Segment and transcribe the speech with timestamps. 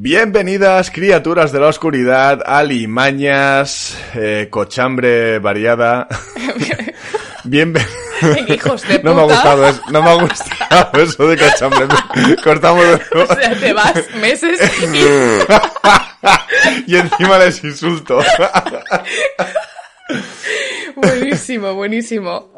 [0.00, 6.06] Bienvenidas, criaturas de la oscuridad, alimañas, eh, cochambre variada.
[7.44, 7.92] Bienvenidas.
[8.48, 11.88] Hijos de No me ha gustado eso, no me ha gustado eso de cochambre.
[12.44, 14.60] Cortamos de O sea, te vas meses
[16.86, 16.92] y...
[16.92, 18.20] y encima les insulto.
[20.94, 22.52] Buenísimo, buenísimo.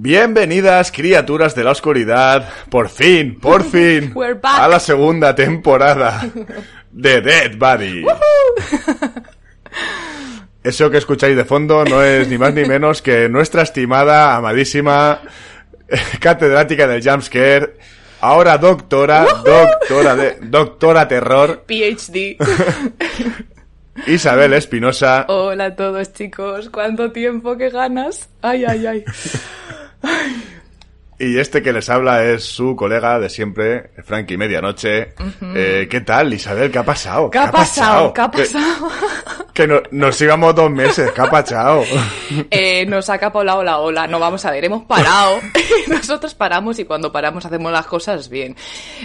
[0.00, 6.24] Bienvenidas, criaturas de la oscuridad, por fin, por fin, a la segunda temporada
[6.92, 8.04] de Dead Body.
[10.62, 15.20] Eso que escucháis de fondo no es ni más ni menos que nuestra estimada, amadísima
[16.20, 17.74] catedrática del jumpscare,
[18.20, 22.36] ahora doctora, doctora de, doctora terror, PhD.
[24.06, 25.24] Isabel Espinosa.
[25.26, 26.70] Hola a todos, chicos.
[26.70, 27.56] ¿Cuánto tiempo?
[27.56, 28.28] ¿Qué ganas?
[28.42, 29.04] Ay, ay, ay.
[30.02, 30.30] 唉
[31.20, 35.14] Y este que les habla es su colega de siempre, Frankie Medianoche.
[35.52, 36.70] Eh, ¿Qué tal, Isabel?
[36.70, 37.28] ¿Qué ha pasado?
[37.28, 38.12] ¿Qué ha pasado?
[38.12, 38.88] ¿Qué ha pasado?
[39.52, 41.10] Que, no- nos íbamos dos meses.
[41.10, 41.82] ¿Qué ha pasado?
[42.50, 44.06] Eh, nos ha capolado la ola.
[44.06, 45.40] No, vamos a ver, hemos parado.
[45.88, 48.54] Nosotros paramos y cuando paramos hacemos las cosas bien.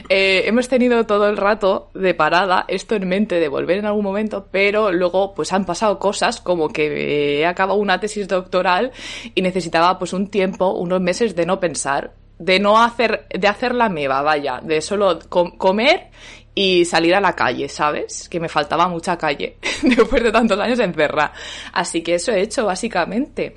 [0.09, 4.03] Eh, hemos tenido todo el rato de parada esto en mente de volver en algún
[4.03, 8.91] momento, pero luego pues han pasado cosas como que he acabado una tesis doctoral
[9.34, 12.02] y necesitaba pues un tiempo, unos meses de no pensar,
[12.39, 16.09] de no hacer, de hacer la meba, vaya, de solo com- comer
[16.55, 18.27] y salir a la calle, ¿sabes?
[18.29, 21.33] Que me faltaba mucha calle después de tantos años encerrada.
[21.71, 23.53] Así que eso he hecho, básicamente.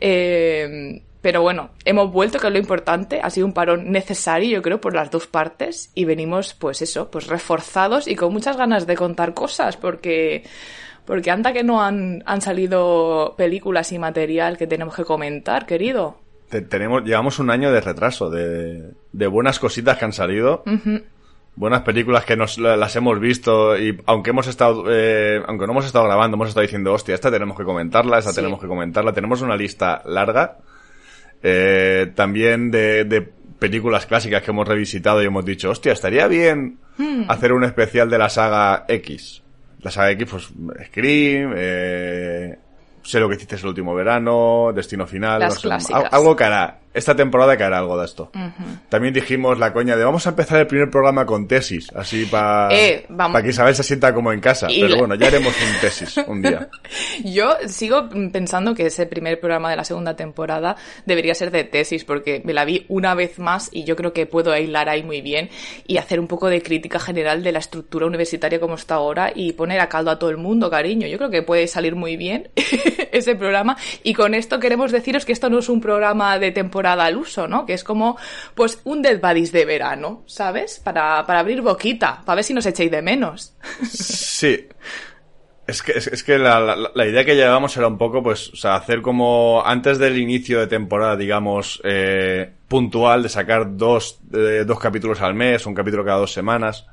[0.00, 3.20] Eh, pero bueno, hemos vuelto, que es lo importante.
[3.22, 5.90] Ha sido un parón necesario, yo creo, por las dos partes.
[5.94, 10.44] Y venimos, pues eso, pues reforzados y con muchas ganas de contar cosas, porque...
[11.04, 16.21] Porque anda que no han, han salido películas y material que tenemos que comentar, querido.
[16.52, 20.62] Te- tenemos, llevamos un año de retraso, de, de buenas cositas que han salido.
[21.56, 25.72] Buenas películas que nos la- las hemos visto y aunque hemos estado, eh, aunque no
[25.72, 28.36] hemos estado grabando, hemos estado diciendo, hostia, esta tenemos que comentarla, esta Sí.
[28.36, 29.14] tenemos que comentarla.
[29.14, 30.58] Tenemos una lista larga.
[31.42, 33.22] Eh, también de, de
[33.58, 37.24] películas clásicas que hemos revisitado y hemos dicho, hostia, estaría bien Hmm.
[37.28, 39.42] hacer un especial de la saga X.
[39.80, 40.52] La saga X, pues,
[40.88, 42.58] Scream, eh,
[43.02, 46.04] sé lo que hiciste el último verano, Destino Final, Las no sé, clásicas.
[46.04, 46.78] al- algo que hará.
[46.94, 48.30] Esta temporada hará algo de esto.
[48.88, 52.68] También dijimos la coña de vamos a empezar el primer programa con tesis, así para
[52.74, 53.06] Eh,
[53.42, 54.70] que Isabel se sienta como en casa.
[54.70, 56.68] Y Pero la- bueno, ya haremos un tesis un día.
[57.24, 60.76] Yo sigo pensando que ese primer programa de la segunda temporada
[61.06, 64.26] debería ser de tesis, porque me la vi una vez más y yo creo que
[64.26, 65.48] puedo hilar ahí muy bien
[65.86, 69.52] y hacer un poco de crítica general de la estructura universitaria como está ahora y
[69.52, 71.06] poner a caldo a todo el mundo, cariño.
[71.06, 72.50] Yo creo que puede salir muy bien
[73.12, 73.76] ese programa.
[74.02, 77.48] Y con esto queremos deciros que esto no es un programa de temporada al uso,
[77.48, 77.64] ¿no?
[77.66, 78.16] Que es como,
[78.54, 80.80] pues, un Dead Buddies de verano, ¿sabes?
[80.82, 83.54] Para, para abrir boquita, para ver si nos echéis de menos.
[83.90, 84.66] Sí.
[85.64, 88.48] Es que, es, es que la, la- la idea que llevábamos era un poco, pues,
[88.52, 94.18] o sea, hacer como antes del inicio de temporada, digamos, eh, puntual, de sacar dos,
[94.34, 96.84] eh, dos capítulos al mes, un capítulo cada dos semanas.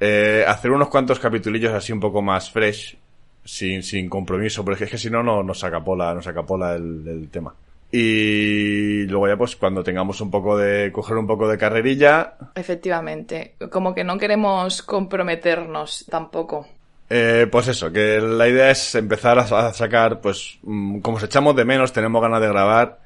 [0.00, 2.96] Eh, hacer unos cuantos capitulillos así un poco más fresh,
[3.44, 7.28] sin, sin compromiso, porque es que si no, no nos acapola, nos acapola el, el
[7.30, 7.52] tema.
[7.90, 13.54] Y luego ya, pues, cuando tengamos un poco de, coger un poco de carrerilla, Efectivamente,
[13.70, 16.66] como que no queremos comprometernos tampoco.
[17.10, 21.56] Eh, pues eso, que la idea es empezar a, sacar, pues, mm, como os echamos
[21.56, 22.98] de menos, tenemos ganas de grabar.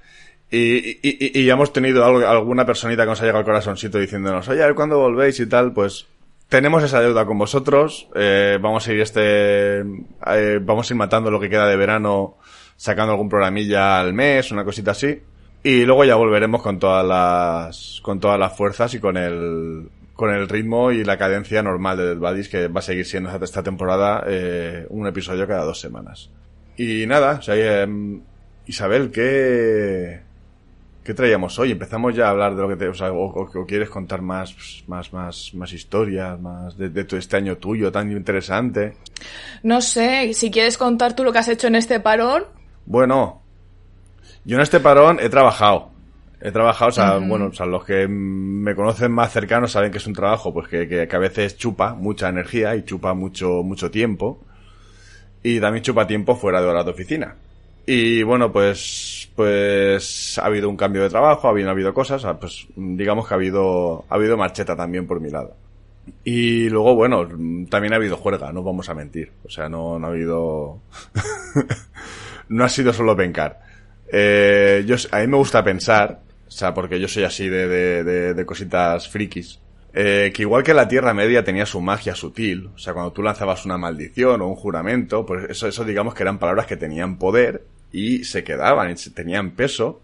[0.51, 0.59] Y,
[0.91, 3.99] y, y- y ya hemos tenido algo- alguna personita que nos ha llegado al corazoncito
[3.99, 6.07] diciéndonos, oye, a ver cuándo volvéis y tal, pues
[6.49, 8.09] tenemos esa deuda con vosotros.
[8.15, 12.37] eh, vamos a ir este, eh, vamos a ir matando lo que queda de verano,
[12.83, 15.21] sacando algún programilla al mes, una cosita así.
[15.63, 20.35] Y luego ya volveremos con todas las, con todas las fuerzas y con el, con
[20.35, 23.45] el ritmo y la cadencia normal de Dead Buddies que va a seguir siendo esta-
[23.45, 26.29] esta temporada, eh, un episodio cada dos semanas.
[26.77, 27.87] Y nada, o sea, eh,
[28.67, 30.19] Isabel, ¿qué,
[31.05, 31.71] ¿qué traíamos hoy?
[31.71, 35.13] Empezamos ya a hablar de lo que te, o sea, o, quieres contar más, más,
[35.13, 38.95] más, más historias, más de, de este año tuyo tan interesante.
[39.63, 42.43] No sé, si quieres contar tú lo que has hecho en este parón.
[42.87, 43.41] Bueno,
[44.45, 45.91] yo en este parón he trabajado.
[46.41, 49.99] He trabajado, o sea, bueno, o sea, los que me conocen más cercanos saben que
[49.99, 53.63] es un trabajo, pues que, que, que a veces chupa mucha energía y chupa mucho,
[53.63, 54.41] mucho tiempo.
[55.45, 57.37] Y también chupa tiempo fuera de horas de oficina.
[57.87, 62.67] Y bueno, pues pues ha habido un cambio de trabajo, ha habido, cosas, ah, pues
[62.77, 65.57] digamos que ha habido, ha habido marcheta también por mi lado.
[66.25, 67.27] Y luego, bueno,
[67.71, 69.33] también ha habido juerga, no vamos a mentir.
[69.45, 70.79] O sea, no, no ha habido...
[72.53, 73.61] no ha sido solo pencar.
[74.13, 78.35] Eh, yo, a mí me gusta pensar, o sea, porque yo soy así de, de,
[78.35, 79.59] de, cositas frikis,
[79.95, 83.23] eh, que igual que la Tierra Media tenía su magia sutil, o sea, cuando tú
[83.23, 87.19] lanzabas una maldición o un juramento, pues eso, eso digamos que eran palabras que tenían
[87.19, 90.03] poder y se quedaban, y tenían peso,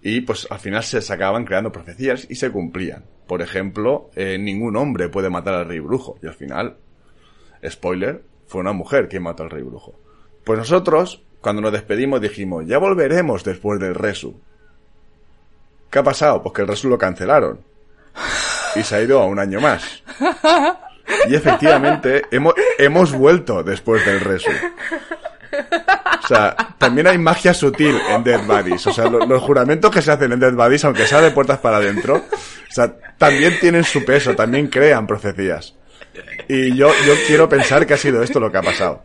[0.00, 3.04] y pues al final se sacaban creando profecías y se cumplían.
[3.26, 6.76] Por ejemplo, eh, ningún hombre puede matar al rey brujo, y al final,
[7.68, 9.98] spoiler, fue una mujer quien mató al rey brujo.
[10.44, 14.40] Pues nosotros cuando nos despedimos dijimos, ya volveremos después del Resu.
[15.90, 16.42] ¿Qué ha pasado?
[16.42, 17.60] Pues que el Resu lo cancelaron.
[18.76, 20.02] Y se ha ido a un año más.
[21.28, 24.50] Y efectivamente, hemos, hemos vuelto después del Resu.
[26.22, 28.86] O sea, también hay magia sutil en Dead Bodies.
[28.86, 31.78] O sea, los, juramentos que se hacen en Dead Bodies, aunque sea de puertas para
[31.78, 35.74] adentro, o sea, también tienen su peso, también crean profecías.
[36.48, 39.02] Y yo, yo quiero pensar que ha sido esto lo que ha pasado.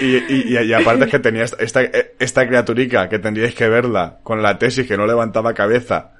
[0.00, 1.82] Y, y, aparte es que tenía esta,
[2.18, 6.12] esta, criaturica que tendríais que verla con la tesis que no levantaba cabeza,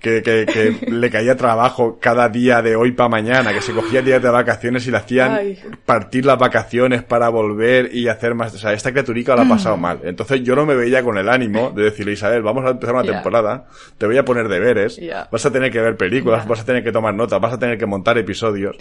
[0.00, 4.22] que, que, le caía trabajo cada día de hoy para mañana, que se cogía días
[4.22, 8.54] de vacaciones y le hacían partir las vacaciones para volver y hacer más.
[8.54, 10.00] O sea, esta criaturica la ha pasado mal.
[10.04, 13.04] Entonces yo no me veía con el ánimo de decirle, Isabel, vamos a empezar una
[13.04, 13.66] temporada,
[13.98, 15.00] te voy a poner deberes,
[15.30, 17.78] vas a tener que ver películas, vas a tener que tomar notas, vas a tener
[17.78, 18.76] que montar episodios.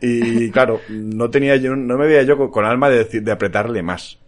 [0.00, 4.18] Y claro, no tenía yo, no me veía yo con, alma de, de apretarle más.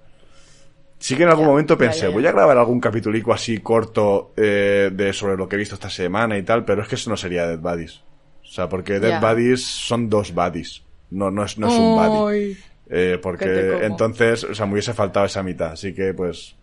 [1.02, 5.12] Sí que en algún momento pensé, voy a grabar algún capitulico así corto eh, de
[5.12, 7.44] sobre lo que he visto esta semana y tal, pero es que eso no sería
[7.44, 8.02] Dead Buddies.
[8.44, 12.56] O sea, porque Dead Buddies son dos buddies, no, no es, no es un buddy.
[12.88, 16.54] Eh, porque entonces, o sea, me hubiese faltado esa mitad, así que pues...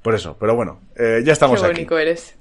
[0.00, 1.86] Por eso, pero bueno, eh, ya estamos Qué aquí.
[1.90, 2.34] eres.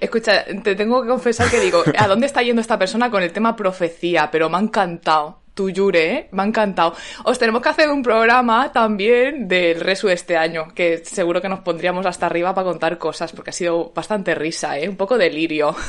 [0.00, 3.32] Escucha, te tengo que confesar que digo, ¿a dónde está yendo esta persona con el
[3.32, 4.30] tema profecía?
[4.30, 5.40] Pero me ha encantado.
[5.54, 6.28] Tu Yure, ¿eh?
[6.32, 6.94] me ha encantado.
[7.22, 11.60] Os tenemos que hacer un programa también del Resu este año, que seguro que nos
[11.60, 14.88] pondríamos hasta arriba para contar cosas, porque ha sido bastante risa, ¿eh?
[14.88, 15.74] Un poco delirio.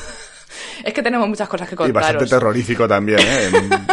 [0.85, 1.89] Es que tenemos muchas cosas que contar.
[1.89, 3.49] Y bastante terrorífico también, ¿eh?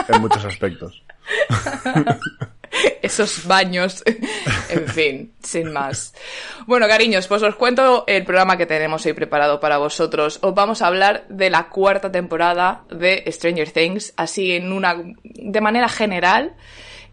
[0.09, 1.03] en muchos aspectos.
[3.03, 4.03] esos baños.
[4.69, 6.15] en fin, sin más.
[6.67, 10.39] Bueno, cariños, pues os cuento el programa que tenemos hoy preparado para vosotros.
[10.43, 15.61] Os vamos a hablar de la cuarta temporada de Stranger Things, así en una, de
[15.61, 16.55] manera general.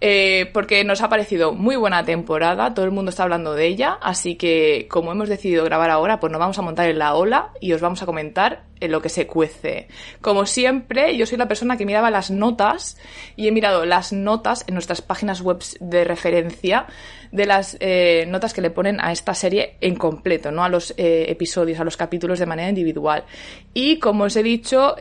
[0.01, 3.97] Eh, porque nos ha parecido muy buena temporada, todo el mundo está hablando de ella,
[4.01, 7.51] así que como hemos decidido grabar ahora, pues nos vamos a montar en la ola
[7.59, 9.89] y os vamos a comentar en lo que se cuece.
[10.21, 12.97] Como siempre, yo soy la persona que miraba las notas
[13.35, 16.85] y he mirado las notas en nuestras páginas web de referencia
[17.33, 20.91] de las eh, notas que le ponen a esta serie en completo, no a los
[20.91, 23.25] eh, episodios, a los capítulos de manera individual.
[23.73, 24.95] Y como os he dicho,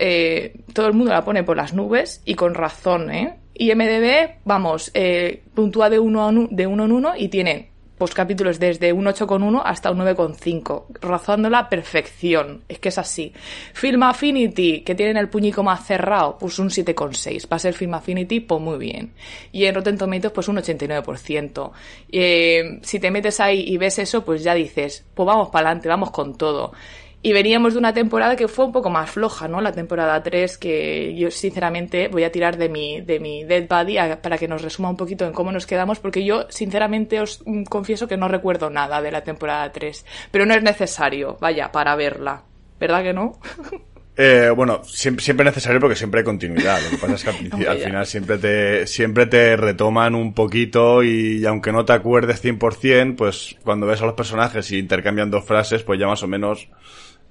[0.73, 3.37] todo el mundo la pone por las nubes y con razón, ¿eh?
[3.59, 8.61] Y MDB, vamos, eh, puntúa de uno, de uno en uno y tiene pues capítulos
[8.61, 12.63] desde un 8,1 hasta un 9,5, rozando la perfección.
[12.69, 13.33] Es que es así.
[13.75, 17.51] Film Affinity, que tienen el puñico más cerrado, pues un 7,6.
[17.53, 19.13] Va a ser Film Affinity, pues muy bien.
[19.51, 21.73] Y en Rotten Tomatoes, pues un 89%.
[22.13, 25.89] Eh, si te metes ahí y ves eso, pues ya dices, pues vamos para adelante,
[25.89, 26.73] vamos con todo.
[27.21, 29.61] Y veníamos de una temporada que fue un poco más floja, ¿no?
[29.61, 33.97] La temporada 3, que yo sinceramente voy a tirar de mi, de mi Dead Body
[34.23, 38.07] para que nos resuma un poquito en cómo nos quedamos, porque yo sinceramente os confieso
[38.07, 40.07] que no recuerdo nada de la temporada 3.
[40.31, 42.45] Pero no es necesario, vaya, para verla.
[42.79, 43.39] ¿Verdad que no?
[44.21, 46.83] Eh, bueno, siempre, siempre es necesario porque siempre hay continuidad.
[46.83, 51.47] Lo que pasa es que al, final siempre te, siempre te retoman un poquito y,
[51.47, 55.85] aunque no te acuerdes 100%, pues cuando ves a los personajes y intercambian dos frases,
[55.85, 56.69] pues ya más o menos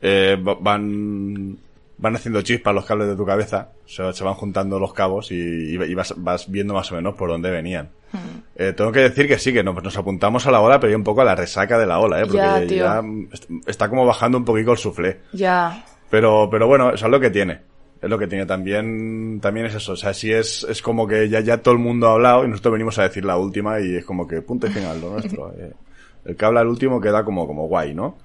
[0.02, 1.58] eh, van
[1.98, 5.78] van haciendo chispas los cables de tu cabeza, se, se van juntando los cabos y,
[5.96, 7.90] vas, vas, viendo más o menos por dónde venían.
[8.12, 8.42] Hmm.
[8.56, 10.98] Eh, tengo que decir que sí, que nos, nos, apuntamos a la ola, pero ya
[10.98, 12.26] un poco a la resaca de la ola, ¿eh?
[12.26, 13.04] porque ya,
[13.66, 15.22] está como bajando un poquito el suflé.
[15.34, 15.86] Ya.
[16.10, 17.62] Pero, pero bueno, eso es lo que tiene.
[18.02, 18.46] Es lo que tiene.
[18.46, 19.94] También, también es eso.
[19.94, 22.48] O sea, sí es, es como que ya, ya todo el mundo ha hablado y
[22.48, 25.54] nosotros venimos a decir la última y es como que punto y final lo nuestro.
[25.58, 25.74] Eh,
[26.26, 28.18] el que habla el último queda como, como guay, ¿no?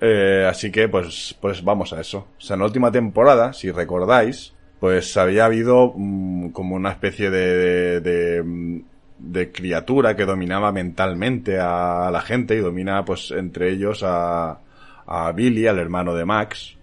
[0.00, 2.28] Eh, así que, pues, pues vamos a eso.
[2.38, 7.30] O sea, en la última temporada, si recordáis, pues había habido mm, como una especie
[7.30, 8.80] de, de, mm,
[9.18, 14.58] de, criatura que dominaba mentalmente a la gente y domina, pues, entre ellos a,
[15.06, 16.76] a Billy, al hermano de Max.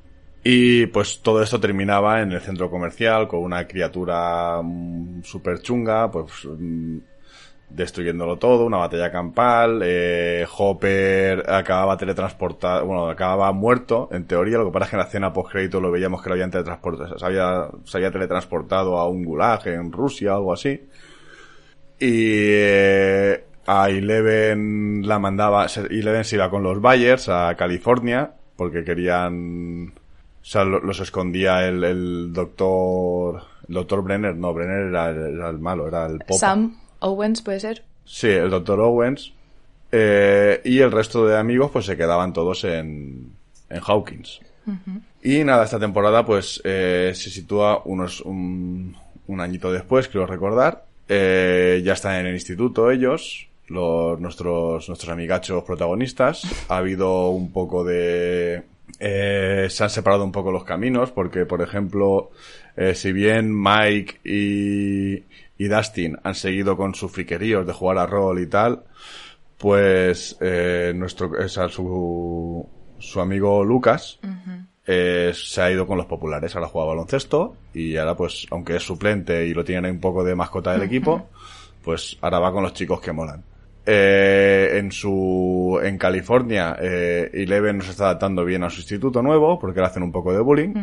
[0.44, 6.10] Y pues todo esto terminaba en el centro comercial con una criatura mm, súper chunga,
[6.12, 6.46] pues
[7.70, 14.66] destruyéndolo todo, una batalla campal, eh, Hopper acababa teletransportado, bueno, acababa muerto, en teoría, lo
[14.66, 17.26] que pasa es que en la escena post-crédito lo veíamos que lo habían teletransportado, se
[17.26, 20.82] había, se había teletransportado a un gulag en Rusia algo así.
[22.00, 28.84] Y eh, a Eleven la mandaba, Eleven se iba con los Bayers a California, porque
[28.84, 35.60] querían, o sea, los escondía el, el doctor, el doctor Brenner, no, Brenner era, el
[35.60, 36.40] malo, era el Popa.
[36.40, 37.84] Sam Owens, ¿puede ser?
[38.06, 39.34] Sí, el doctor Owens.
[39.92, 43.32] Eh, y el resto de amigos pues se quedaban todos en,
[43.70, 44.42] en Hawkins.
[45.24, 50.84] Y nada, esta temporada pues eh, se sitúa unos un, un añito después, creo recordar.
[51.08, 56.44] Eh, ya están en el instituto ellos, los, nuestros, nuestros amigachos protagonistas.
[56.68, 58.63] Ha habido un poco de...
[59.00, 62.32] Se han separado un poco los caminos porque, por ejemplo,
[62.94, 65.24] si bien Mike y,
[65.58, 68.84] y Dustin han seguido con sus friqueríos de jugar a rol y tal,
[69.58, 72.68] pues eh, nuestro, o sea, su,
[73.00, 74.20] su amigo Lucas
[74.86, 78.84] eh, se ha ido con los populares, ahora juega baloncesto y ahora pues, aunque es
[78.84, 81.28] suplente y lo tienen ahí un poco de mascota del equipo,
[81.84, 83.44] pues ahora va con los chicos que molan.
[83.89, 89.22] Eh, en su en California eh, Eleven no se está adaptando bien a su instituto
[89.22, 90.74] nuevo porque le hacen un poco de bullying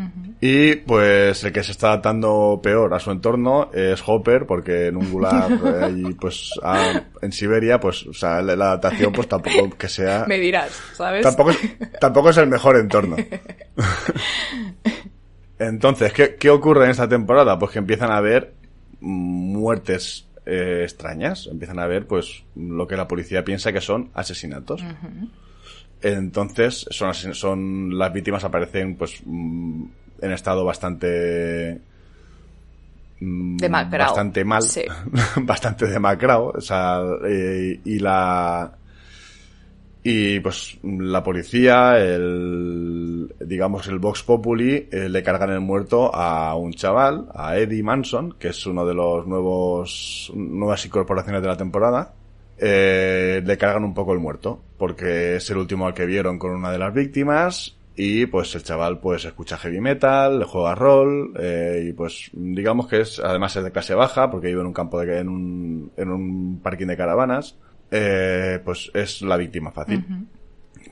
[0.40, 4.96] y pues el que se está adaptando peor a su entorno es Hopper porque en
[4.96, 9.28] un gulag eh, ahí, pues a- en Siberia pues o sea la, la adaptación pues
[9.28, 11.22] tampoco que sea Me dirás, ¿sabes?
[11.22, 11.58] tampoco es,
[12.00, 13.16] tampoco es el mejor entorno
[15.58, 17.58] entonces ¿qué, qué ocurre en esta temporada?
[17.58, 18.54] pues que empiezan a haber
[19.00, 24.82] muertes eh, extrañas empiezan a ver pues lo que la policía piensa que son asesinatos
[26.02, 29.84] entonces son son las víctimas aparecen pues mm,
[30.20, 31.80] en estado bastante
[33.20, 34.10] mm, Demacrado.
[34.10, 34.82] bastante mal Sí.
[35.42, 38.70] bastante demacrado o sea eh, y la
[40.06, 46.54] y pues la policía, el digamos el Vox Populi, eh, le cargan el muerto a
[46.56, 51.56] un chaval, a Eddie Manson, que es uno de los nuevos nuevas incorporaciones de la
[51.56, 52.12] temporada.
[52.58, 56.50] Eh, le cargan un poco el muerto, porque es el último al que vieron con
[56.50, 61.86] una de las víctimas y pues el chaval pues escucha heavy metal, juega rol eh,
[61.88, 65.00] y pues digamos que es además es de clase baja porque vive en un campo
[65.00, 67.56] de en un en un parking de caravanas
[67.90, 70.04] eh, pues es la víctima fácil.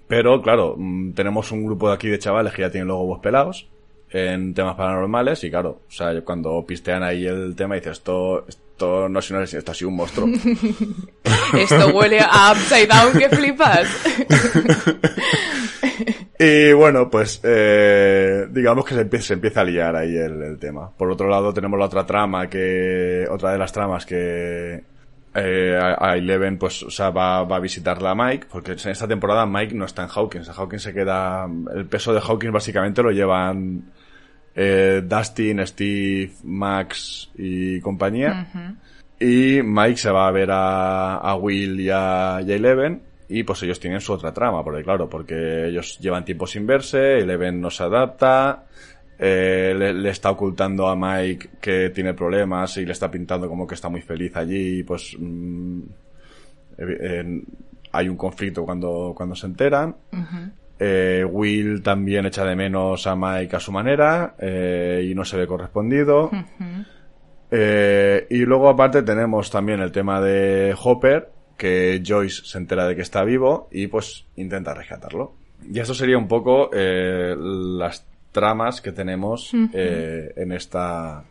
[0.06, 3.20] Pero claro, mm, tenemos un grupo de aquí de chavales que ya tienen los huevos
[3.20, 3.68] pelados
[4.10, 9.08] en temas paranormales y claro, o sea, cuando pistean ahí el tema dices esto esto
[9.08, 10.28] no es una esto ha sido un monstruo.
[11.54, 13.88] Esto huele a Upside Down que flipas.
[16.44, 20.58] Y bueno, pues eh, digamos que se empieza, se empieza a liar ahí el, el
[20.58, 20.90] tema.
[20.90, 24.82] Por otro lado tenemos la otra trama que, otra de las tramas que
[25.34, 28.90] eh, a a Eleven pues o sea, va, va a visitarla a Mike, porque en
[28.90, 30.48] esta temporada Mike no está en Hawkins.
[30.48, 33.84] En Hawkins se queda, el peso de Hawkins básicamente lo llevan
[34.54, 38.48] eh, Dustin, Steve, Max y compañía.
[39.18, 43.02] Y Mike se va a ver a, a Will y a, y a Eleven.
[43.28, 47.20] Y pues ellos tienen su otra trama, porque claro, porque ellos llevan tiempo sin verse,
[47.20, 48.64] Eleven no se adapta,
[49.24, 53.68] eh, le, le está ocultando a Mike que tiene problemas y le está pintando como
[53.68, 55.80] que está muy feliz allí, y pues mm,
[57.92, 59.94] hay un conflicto cuando, cuando se enteran.
[60.78, 65.36] Eh, Will también echa de menos a Mike a su manera eh, y no se
[65.36, 66.30] ve correspondido.
[67.50, 72.96] Eh, y luego aparte tenemos también el tema de Hopper, que Joyce se entera de
[72.96, 75.34] que está vivo y pues intenta rescatarlo.
[75.70, 81.24] Y eso sería un poco eh, las tramas que tenemos eh, en esta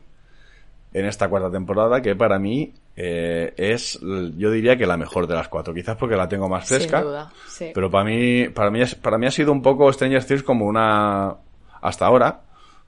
[0.93, 5.33] en esta cuarta temporada que para mí eh, es yo diría que la mejor de
[5.35, 7.71] las cuatro quizás porque la tengo más fresca Sin duda, sí.
[7.73, 10.65] pero para mí, para mí, es- para mí ha sido un poco Stranger Things como
[10.65, 11.35] una,
[11.81, 12.41] hasta ahora,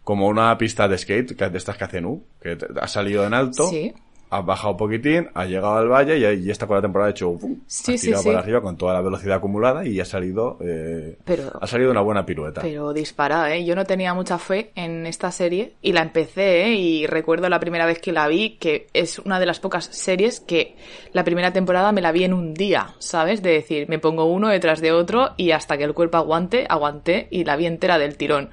[0.03, 3.33] como una pista de skate, que de estas que hacen U, que ha salido en
[3.33, 3.93] alto, Sí.
[4.35, 7.37] Ha bajado un poquitín, ha llegado al valle y, y esta cuarta temporada ha hecho,
[7.37, 7.59] ¡fum!
[7.67, 8.29] Sí, ha sí, tirado sí.
[8.29, 12.01] para arriba con toda la velocidad acumulada y ha salido, eh, Pero- ha salido una
[12.01, 12.61] buena pirueta.
[12.61, 13.63] Pero disparada, ¿eh?
[13.65, 16.73] Yo no tenía mucha fe en esta serie y la empecé, ¿eh?
[16.75, 20.39] Y recuerdo la primera vez que la vi, que es una de las pocas series
[20.39, 20.75] que
[21.11, 23.41] la primera temporada me la vi en un día, ¿sabes?
[23.43, 27.27] De decir, me pongo uno detrás de otro y hasta que el cuerpo aguante, aguanté
[27.29, 28.49] y la vi entera del tirón.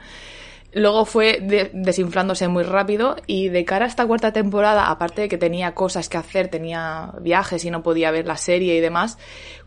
[0.72, 5.28] Luego fue de- desinflándose muy rápido y de cara a esta cuarta temporada, aparte de
[5.28, 9.18] que tenía cosas que hacer, tenía viajes y no podía ver la serie y demás,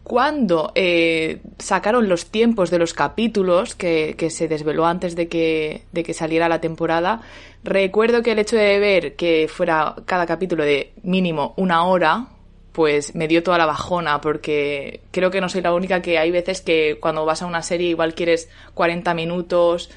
[0.04, 5.84] cuando eh, sacaron los tiempos de los capítulos que, que se desveló antes de que,
[5.92, 7.22] de que saliera la temporada,
[7.66, 12.28] recuerdo que el hecho de ver que fuera cada capítulo de mínimo una hora,
[12.72, 16.32] pues me dio toda la bajona, porque creo que no soy la única que hay
[16.32, 19.90] veces que cuando vas a una serie igual quieres 40 minutos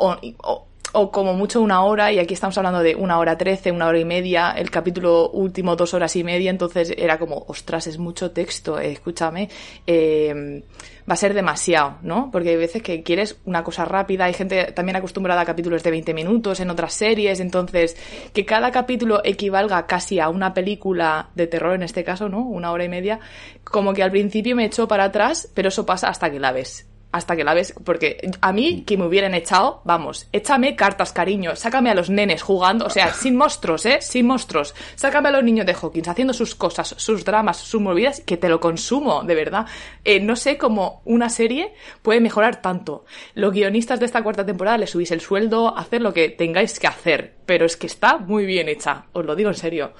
[0.00, 3.70] o, o, o como mucho una hora, y aquí estamos hablando de una hora trece,
[3.70, 7.86] una hora y media, el capítulo último dos horas y media, entonces era como, ostras,
[7.86, 9.48] es mucho texto, eh, escúchame,
[9.86, 10.62] eh,
[11.08, 12.30] va a ser demasiado, ¿no?
[12.32, 15.90] Porque hay veces que quieres una cosa rápida, hay gente también acostumbrada a capítulos de
[15.90, 17.96] 20 minutos en otras series, entonces
[18.32, 22.40] que cada capítulo equivalga casi a una película de terror en este caso, ¿no?
[22.40, 23.20] Una hora y media,
[23.64, 26.89] como que al principio me echó para atrás, pero eso pasa hasta que la ves
[27.12, 31.56] hasta que la ves, porque a mí que me hubieran echado, vamos, échame cartas, cariño,
[31.56, 33.98] sácame a los nenes jugando, o sea, sin monstruos, ¿eh?
[34.00, 34.74] Sin monstruos.
[34.94, 38.48] Sácame a los niños de Hawkins haciendo sus cosas, sus dramas, sus movidas, que te
[38.48, 39.66] lo consumo, de verdad.
[40.04, 43.04] Eh, no sé cómo una serie puede mejorar tanto.
[43.34, 46.86] Los guionistas de esta cuarta temporada le subís el sueldo, hacer lo que tengáis que
[46.86, 49.92] hacer, pero es que está muy bien hecha, os lo digo en serio.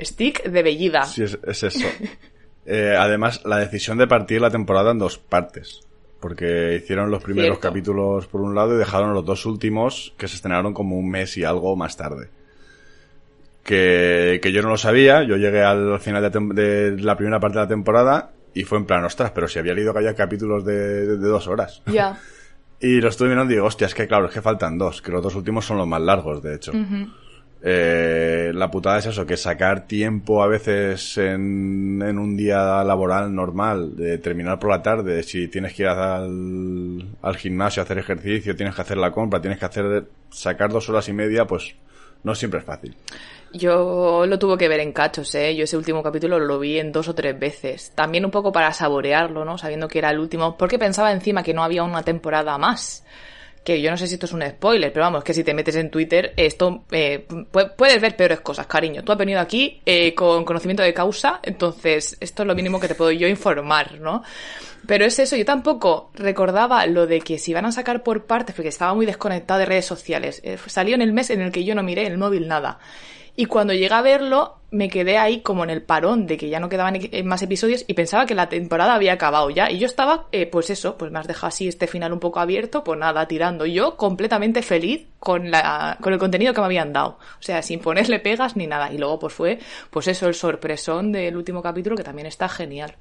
[0.00, 1.04] Stick de bellida.
[1.04, 1.88] Sí, es, es eso.
[2.66, 5.87] eh, además, la decisión de partir la temporada en dos partes
[6.20, 7.68] porque hicieron los primeros Cierto.
[7.68, 11.36] capítulos por un lado y dejaron los dos últimos que se estrenaron como un mes
[11.36, 12.28] y algo más tarde.
[13.64, 16.22] Que, que yo no lo sabía, yo llegué al final
[16.54, 19.58] de, de la primera parte de la temporada y fue en plan, ostras, pero si
[19.58, 20.74] había leído que había capítulos de,
[21.06, 21.82] de- de dos horas.
[21.86, 22.18] Ya.
[22.80, 25.10] Y lo estuve mirando y digo, hostia, es que claro, es que faltan dos, que
[25.10, 26.70] los dos últimos son los más largos, de hecho.
[27.60, 33.34] Eh, la putada es eso, que sacar tiempo a veces en, en un día laboral
[33.34, 37.98] normal, de terminar por la tarde, si tienes que ir al, al gimnasio a hacer
[37.98, 41.74] ejercicio, tienes que hacer la compra, tienes que hacer, sacar dos horas y media, pues
[42.22, 42.96] no siempre es fácil.
[43.52, 45.56] Yo lo tuve que ver en cachos, ¿eh?
[45.56, 47.92] Yo ese último capítulo lo vi en dos o tres veces.
[47.94, 49.56] También un poco para saborearlo, ¿no?
[49.56, 50.56] Sabiendo que era el último.
[50.58, 53.06] Porque pensaba encima que no había una temporada más.
[53.68, 55.76] Que yo no sé si esto es un spoiler, pero vamos, que si te metes
[55.76, 59.04] en Twitter, esto eh, pu- puedes ver peores cosas, cariño.
[59.04, 62.88] Tú has venido aquí eh, con conocimiento de causa, entonces esto es lo mínimo que
[62.88, 64.22] te puedo yo informar, ¿no?
[64.86, 68.54] Pero es eso, yo tampoco recordaba lo de que si iban a sacar por partes,
[68.54, 70.40] porque estaba muy desconectada de redes sociales.
[70.44, 72.78] Eh, salió en el mes en el que yo no miré en el móvil nada.
[73.40, 76.58] Y cuando llegué a verlo, me quedé ahí como en el parón de que ya
[76.58, 79.70] no quedaban eh, más episodios y pensaba que la temporada había acabado ya.
[79.70, 82.40] Y yo estaba, eh, pues eso, pues me has dejado así este final un poco
[82.40, 83.64] abierto, pues nada, tirando.
[83.64, 87.20] Yo completamente feliz con, la, con el contenido que me habían dado.
[87.38, 88.92] O sea, sin ponerle pegas ni nada.
[88.92, 89.60] Y luego pues fue,
[89.90, 92.96] pues eso, el sorpresón del último capítulo que también está genial.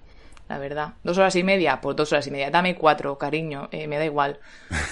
[0.50, 0.94] La verdad.
[1.04, 2.52] Dos horas y media, pues dos horas y media.
[2.52, 4.40] Dame cuatro, cariño, eh, me da igual.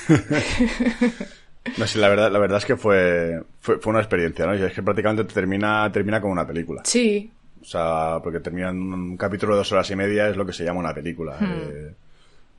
[1.78, 4.56] No sé, la verdad, la verdad es que fue, fue, fue una experiencia, ¿no?
[4.56, 6.82] Y es que prácticamente termina, termina como una película.
[6.86, 10.46] Sí, O sea, porque termina en un capítulo de dos horas y media, es lo
[10.46, 11.38] que se llama una película.
[11.42, 11.94] eh,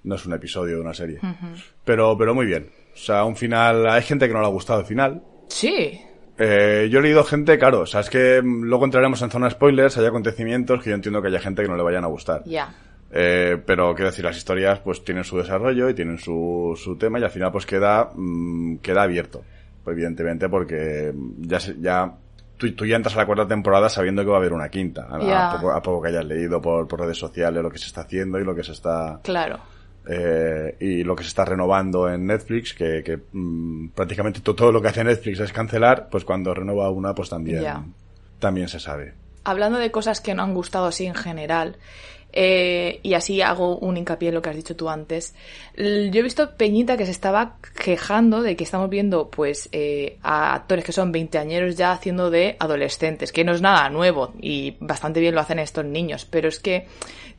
[0.04, 1.18] no es un episodio de una serie.
[1.84, 2.68] pero, pero muy bien.
[2.94, 3.88] O sea, un final.
[3.88, 5.22] Hay gente que no le ha gustado el final.
[5.48, 6.00] sí.
[6.38, 9.96] Eh, yo he leído gente, claro, o sea, es que luego entraremos en zona spoilers,
[9.96, 12.42] hay acontecimientos que yo entiendo que haya gente que no le vayan a gustar.
[12.44, 12.74] Ya.
[13.12, 17.18] Eh, pero quiero decir, las historias pues tienen su desarrollo y tienen su, su tema
[17.20, 19.42] y al final pues queda, mm, queda abierto.
[19.84, 22.12] Pues, evidentemente porque ya, se- ya
[22.56, 25.06] tú, tú ya entras a la cuarta temporada sabiendo que va a haber una quinta.
[25.08, 25.50] A, a Ya.
[25.52, 28.40] poco, a poco que hayas leído por, por redes sociales lo que se está haciendo
[28.40, 29.60] y lo que se está, Claro.
[30.08, 34.72] eh, y lo que se está renovando en Netflix, que, que mm, prácticamente to- todo
[34.72, 37.84] lo que hace Netflix es cancelar, pues cuando renueva una pues también, Ya.
[38.40, 39.14] también se sabe.
[39.44, 41.76] hablando de cosas que no han gustado así en general,
[42.32, 45.34] eh, y así hago un hincapié en lo que has dicho tú antes,
[45.76, 50.54] yo he visto Peñita que se estaba quejando de que estamos viendo pues eh, a
[50.54, 55.20] actores que son veinteañeros ya haciendo de adolescentes, que no es nada nuevo y bastante
[55.20, 56.86] bien lo hacen estos niños, pero es que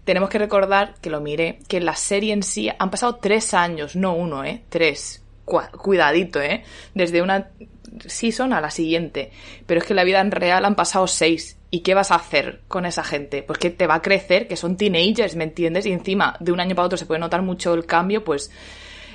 [0.08, 3.97] tenemos que recordar, que lo miré, que la serie en sí han pasado tres años,
[3.97, 4.63] no uno, ¿eh?
[4.69, 5.21] Tres.
[5.43, 6.63] Cuidadito, ¿eh?
[6.93, 7.50] Desde una
[8.06, 9.32] season a la siguiente.
[9.65, 11.57] Pero es que en la vida en real han pasado seis.
[11.69, 13.43] ¿Y qué vas a hacer con esa gente?
[13.43, 15.86] Pues que te va a crecer, que son teenagers, ¿me entiendes?
[15.86, 18.49] Y encima, de un año para otro se puede notar mucho el cambio, pues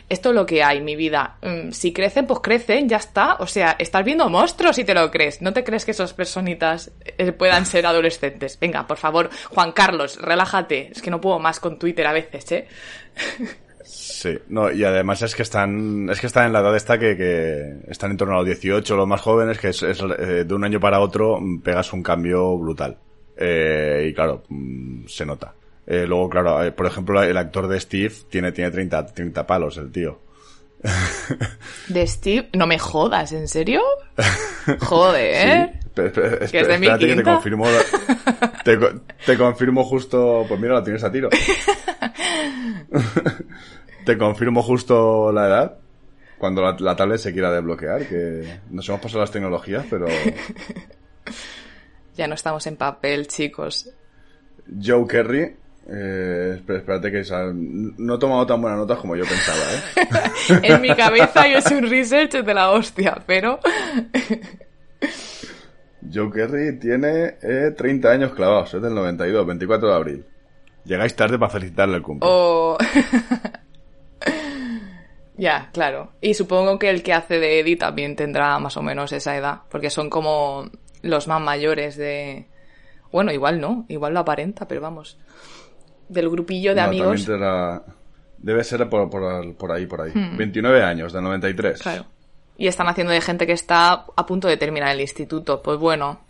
[0.09, 1.39] esto es lo que hay, mi vida.
[1.41, 3.37] Mm, Si crecen, pues crecen, ya está.
[3.39, 5.41] O sea, estás viendo monstruos si te lo crees.
[5.41, 8.59] ¿No te crees que esas personitas eh, puedan ser adolescentes?
[8.61, 10.91] Venga, por favor, Juan Carlos, relájate.
[10.93, 12.69] Es que no puedo más con Twitter a veces, ¿eh?
[13.85, 17.17] Sí, no, y además es que están, es que están en la edad esta que,
[17.17, 20.55] que están en torno a los 18, los más jóvenes, que es, es, eh, de
[20.55, 22.97] un año para otro mm, pegas un cambio brutal.
[23.37, 25.55] Eh, y claro, mm, se nota.
[25.87, 29.77] Eh, luego, claro, eh, por ejemplo, el actor de Steve tiene, tiene 30, 30 palos,
[29.79, 30.19] el tío.
[31.89, 33.81] De Steve, no me jodas, ¿en serio?
[34.81, 35.71] Joder.
[35.83, 35.91] Sí.
[35.95, 36.11] Pe-
[36.51, 37.67] ¿Que es de mi que te confirmo,
[38.65, 38.79] te,
[39.27, 41.29] te confirmo justo, pues mira, la tienes a tiro.
[44.05, 45.79] te confirmo justo la edad.
[46.39, 50.07] Cuando la, la tablet se quiera desbloquear, que nos hemos pasado las tecnologías, pero
[52.17, 53.89] Ya no estamos en papel, chicos.
[54.83, 55.57] Joe Kerry.
[55.89, 57.25] Eh, espérate que
[57.99, 60.61] no he tomado tan buenas notas como yo pensaba, ¿eh?
[60.75, 63.59] en mi cabeza yo soy un research de la hostia, pero
[66.15, 70.25] Joe Kerry tiene eh, 30 años clavados, es del 92, 24 de abril.
[70.85, 72.29] Llegáis tarde para felicitarle el cumple.
[72.31, 72.77] o
[75.37, 76.13] ya, claro.
[76.21, 79.63] Y supongo que el que hace de Eddie también tendrá más o menos esa edad,
[79.71, 80.69] porque son como
[81.03, 82.47] los más mayores de
[83.11, 85.19] bueno, igual no, igual lo aparenta, pero vamos.
[86.09, 87.29] Del grupillo de No, amigos.
[88.39, 90.13] Debe ser por, por- por ahí, por ahí.
[90.15, 91.79] 29 años, del 93.
[91.79, 91.83] Hmm.
[91.83, 92.07] Claro.
[92.57, 95.63] Y están haciendo de gente que está a punto de terminar el instituto.
[95.63, 96.21] Pues bueno,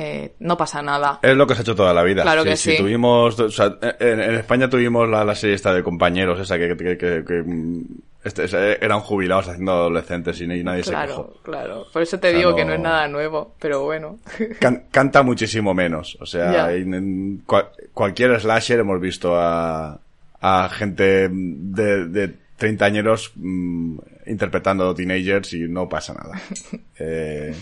[0.00, 1.18] eh, no pasa nada.
[1.22, 2.22] Es lo que se ha hecho toda la vida.
[2.22, 2.76] Claro Sí, que sí, sí.
[2.78, 6.76] tuvimos, o sea, en, en España tuvimos la, la serie esta de compañeros, esa que,
[6.76, 7.84] que- que- que, mm,
[8.22, 11.42] este- ese- eran jubilados haciendo adolescentes y, nadie se Claro, quejó.
[11.42, 11.86] claro.
[11.92, 14.18] Por eso te O sea, digo que no- es nada nuevo, pero bueno.
[14.60, 16.16] Can- canta muchísimo menos.
[16.20, 19.98] O sea, en, en cua- cualquier slasher hemos visto a,
[20.40, 26.40] a gente de, de 30 añeros mm, interpretando teenagers y no pasa nada.
[27.00, 27.54] Eh,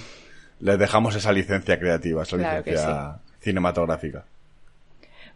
[0.61, 4.25] les dejamos esa licencia creativa, esa Claro licencia cinematográfica.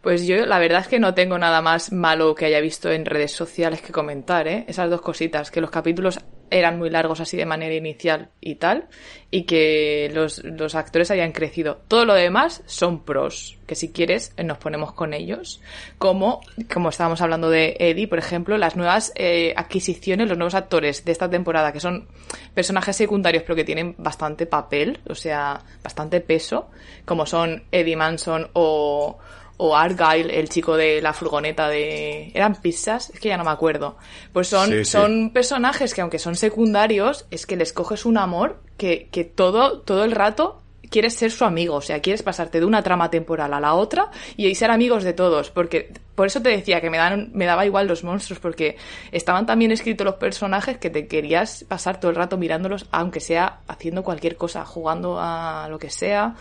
[0.01, 3.05] Pues yo la verdad es que no tengo nada más malo que haya visto en
[3.05, 4.65] redes sociales que comentar, ¿eh?
[4.67, 6.19] Esas dos cositas, que los capítulos
[6.51, 8.89] eran muy largos así de manera inicial y tal,
[9.31, 11.81] y que los, los actores habían crecido.
[11.87, 15.61] Todo lo demás son pros, que si quieres eh, nos ponemos con ellos,
[15.97, 21.05] como, como estábamos hablando de Eddie, por ejemplo, las nuevas eh, adquisiciones, los nuevos actores
[21.05, 22.07] de esta temporada, que son
[22.53, 26.69] personajes secundarios pero que tienen bastante papel, o sea, bastante peso,
[27.05, 29.17] como son Eddie Manson o
[29.63, 32.31] o Argyle, el chico de la furgoneta de...
[32.33, 33.11] ¿Eran pizzas?
[33.11, 33.95] Es que ya no me acuerdo.
[34.33, 34.85] Pues son, Sí, sí.
[34.85, 39.81] son personajes que aunque son secundarios, es que les coges un amor que, que todo,
[39.81, 43.53] todo el rato quieres ser su amigo, o sea, quieres pasarte de una trama temporal
[43.53, 46.89] a la otra y, y ser amigos de todos, porque por eso te decía que
[46.89, 48.77] me, dan, me daba igual los monstruos, porque
[49.11, 53.19] estaban tan bien escritos los personajes que te querías pasar todo el rato mirándolos, aunque
[53.19, 56.33] sea haciendo cualquier cosa, jugando a lo que sea,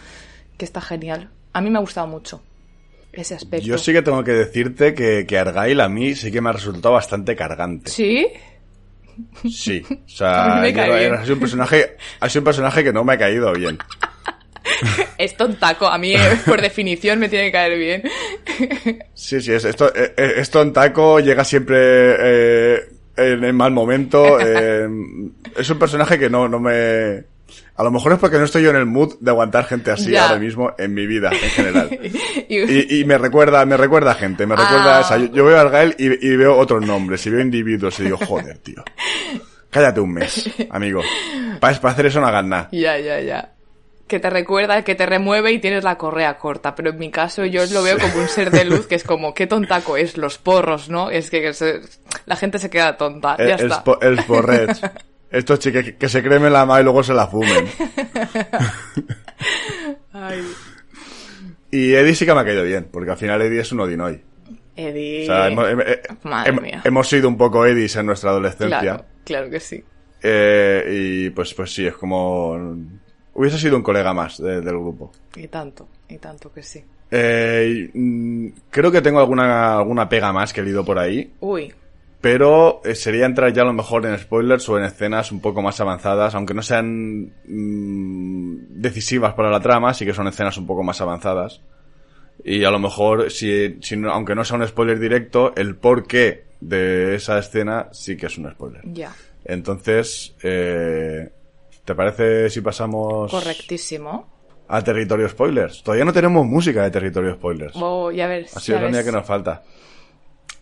[0.57, 1.29] que está genial.
[1.53, 2.41] A mí me ha gustado mucho
[3.13, 3.67] ese aspecto.
[3.67, 6.53] Yo sí que tengo que decirte que, que Argyle a mí sí que me ha
[6.53, 7.91] resultado bastante cargante.
[7.91, 8.27] ¿Sí?
[9.51, 9.83] Sí.
[9.91, 13.53] O sea, ha sido un personaje, ha sido un personaje que no me ha caído
[13.53, 13.79] bien.
[15.19, 15.87] Es tontaco.
[15.87, 18.03] A mí, eh, por definición, me tiene que caer bien.
[19.15, 24.39] Sí, sí, es, esto, eh, eh, es tontaco, llega siempre eh, en, en mal momento.
[24.41, 24.89] eh,
[25.57, 27.25] es un personaje que no, no me...
[27.77, 30.11] A lo mejor es porque no estoy yo en el mood de aguantar gente así
[30.11, 30.27] Ya.
[30.29, 31.99] ahora mismo en mi vida, en general.
[32.49, 34.99] Y- me recuerda, me recuerda gente, me recuerda Ah.
[34.99, 35.17] a esa.
[35.19, 38.17] Yo, yo veo a Argyle y, y veo otros nombres, y veo individuos y digo,
[38.19, 38.83] joder, tío.
[39.71, 41.01] Cállate un mes, amigo.
[41.61, 42.69] Para, para hacer eso no hagas nada.
[42.73, 43.53] Ya, ya, ya.
[44.09, 46.75] Que te recuerda, que te remueve y tienes la correa corta.
[46.75, 49.33] Pero en mi caso yo lo veo como un ser de luz que es como,
[49.35, 51.11] qué tontaco es, los porros, ¿no?
[51.11, 51.81] Es que, que se-
[52.27, 53.37] la gente se queda tonta.
[53.39, 53.85] El, ya el, está.
[54.03, 54.81] el sporrets.
[55.31, 57.67] Estos chicos que, que se cremen la mano y luego se la fumen.
[60.13, 60.43] Ay,
[61.71, 64.21] Y Eddie sí que me ha caído bien, porque al final Eddie es un Odinoy.
[64.77, 65.23] Eddie.
[65.23, 66.81] O sea, hemos, hem- eh, Madre mía.
[66.85, 68.81] hemos sido un poco Eddies en nuestra adolescencia.
[68.81, 69.83] Claro, claro que sí.
[70.23, 72.77] Eh, y pues, pues sí, es como...
[73.35, 75.13] Hubiese sido un colega más de- del grupo.
[75.37, 76.83] Y tanto, y tanto que sí.
[77.11, 81.73] Eh, mm, creo que tengo alguna, alguna pega más que he leído por ahí, Uy,
[82.21, 85.63] pero eh, sería entrar ya a lo mejor en spoilers o en escenas un poco
[85.63, 90.67] más avanzadas, aunque no sean mm, decisivas para la trama, sí que son escenas un
[90.67, 91.61] poco más avanzadas.
[92.45, 96.45] Y a lo mejor, si, si no- aunque no sea un spoiler directo, el porqué
[96.61, 98.83] de esa escena sí que es un spoiler.
[98.85, 99.15] ya.
[99.45, 101.31] Entonces, eh,
[101.85, 104.29] ¿te parece si pasamos Correctísimo.
[104.69, 105.83] a territorio spoilers?
[105.83, 107.73] Todavía no tenemos música de territorio spoilers.
[107.77, 108.55] Oh, ya ves.
[108.57, 109.63] Así es ya la única que nos falta.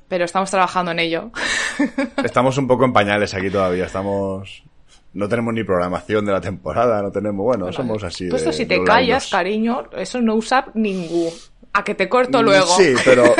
[0.08, 1.30] Pero estamos trabajando en ello.
[2.24, 3.84] Estamos un poco en pañales aquí todavía.
[3.84, 4.64] Estamos.
[5.12, 7.44] No tenemos ni programación de la temporada, no tenemos.
[7.44, 8.28] Bueno, somos así.
[8.28, 11.30] Tú esto de si te callas, cariño, eso no usa ningún.
[11.72, 12.66] A que te corto luego.
[12.76, 13.24] Sí, pero.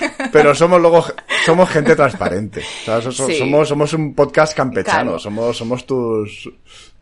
[0.32, 1.04] pero somos luego.
[1.44, 2.62] Somos gente transparente.
[2.84, 3.38] So- so- Sí.
[3.38, 5.02] Somos, somos un podcast campechano.
[5.02, 5.18] Claro.
[5.18, 6.50] Somos, somos tus.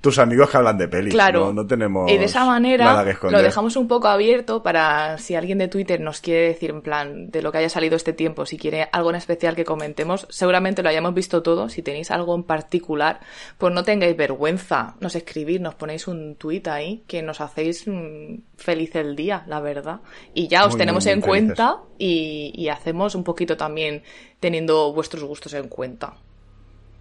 [0.01, 1.13] Tus amigos que hablan de pelis.
[1.13, 1.47] Claro.
[1.47, 2.09] No, no tenemos.
[2.09, 6.01] Y de esa nada manera lo dejamos un poco abierto para si alguien de Twitter
[6.01, 9.11] nos quiere decir en plan de lo que haya salido este tiempo, si quiere algo
[9.11, 11.69] en especial que comentemos, seguramente lo hayamos visto todo.
[11.69, 13.19] Si tenéis algo en particular,
[13.59, 14.95] pues no tengáis vergüenza.
[15.01, 19.59] Nos escribís, nos ponéis un tweet ahí que nos hacéis mm, feliz el día, la
[19.59, 19.99] verdad.
[20.33, 21.57] Y ya os Muy, tenemos muy, en muy felices.
[21.57, 24.03] cuenta y, y hacemos un poquito también
[24.41, 26.15] teniendo vuestros gustos en cuenta.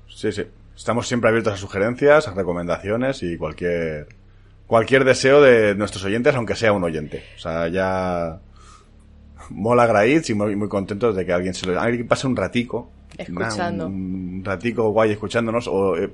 [0.09, 0.43] Sí, sí.
[0.75, 4.07] Estamos siempre abiertos a sugerencias, a recomendaciones y cualquier
[4.67, 7.23] cualquier deseo de nuestros oyentes, aunque sea un oyente.
[7.37, 8.39] O sea, ya
[9.49, 12.91] mola Graitz y muy, muy contentos de que alguien se lo, alguien pase un ratico.
[13.17, 13.87] Escuchando.
[13.87, 16.13] Un, un ratico guay escuchándonos o eh,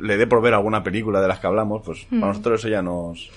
[0.00, 2.20] le dé por ver alguna película de las que hablamos, pues Hmm.
[2.20, 3.30] para nosotros eso ya nos,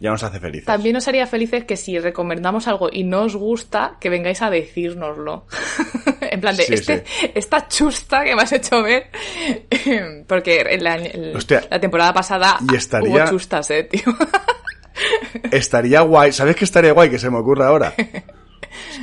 [0.00, 0.66] ya nos hace felices.
[0.66, 4.50] También nos haría felices que si recomendamos algo y no os gusta, que vengáis a
[4.50, 5.46] decírnoslo.
[6.20, 9.06] en plan de, Sí, este, esta chusta que me has hecho ver.
[10.26, 11.62] Porque en la, en Hostia.
[11.70, 14.02] la temporada pasada Y estaría- hubo chustas, eh, tío.
[15.50, 17.94] Estaría guay, ¿sabes qué estaría guay que se me ocurre ahora?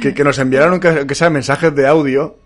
[0.01, 2.37] Que, que nos enviaran aunque sea mensajes de audio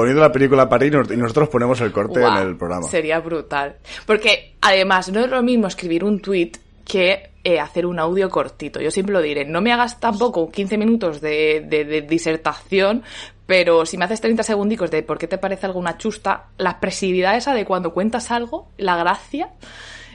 [0.00, 2.86] poniendo la película para ir y nos- y nosotros ponemos el corte en el programa.
[2.88, 3.76] Sería brutal.
[4.06, 6.52] Porque además no es lo mismo escribir un tweet
[6.84, 8.80] que eh, hacer un audio cortito.
[8.80, 9.44] Yo siempre lo diré.
[9.44, 13.02] No me hagas tampoco 15 minutos de, de- de disertación,
[13.46, 16.70] pero si me haces 30 segundicos de por qué te parece algo una chusta, la
[16.70, 19.50] expresividad esa de cuando cuentas algo, la gracia,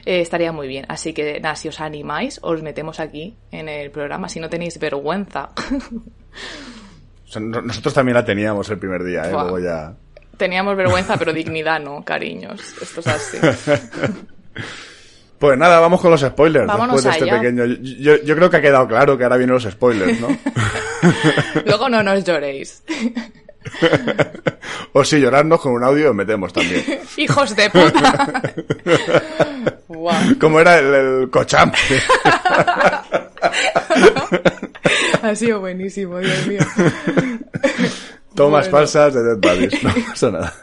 [0.04, 0.84] eh, estaría muy bien.
[0.88, 4.28] Así que nada, si os animáis, os metemos aquí en el programa.
[4.28, 5.50] Si no tenéis vergüenza.
[7.34, 9.32] Sea, nosotros también la teníamos el primer día, ¿eh?
[9.32, 9.92] Luego ya...
[10.36, 12.60] Teníamos vergüenza, pero dignidad no, cariños.
[12.80, 13.38] Esto es así.
[15.36, 16.66] Pues nada, vamos con los spoilers.
[16.66, 17.64] Vámonos después de este pequeño...
[18.00, 20.28] Yo, yo creo que ha quedado claro que ahora vienen los spoilers, ¿no?
[21.66, 22.82] Luego no nos lloréis.
[24.92, 26.82] o si llorarnos con un audio, os metemos también.
[27.18, 28.42] Hijos de puta.
[30.40, 31.72] Como era el, el Cocham.
[35.30, 36.60] Ha sido buenísimo, Dios mío.
[38.34, 38.78] Tomas Bueno.
[38.78, 39.82] falsas de Dead Bodies.
[39.82, 40.54] No pasa nada.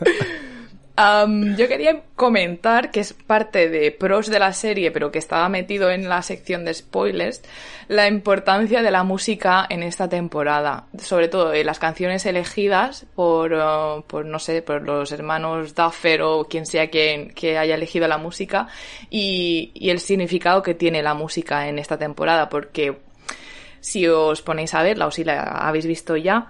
[1.57, 5.89] Yo quería comentar que es parte de pros de la serie, pero que estaba metido
[5.89, 7.41] en la sección de spoilers,
[7.87, 10.85] la importancia de la música en esta temporada.
[10.99, 16.21] Sobre todo de las canciones elegidas por, uh, por no sé, por los hermanos Duffer
[16.21, 18.67] o quien sea quien que haya elegido la música
[19.09, 22.95] y, y el significado que tiene la música en esta temporada, porque
[23.81, 26.47] si os ponéis a verla o si la habéis visto ya,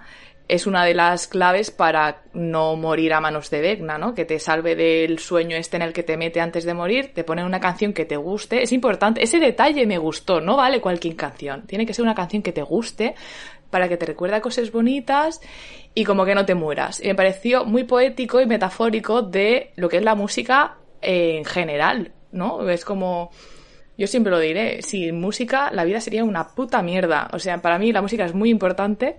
[0.48, 4.14] es una de las claves para no morir a manos de Vecna, ¿no?
[4.14, 7.24] Que te salve del sueño este en el que te mete antes de morir, te
[7.24, 8.62] pone una canción que te guste.
[8.62, 11.62] Es importante, ese detalle me gustó, no vale cualquier canción.
[11.66, 13.14] Tiene que ser una canción que te guste
[13.70, 15.40] para que te recuerde a cosas bonitas
[15.94, 17.02] y como que no te mueras.
[17.02, 22.12] Y me pareció muy poético y metafórico de lo que es la música en general,
[22.30, 22.68] ¿no?
[22.68, 23.30] Es como...
[24.02, 27.30] Yo siempre lo diré, sin música la vida sería una puta mierda.
[27.32, 29.16] O sea, para mí la música es muy importante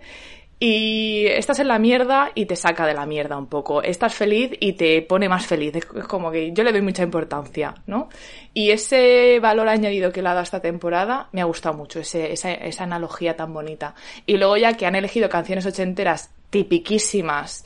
[0.59, 3.81] y estás en la mierda y te saca de la mierda un poco.
[3.81, 5.73] Estás feliz y te pone más feliz.
[5.77, 8.09] Es como que yo le doy mucha importancia, ¿no?
[8.53, 12.19] Y ese valor añadido que le ha dado esta temporada me ha gustado mucho, esa,
[12.19, 13.95] esa analogía tan bonita.
[14.25, 17.63] Y luego ya que han elegido canciones ochenteras tipiquísimas,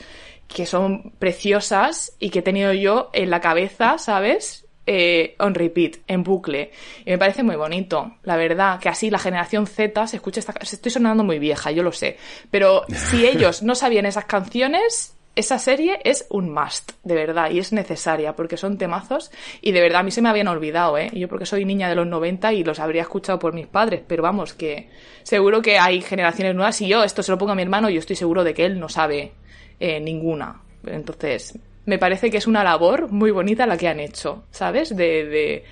[0.48, 4.67] que son preciosas y que he tenido yo en la cabeza, ¿sabes?
[4.88, 6.72] Eh, on repeat, en bucle.
[7.06, 10.54] Y me parece muy bonito, la verdad, que así la generación Z se escucha esta...
[10.62, 12.18] Estoy sonando muy vieja, yo lo sé.
[12.50, 17.60] Pero si ellos no sabían esas canciones, esa serie es un must, de verdad, y
[17.60, 19.30] es necesaria, porque son temazos,
[19.62, 21.12] y de verdad a mí se me habían olvidado, ¿eh?
[21.14, 24.24] Yo porque soy niña de los 90 y los habría escuchado por mis padres, pero
[24.24, 24.90] vamos, que
[25.22, 27.94] seguro que hay generaciones nuevas, y yo esto se lo pongo a mi hermano, y
[27.94, 29.34] yo estoy seguro de que él no sabe
[29.80, 30.64] eh, ninguna.
[30.86, 34.96] Entonces, me parece que es una labor muy bonita la que han hecho, ¿sabes?
[34.96, 35.64] De, de,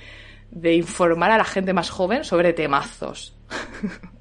[0.49, 3.38] de informar a la gente más joven sobre temazos.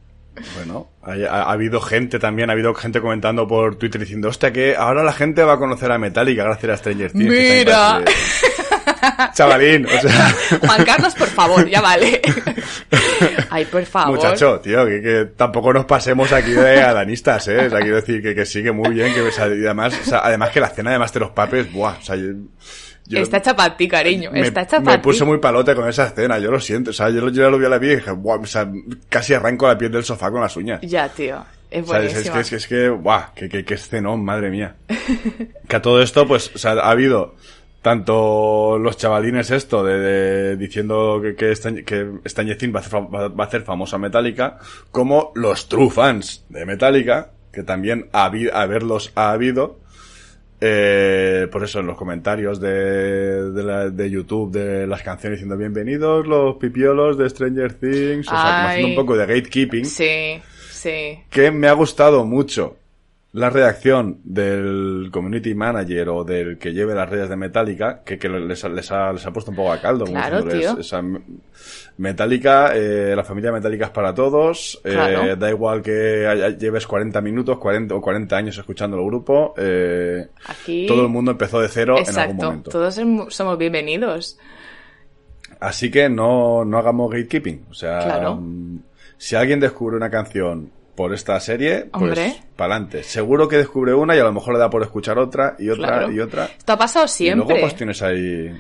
[0.57, 4.75] Bueno, ha, ha habido gente también, ha habido gente comentando por Twitter diciendo, hostia, que
[4.75, 7.31] ahora la gente va a conocer a Metallica gracias a Stranger Things.
[7.31, 8.03] Mira.
[9.35, 12.21] Chavalín, o sea, Juan Carlos, por favor, ya vale.
[13.51, 14.17] Ay, por favor.
[14.17, 17.67] muchacho, tío, que, que tampoco nos pasemos aquí de adanistas, ¿eh?
[17.67, 20.21] O sea, quiero decir que, que sigue muy bien, que o sea, además, o sea,
[20.25, 22.29] además que la escena de Master of Puppets, buah, o sea, yo,
[23.07, 24.31] yo- Está hecha para ti, cariño.
[24.33, 25.03] me, Está hecha me para ti.
[25.03, 27.67] puse muy palote con esa escena, yo lo siento, o sea, yo, yo lo vi
[27.67, 28.69] a la vi y dije, buah, o sea,
[29.09, 30.81] casi arranco la piel del sofá con las uñas.
[30.83, 31.45] Ya, tío.
[31.71, 32.35] Es O sea, es, buenísima.
[32.35, 34.77] que, es que, es que, guau, que, que, que escenón, madre mía.
[35.69, 37.35] que a todo esto, pues, o sea, ha habido
[37.85, 42.07] tanto los chavalines esto de, de- diciendo que, que, Stan- que
[42.75, 44.59] va a, va va a hacer famosa Metallica,
[44.91, 49.79] como los true fans de Metallica, que también ha habi- a verlos ha habido,
[50.63, 55.59] eh, por eso en los comentarios de, de, la- de YouTube de las canciones diciendo
[55.59, 58.97] bienvenidos los pipiolos de Stranger Things, o sea, como haciendo un Ay.
[58.97, 61.19] poco de gatekeeping Sí, sí.
[61.29, 62.77] que me ha gustado mucho
[63.35, 68.29] la reacción del community manager o del que lleve las redes de Metallica, que, que
[68.29, 70.05] les, ha- les, ha, les ha puesto un poco a caldo.
[70.05, 70.77] Claro, tío.
[71.97, 75.37] Metallica, eh, la familia Metallica es para todos, eh, Claro.
[75.37, 80.29] da igual que haya- lleves 40 minutos 40 o 40 años escuchando el grupo, eh,
[80.47, 80.87] Aquí.
[80.87, 82.35] todo el mundo empezó de cero en algún Exacto.
[82.45, 82.71] momento.
[82.71, 84.39] Todos em- somos bienvenidos.
[85.61, 87.67] Así que no, no hagamos gatekeeping.
[87.71, 88.37] O sea, Claro.
[88.37, 88.79] mm,
[89.17, 93.03] si alguien descubre una canción por esta serie, pues para adelante.
[93.03, 95.87] Seguro que descubre una y a lo mejor le da por escuchar otra y otra
[95.89, 96.13] Claro.
[96.13, 96.45] y otra.
[96.57, 97.47] Esto ha pasado Y siempre.
[97.49, 98.51] luego pues tienes ahí...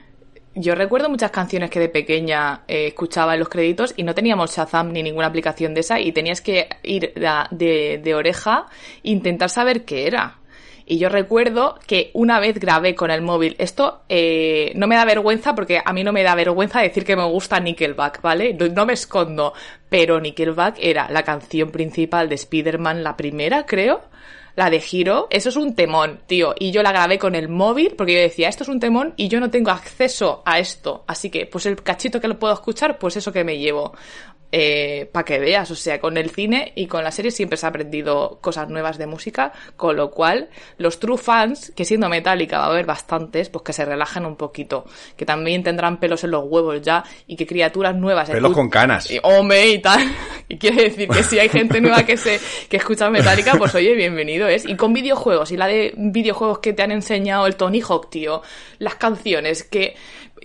[0.57, 4.55] Yo recuerdo muchas canciones que de pequeña eh, escuchaba en los créditos y no teníamos
[4.57, 8.67] Shazam ni ninguna aplicación de esa y tenías que ir de, de, de oreja
[9.03, 10.39] e intentar saber qué era.
[10.87, 13.57] Y yo recuerdo que una vez grabé con el móvil.
[13.59, 17.17] Esto eh, no me da vergüenza porque a mí no me da vergüenza decir que
[17.17, 18.55] me gusta Nickelback, ¿vale?
[18.55, 19.55] No, me escondo.
[19.89, 24.03] Pero Nickelback era la canción principal de Spider-Man, la primera, creo.
[24.57, 26.55] La de Giro, eso es un temón, tío.
[26.57, 29.27] Y yo la grabé con el móvil porque yo decía, esto es un temón y
[29.27, 31.03] yo no tengo acceso a esto.
[31.09, 33.95] Así que, pues el cachito que lo puedo escuchar, pues eso que me llevo.
[34.57, 37.67] Eh, para que veas, o sea, con el cine y con la serie siempre se
[37.67, 42.59] ha aprendido cosas nuevas de música, con lo cual los true fans, que siendo Metallica
[42.59, 44.85] va a haber bastantes, pues que se relajen un poquito,
[45.17, 49.11] que también tendrán pelos en los huevos ya y que criaturas nuevas Pelos con canas.
[49.11, 50.01] y, hombre, y tal.
[50.47, 52.39] Y quiere decir que si hay gente nueva que se
[52.69, 54.67] que escucha Metallica, pues oye, bienvenido es.
[54.67, 58.43] Y con videojuegos, y la de videojuegos que te han enseñado el Tony Hawk, tío,
[58.79, 59.97] las canciones, que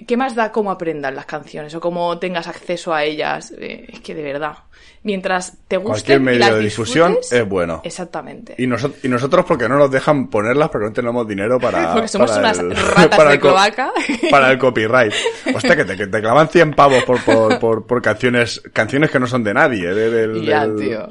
[0.08, 3.54] ¿qué más da cómo aprendan las canciones o cómo tengas acceso a ellas?
[3.58, 4.58] Eh, es que de verdad,
[5.04, 7.82] mientras te Cualquier gusten y medio las de difusión es bueno.
[7.84, 8.56] Exactamente.
[8.58, 11.94] Y, noso- y nosotros porque no nos dejan ponerlas porque no tenemos dinero para...
[11.94, 13.92] Porque somos para unas el- ratas para de el cloaca.
[14.32, 15.14] Para el copyright.
[15.56, 19.20] Hostia, que te, que te clavan 100 pavos por, por, por, por canciones canciones que
[19.20, 19.94] no son de nadie.
[19.94, 21.08] de- del- ya, del- tío.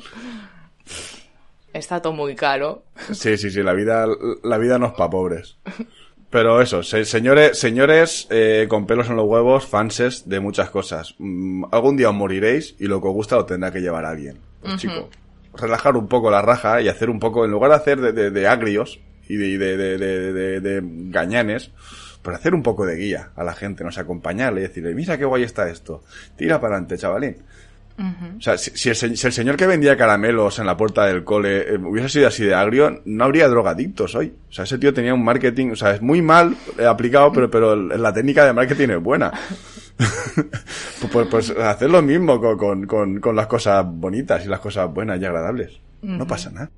[1.73, 2.83] Está todo muy caro.
[3.13, 4.07] Sí, sí, sí, la vida,
[4.43, 5.57] la vida no es para pobres.
[6.31, 11.15] Pero eso, se- señores, señores eh, con pelos en los huevos, fanses de muchas cosas.
[11.19, 14.39] Mm, algún día os moriréis y lo que os gusta lo tendrá que llevar alguien.
[14.61, 15.09] Pues, chico,
[15.57, 18.31] relajar un poco la raja y hacer un poco, en lugar de hacer de, de-
[18.31, 21.71] de agrios y de, de, de, de- de- de gañanes,
[22.23, 25.25] pues hacer un poco de guía a la gente, nos acompañarle y decirle, mira qué
[25.25, 26.03] guay está esto,
[26.37, 27.39] tira para adelante, chavalín.
[28.39, 31.25] O sea, si, si el, si el señor que vendía caramelos en la puerta del
[31.25, 34.33] cole eh, hubiese sido así de agrio, no habría drogadictos hoy.
[34.49, 36.57] O sea, ese tío tenía un marketing, o sea, es muy mal
[36.89, 39.33] aplicado, pero, pero la técnica de marketing es buena.
[39.99, 44.61] pues, pues, pues hacer lo mismo con, con, con, con las cosas bonitas y las
[44.61, 45.81] cosas buenas y agradables.
[46.03, 46.71] No pasa nada.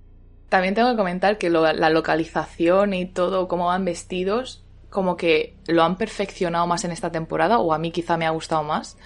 [0.49, 5.55] También tengo que comentar que lo- la localización y todo, cómo van vestidos, como que
[5.69, 8.97] lo han perfeccionado más en esta temporada, o a mí quizá me ha gustado más,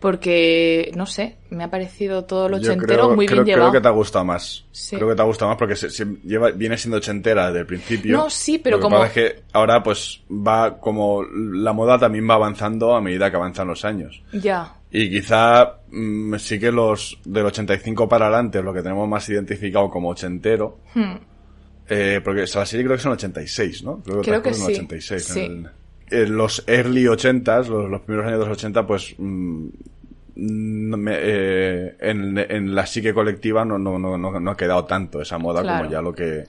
[0.00, 3.72] porque, no sé, me ha parecido todo lo ochentero creo, muy creo, bien creo llevado.
[3.72, 4.64] que te ha gustado más.
[4.72, 4.96] Sí.
[4.96, 7.66] Creo que te ha gustado más porque se, se lleva, viene siendo ochentera desde el
[7.66, 8.16] principio.
[8.16, 11.98] No, sí, pero Lo que como- pasa es que ahora pues va como la moda
[11.98, 14.22] también va avanzando a medida que avanzan los años.
[14.32, 19.28] Ya, Y quizá mm, sí que los del 85 para adelante lo que tenemos más
[19.28, 20.78] identificado como ochentero.
[20.94, 21.14] Hmm.
[21.88, 24.02] Eh, porque esa la serie creo que son 86, ¿no?
[24.02, 25.24] Creo que transcurre en sí, 86.
[25.24, 25.40] sí.
[25.40, 25.70] En, el-
[26.10, 29.66] en los early 80s, los, los primeros años de los 80, pues mm,
[30.36, 35.38] me- eh, en, en la psique colectiva no, no, no, no, ha quedado tanto esa
[35.38, 35.78] moda Claro.
[35.78, 36.44] como ya lo que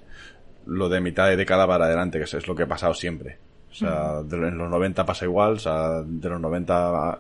[0.66, 3.38] lo de mitad de década para adelante, que es, es lo que ha pasado siempre.
[3.72, 7.20] O sea, de en los 90 pasa igual, o sea, de los 90 a-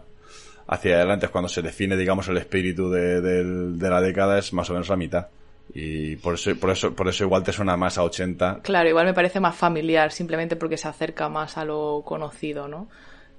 [0.67, 4.73] hacia adelante es cuando se define, digamos, el espíritu de la década, es más o
[4.73, 5.27] menos la mitad.
[5.73, 8.61] Y por eso, por eso, por eso igual te suena más a 80.
[8.63, 12.89] claro, igual me parece más familiar, simplemente porque se acerca más a lo conocido, ¿no?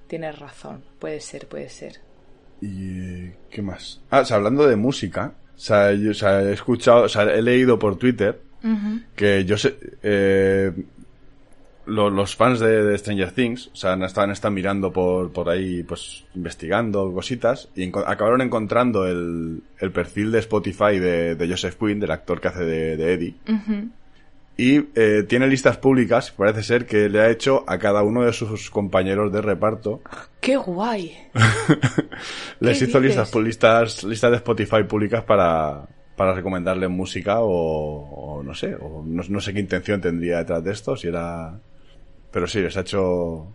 [0.07, 1.99] Tienes razón, puede ser, puede ser.
[2.61, 4.01] ¿Y qué más?
[4.09, 7.23] Ah, o sea, hablando de música, o sea, yo, o sea, he escuchado, o sea,
[7.23, 8.41] he leído por Twitter
[9.15, 10.71] que yo sé, eh,
[11.89, 15.83] lo- los fans de, de Stranger Things, o sea, estaban, están mirando por, por ahí,
[15.83, 21.75] pues, investigando cositas, y enco- acabaron encontrando el, el perfil de Spotify de, de Joseph
[21.79, 23.35] Quinn, del actor que hace de, de Eddie,
[24.57, 28.33] y eh, tiene listas públicas, parece ser que le ha hecho a cada uno de
[28.33, 30.01] sus compañeros de reparto,
[30.41, 31.15] ¡Qué guay!
[32.59, 33.17] les ¿Qué hizo dices?
[33.17, 39.01] listas, listas, listas de Spotify públicas para, para recomendarle música o, o no sé, o
[39.05, 41.57] no, no sé qué intención tendría detrás de esto, si era...
[42.31, 43.47] Pero sí, les ha hecho...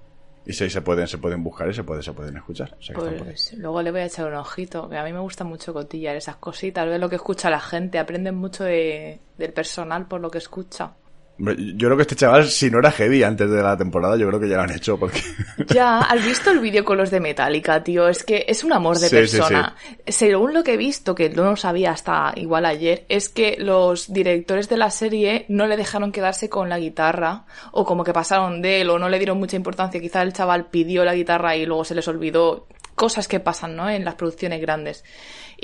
[0.46, 2.76] Y sí, se pueden, se pueden buscar y se, puede, se pueden escuchar.
[2.94, 6.36] Pues luego le voy a echar un ojito, a mí me gusta mucho cotillar esas
[6.36, 10.38] cositas, ver lo que escucha la gente, aprenden mucho de, del personal por lo que
[10.38, 10.92] escucha.
[11.36, 14.38] Yo creo que este chaval, si no era heavy antes de la temporada, yo creo
[14.38, 15.20] que ya lo han hecho porque...
[15.74, 18.08] Ya, ¿has visto el vídeo con los de Metallica, tío?
[18.08, 19.74] Es que es un amor de Sí, sí, persona.
[20.06, 24.12] Según lo que he visto, que no lo sabía hasta igual ayer, es que los
[24.12, 28.62] directores de la serie no le dejaron quedarse con la guitarra, o como que pasaron
[28.62, 30.00] de él, o no le dieron mucha importancia.
[30.00, 32.68] Quizá el chaval pidió la guitarra y luego se les olvidó.
[32.94, 33.90] Cosas que pasan, ¿no?
[33.90, 35.04] En las producciones grandes.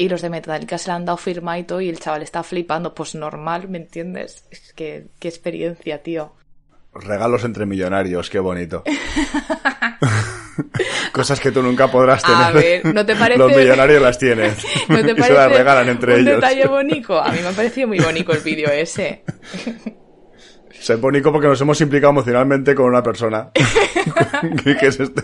[0.01, 2.94] Y los de Metallica se le han dado firmaito y el chaval está flipando.
[2.94, 4.44] Pues normal, ¿me entiendes?
[4.51, 6.32] Es que, qué experiencia, tío.
[6.94, 8.82] Regalos entre millonarios, qué bonito.
[11.12, 12.38] Cosas que tú nunca podrás tener.
[12.42, 14.55] A ver, ¿no te parece- Los millonarios las tienen.
[14.88, 16.34] ¿No te y se las regalan entre un ellos.
[16.36, 17.20] detalle bonito?
[17.22, 19.22] A mí me ha parecido muy bonito el vídeo ese.
[20.80, 23.50] Se es bonito porque nos hemos implicado emocionalmente con una persona.
[24.64, 25.22] que, que es este.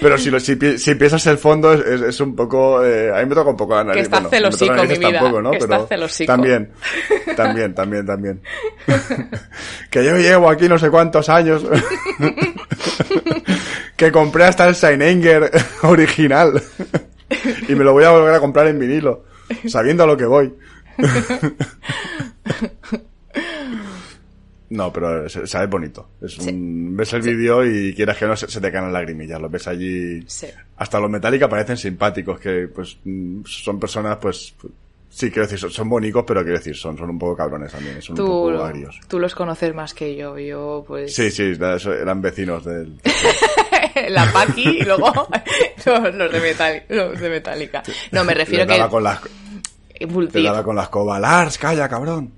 [0.00, 2.84] Pero si, lo, si, si piensas el fondo es, es- es un poco...
[2.84, 4.02] Eh, a mí me toca un poco la nariz.
[4.04, 5.50] estás bueno, me toca celosico, mi vida, tampoco, ¿no?
[5.52, 6.26] que Pero estás celosico.
[6.32, 6.70] También,
[7.36, 8.42] también, también, también.
[9.90, 11.64] que yo llevo aquí no sé cuántos años.
[13.96, 15.50] que compré hasta el Seininger
[15.82, 16.62] original.
[17.68, 19.24] y me lo voy a volver a comprar en vinilo.
[19.66, 20.52] Sabiendo a lo que voy.
[24.70, 26.10] No, pero sabe bonito.
[26.22, 29.40] Es un, ves el vídeo y quieras que no se, se te caen las lagrimillas.
[29.40, 30.22] Los ves allí.
[30.28, 30.46] Sí.
[30.76, 32.98] Hasta los Metallica parecen simpáticos, que pues
[33.46, 34.54] son personas, pues.
[35.12, 38.00] Sí, quiero decir, son, son bonitos, pero quiero decir, son, son un poco cabrones también,
[38.00, 39.00] son un Tú, poco agrios.
[39.08, 40.38] tú los conoces más que yo.
[40.38, 41.12] Yo, pues.
[41.12, 42.96] Sí, sí, eran vecinos del.
[44.08, 45.12] la Paki y luego
[45.84, 47.82] los, los de Metallica, los de Metallica.
[48.12, 48.92] No, me refiero Les daba que.
[48.92, 49.20] con las,
[50.32, 51.18] te daba con la escoba.
[51.18, 52.32] Lars, calla, cabrón.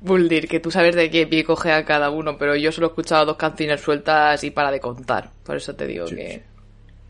[0.00, 2.90] Buldir, que tú sabes de qué pie coge a cada uno, pero yo solo he
[2.90, 5.30] escuchado dos canciones sueltas y para de contar.
[5.44, 6.42] Por eso te digo Sí, que.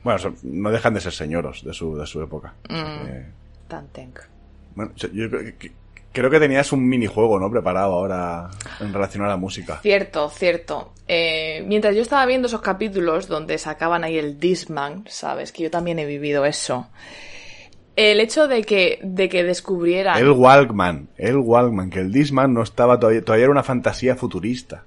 [0.03, 2.55] Bueno, son- no dejan de ser señoros de su, de su época.
[2.69, 3.69] Mm.
[3.69, 4.19] Tantenk.
[4.75, 5.73] Bueno, yo- yo creo que,
[6.13, 7.51] creo que tenías un minijuego, ¿no?
[7.51, 9.79] Preparado ahora en relación a la música.
[9.83, 10.93] Cierto, cierto.
[11.07, 15.71] Eh, mientras yo estaba viendo esos capítulos donde sacaban ahí el Disman, sabes que yo
[15.71, 16.89] también he vivido eso.
[18.03, 20.17] El hecho de que, de que descubrieran.
[20.19, 24.85] El Walkman, el Walkman, que el Disman no estaba todavía, todavía era una fantasía futurista.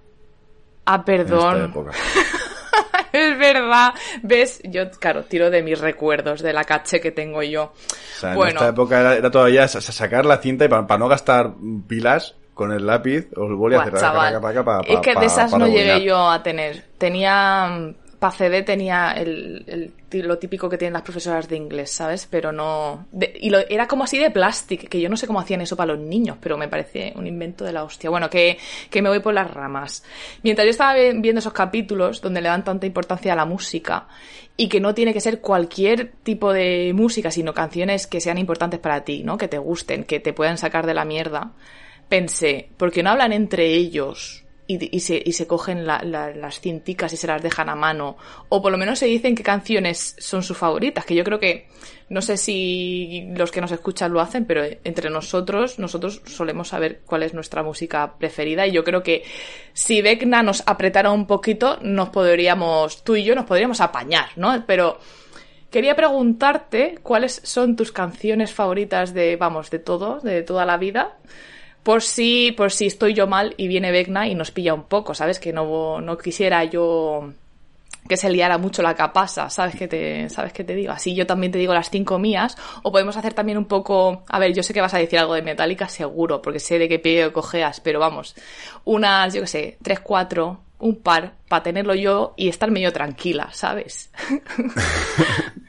[0.86, 1.66] Ah, En esta perdón.
[1.66, 1.92] época.
[3.14, 3.94] Es verdad.
[4.24, 4.60] ¿Ves?
[4.64, 7.66] Yo, claro, tiro de mis recuerdos, de la caché que tengo yo.
[7.66, 10.68] O sea, en bueno, esta época era, era todavía sa- sa- sacar la cinta y
[10.68, 11.52] para no gastar
[11.88, 14.40] pilas con el lápiz, os volví a hacer chaval,
[14.88, 16.86] es que de esas no llegué yo a tener.
[16.98, 17.94] Tenía.
[18.24, 22.26] Para CD tenía el, lo típico que tienen las profesoras de inglés, ¿sabes?
[22.32, 23.08] Pero no.
[23.42, 25.94] y lo, era como así de plástico, que yo no sé cómo hacían eso para
[25.94, 28.10] los niños, pero me parece un invento de la hostia.
[28.10, 28.58] Bueno, que,
[28.90, 30.06] que me voy por las ramas.
[30.42, 34.08] Mientras yo estaba vi- viendo esos capítulos donde le dan tanta importancia a la música
[34.56, 38.80] y que no tiene que ser cualquier tipo de música, sino canciones que sean importantes
[38.80, 39.38] para ti, ¿no?
[39.38, 41.52] Que te gusten, que te puedan sacar de la mierda.
[42.08, 44.43] Pensé, ¿por qué no hablan entre ellos?
[44.66, 47.76] Y, y se, y se cogen la- la- las cinticas y se las dejan a
[47.76, 48.16] mano.
[48.48, 51.04] O por lo menos se dicen qué canciones son sus favoritas.
[51.06, 51.68] Que yo creo que,
[52.08, 57.02] no sé si los que nos escuchan lo hacen, pero entre nosotros, nosotros solemos saber
[57.06, 58.66] cuál es nuestra música preferida.
[58.66, 59.24] Y yo creo que
[59.74, 64.64] si Vecna nos apretara un poquito, nos podríamos, tú y yo nos podríamos apañar, ¿no?
[64.66, 64.98] Pero
[65.72, 71.18] quería preguntarte cuáles son tus canciones favoritas de, vamos, de todo, de toda la vida.
[71.84, 75.14] Por si, por si estoy yo mal y viene Vecna y nos pilla un poco,
[75.14, 75.40] ¿sabes?
[75.40, 77.34] Que no, no quisiera yo
[78.08, 80.92] que se liara mucho la capasa, ¿sabes qué te, sabes qué te digo?
[80.92, 84.40] Así yo también te digo las cinco mías, o podemos hacer también un poco, a
[84.40, 87.00] ver, yo sé que vas a decir algo de Metallica seguro, porque sé de qué
[87.00, 88.36] pie cojeas, pero vamos,
[88.84, 93.50] unas, yo qué sé, tres, cuatro, un par, para tenerlo yo y estar medio tranquila,
[93.54, 94.12] ¿sabes?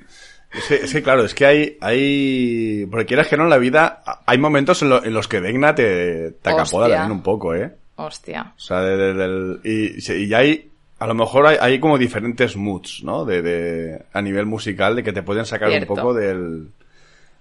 [0.56, 3.58] Es que, es que, claro, es que hay, hay, porque quieras que no en la
[3.58, 7.54] vida, hay momentos en, lo- en los que Vegna te, te acapoda también un poco,
[7.54, 7.72] ¿eh?
[7.96, 8.52] Hostia.
[8.56, 12.56] O sea, de- de- del- y, y hay, a lo mejor hay, hay como diferentes
[12.56, 13.24] moods, ¿no?
[13.24, 15.92] De, de, a nivel musical, de que te pueden sacar Cierto.
[15.92, 16.68] un poco del,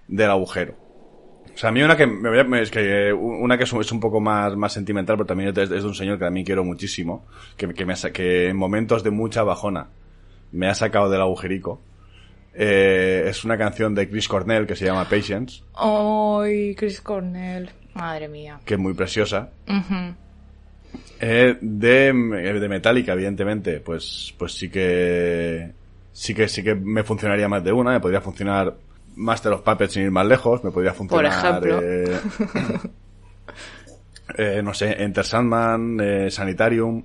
[0.08, 0.74] del agujero.
[1.54, 4.00] O sea, a mí una que, me voy a- es que, una que es un,
[4.00, 7.26] poco más, más sentimental, pero también es, de un señor que a mí quiero muchísimo,
[7.56, 9.86] que, que me que en momentos de mucha bajona
[10.50, 11.80] me ha sacado del agujerico.
[12.56, 17.70] Eh, es una canción de Chris Cornell que se llama Patience, Ay, Chris Cornell.
[17.94, 18.60] Madre mía.
[18.64, 19.50] que es muy preciosa.
[21.20, 25.72] Eh, de, de Metallica, evidentemente, pues, pues sí que,
[26.12, 28.76] sí que, sí que me funcionaría más de una, me podría funcionar
[29.16, 31.80] Master of Puppets sin ir más lejos, me podría funcionar, ejemplo.
[31.82, 32.18] eh,
[34.38, 37.02] eh, no sé, Enter Sandman, eh, Sanitarium,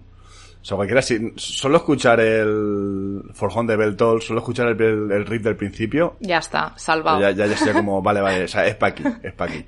[0.62, 5.12] o sea, cualquiera, si, solo escuchar el Forjón de Bell Toll, solo escuchar el, el,
[5.12, 7.20] el riff del principio, Ya está, salvado.
[7.22, 9.66] ya, ya, ya sería como, vale, vale, o sea, es pa' aquí, es pa' aquí.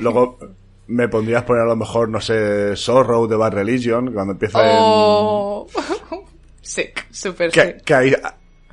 [0.00, 0.38] Luego
[0.86, 5.66] me pondrías poner a lo mejor, no sé, Sorrow de Bad Religion, cuando empieza Oh.
[6.60, 7.50] sick, super.
[7.50, 7.82] Que, sick.
[7.84, 8.14] que ahí,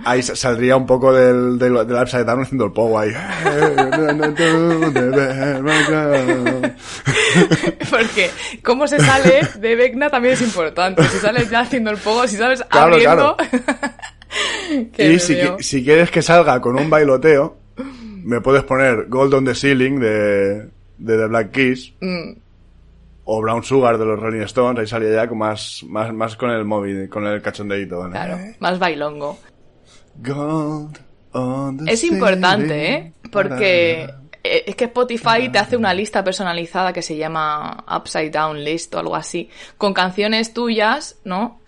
[0.06, 3.12] ahí saldría un poco del, del, del Upside Down haciendo el pogo ahí.
[7.90, 8.30] Porque
[8.64, 11.04] cómo se sale de Vecna también es importante.
[11.04, 13.38] Si sales ya haciendo el pogo, si sales Claro, abriendo...
[14.94, 17.58] Que y si, quieres que salga con un bailoteo,
[18.24, 20.70] me puedes poner Gold on the Ceiling de,
[21.00, 21.94] de The Black Keys.
[22.00, 22.34] Mm,
[23.24, 26.52] O Brown Sugar de los Rolling Stones, ahí salía ya con más, más, más con
[26.52, 28.04] el móvil, con el cachondeito.
[28.04, 28.12] ¿no?
[28.12, 29.40] claro, más bailongo.
[30.24, 31.00] Gold
[31.34, 32.94] on the Es importante.
[32.94, 33.14] ¿eh?
[33.32, 34.10] Porque
[34.44, 38.94] eh, es que Spotify te hace una lista personalizada que se llama Upside Down List
[38.96, 41.59] o algo así, con canciones tuyas, ¿no?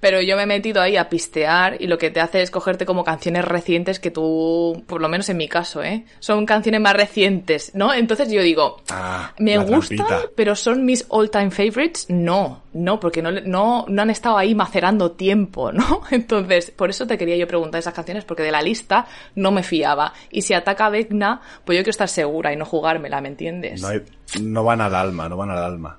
[0.00, 2.86] Pero yo me he metido ahí a pistear y lo que te hace es cogerte
[2.86, 6.04] como canciones recientes que tú, por lo menos en mi caso, ¿eh?
[6.20, 7.92] Son canciones más recientes, ¿no?
[7.92, 10.22] Entonces yo digo, Ah, me gustan, trampita.
[10.36, 12.06] pero son mis all-time favorites.
[12.08, 16.02] No, no, porque no, no, no han estado ahí macerando tiempo, ¿no?
[16.12, 19.64] Entonces, por eso te quería yo preguntar esas canciones, porque de la lista no me
[19.64, 20.12] fiaba.
[20.30, 23.82] Y si ataca Vecna, pues yo quiero estar segura y no jugármela, ¿me entiendes?
[23.82, 24.02] No, hay-
[24.40, 25.98] no van al alma, no van al alma.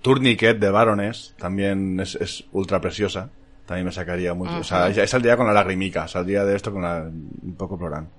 [0.00, 3.30] Tourniquet de Baroness también es, es ultra preciosa.
[3.66, 4.58] También me sacaría mucho.
[4.58, 8.10] O sea, ya saldría con la lagrimica, saldría de esto con la, un poco plorando.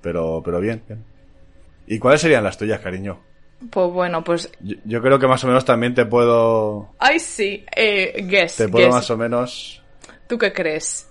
[0.00, 1.04] Pero, pero bien, bien.
[1.86, 3.20] ¿Y cuáles serían las tuyas, cariño?
[3.70, 4.50] Pues bueno, pues...
[4.60, 8.68] Yo, yo creo que más o menos también te puedo, Ay, sí, eh, guess, te
[8.68, 8.94] puedo guess.
[8.94, 9.82] más o menos.
[10.28, 11.08] ¿Tú qué crees?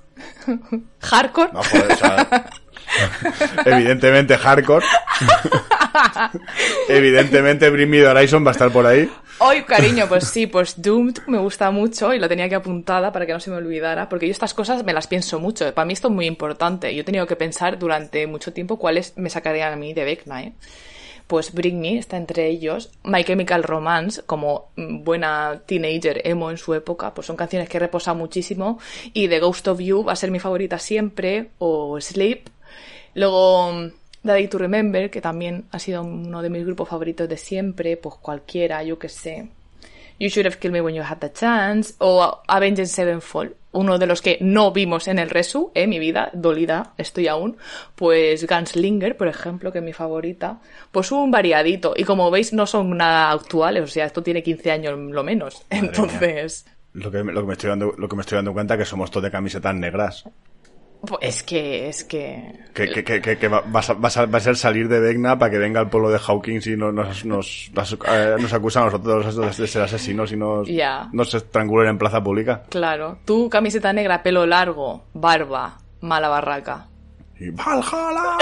[0.99, 1.51] ¿Hardcore?
[1.53, 2.49] No, joder, o sea,
[3.65, 4.85] evidentemente hardcore.
[6.89, 9.09] evidentemente Bring Me Horizon va a estar por ahí.
[9.43, 13.25] Hoy, cariño, pues sí, pues Doomed me gusta mucho y lo tenía que apuntada para
[13.25, 15.73] que no se me olvidara, porque yo estas cosas me las pienso mucho.
[15.73, 16.93] Para mí esto es muy importante.
[16.93, 20.43] Yo he tenido que pensar durante mucho tiempo cuáles me sacarían a mí de Vecna,
[20.43, 20.53] ¿eh?
[21.25, 22.91] Pues Bring Me está entre ellos.
[23.03, 27.79] My Chemical Romance, como mm, buena teenager emo en su época, pues son canciones que
[27.79, 28.77] reposan muchísimo.
[29.11, 32.47] Y The Ghost of You va a ser mi favorita siempre, o Sleep.
[33.13, 33.91] Luego,
[34.23, 38.15] Day to Remember, que también ha sido uno de mis grupos favoritos de siempre, pues
[38.15, 39.49] cualquiera, yo que sé.
[40.19, 44.05] You Should Have Killed Me When You Had the Chance, o Avenged Sevenfold, uno de
[44.05, 47.57] los que no vimos en el Resu, eh, mi vida, dolida, estoy aún,
[47.95, 50.59] pues Gunslinger, por ejemplo, que es mi favorita,
[50.91, 54.71] pues un variadito, y como veis no son nada actuales, o sea, esto tiene 15
[54.71, 58.21] años lo menos, Madre entonces, Lo que, lo que me estoy dando, lo que me
[58.21, 60.25] estoy dando cuenta que somos todos de camisetas negras.
[61.01, 62.59] Pues es que, es que...
[62.73, 65.81] Que, que, que, que, va, va a, va ser salir de Vecna para que venga
[65.81, 69.81] el pueblo de Hawkins y nos, nos, nos, nos, eh, acusa a nosotros de ser
[69.81, 71.09] asesinos y nos, Ya.
[71.11, 72.63] nos estrangulen en plaza pública.
[72.69, 76.87] Claro, tú camiseta negra, pelo largo, barba, mala barraca.
[77.39, 78.37] Y ¡Valhalla!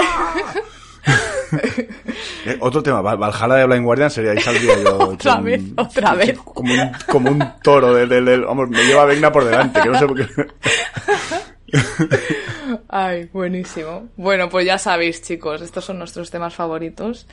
[2.46, 4.98] Eh, Otro tema, Val- Valhalla de Blind Guardian sería ahí saldría yo.
[5.10, 6.38] Otra vez, otra vez.
[6.38, 9.88] Como un, como un toro del, del- del- vamos, me lleva Vecna por delante, que
[9.88, 10.26] no sé por qué.
[12.88, 14.08] Ay, buenísimo.
[14.16, 17.26] Bueno, pues ya sabéis, chicos, estos son nuestros temas favoritos.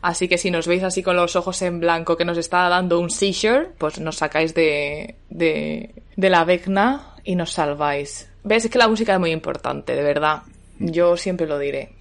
[0.00, 2.98] Así que si nos veis así con los ojos en blanco que nos está dando
[2.98, 8.28] un seizure, pues nos sacáis de, de, de la vecna y nos salváis.
[8.44, 8.64] ¿Ves?
[8.64, 10.42] Es que la música es muy importante, de verdad.
[10.78, 11.92] Yo siempre lo diré.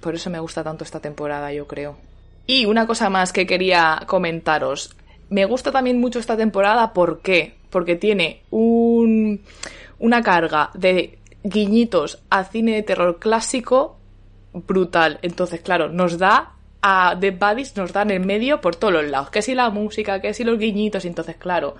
[0.00, 1.98] Por eso me gusta tanto esta temporada, yo creo.
[2.46, 4.96] Y una cosa más que quería comentaros.
[5.28, 7.54] Me gusta también mucho esta temporada, ¿por qué?
[7.70, 9.40] Porque tiene un,
[9.98, 13.98] una carga de guiñitos a cine de terror clásico
[14.52, 15.18] brutal.
[15.22, 19.30] Entonces, claro, nos da a The Buddies, nos dan en medio por todos los lados.
[19.30, 21.04] Que si la música, que si los guiñitos.
[21.04, 21.76] Entonces, claro,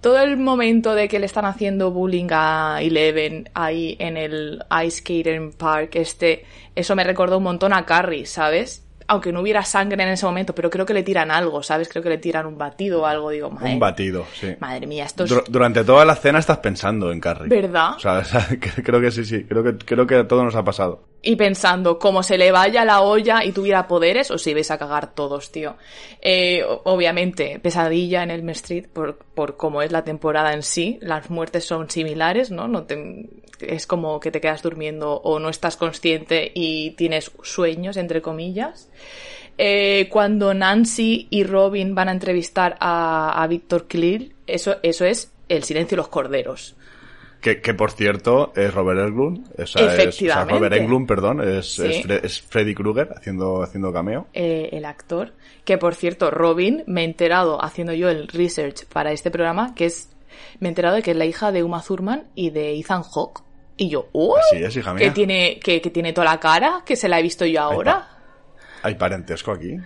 [0.00, 4.98] todo el momento de que le están haciendo bullying a Eleven ahí en el Ice
[4.98, 8.86] Skating Park, este, eso me recordó un montón a Carrie, ¿sabes?
[9.10, 11.88] Aunque no hubiera sangre en ese momento, pero creo que le tiran algo, ¿sabes?
[11.88, 14.54] Creo que le tiran un batido o algo, digo, madre, Un batido, sí.
[14.60, 15.30] madre mía, esto es...
[15.32, 17.48] Dur- Durante toda la cena estás pensando en Carrie.
[17.48, 17.94] ¿Verdad?
[17.96, 19.44] O sea, o sea, que- creo que sí, sí.
[19.44, 21.02] Creo que, creo que a todos nos ha pasado.
[21.22, 25.14] Y pensando, como se le vaya la olla y tuviera poderes, os ibais a cagar
[25.14, 25.76] todos, tío.
[26.22, 30.98] Eh, obviamente, pesadilla en Elm Street por, por cómo es la temporada en sí.
[31.02, 32.68] Las muertes son similares, ¿no?
[32.68, 33.28] no te-
[33.60, 38.88] es como que te quedas durmiendo o no estás consciente y tienes sueños, entre comillas.
[39.58, 45.32] Eh, cuando Nancy y Robin van a entrevistar a, a Víctor Kirill, eso, eso es
[45.50, 46.76] el silencio de los corderos.
[47.40, 49.48] Que, que por cierto, es Robert Englund.
[49.58, 50.44] O sea, es- o sea.
[50.44, 51.86] Robert Englund, perdón, es, Sí.
[51.86, 54.26] es, Fre- es Freddy Krueger haciendo, haciendo cameo.
[54.34, 55.32] eh, el actor.
[55.64, 59.86] Que por cierto, Robin, me he enterado haciendo yo el research para este programa, que
[59.86, 60.10] es.
[60.58, 63.42] Me he enterado de que es la hija de Uma Thurman y de Ethan Hawke.
[63.76, 64.38] Y yo, ¡uy!
[64.52, 65.06] Así es, hija mía.
[65.06, 68.06] Que tiene, que, que tiene toda la cara, que se la he visto yo ahora.
[68.82, 69.76] Hay parentesco aquí.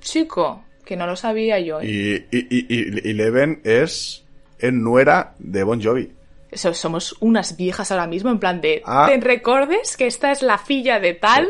[0.00, 1.80] Chico, que no lo sabía yo.
[1.80, 1.86] ¿eh?
[2.30, 4.24] Y, y, y, y- y Leven es,
[4.58, 6.12] es nuera de Bon Jovi.
[6.56, 8.82] So- somos unas viejas ahora mismo, en plan de.
[8.84, 9.06] Ah.
[9.08, 11.48] ¿Te recordes que esta es la filla de tal?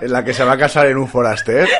[0.00, 1.68] En la que se va a casar en un foraster.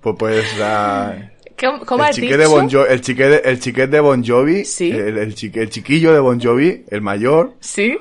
[0.00, 2.38] Pues, pues la- ¿Cómo, cómo el, has chiquet dicho?
[2.38, 4.90] de bon Jo- el, chiquet de, el chiquet de Bon Jovi, Sí.
[4.92, 7.98] el, el, chique- el chiquillo de Bon Jovi, el mayor, Sí.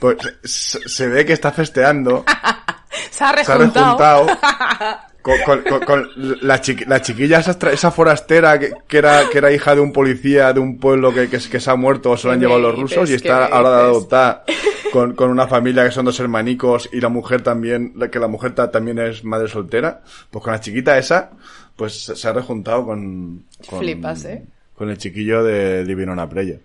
[0.00, 2.24] pues se, se ve que está festeando,
[3.10, 4.26] Se ha se ha rejuntado.
[5.24, 5.40] rejuntado
[5.86, 6.08] con,
[6.42, 10.60] la, la, chiquilla esa, esa forastera que, era, que era hija de un policía de
[10.60, 13.14] un pueblo que, que, se ha muerto o se lo han llevado los rusos y
[13.14, 14.44] está ahora de adoptar
[14.92, 18.54] con, con una familia que son dos hermanicos y la mujer también, que la mujer
[18.54, 21.30] también es madre soltera, pues con la chiquita esa,
[21.74, 24.44] pues se ha rejuntado con, con Flipas, ¿eh?
[24.76, 26.58] Con el chiquillo de Divinona Preya.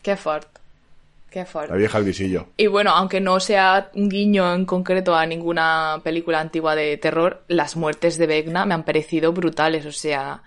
[0.00, 0.63] Qué fuerte.
[1.34, 1.72] Qué fuerte.
[1.72, 2.46] La vieja al visillo.
[2.56, 7.42] Y bueno, aunque no sea un guiño en concreto a ninguna película antigua de terror,
[7.48, 9.84] las muertes de Vecna me han parecido brutales.
[9.84, 10.44] O sea,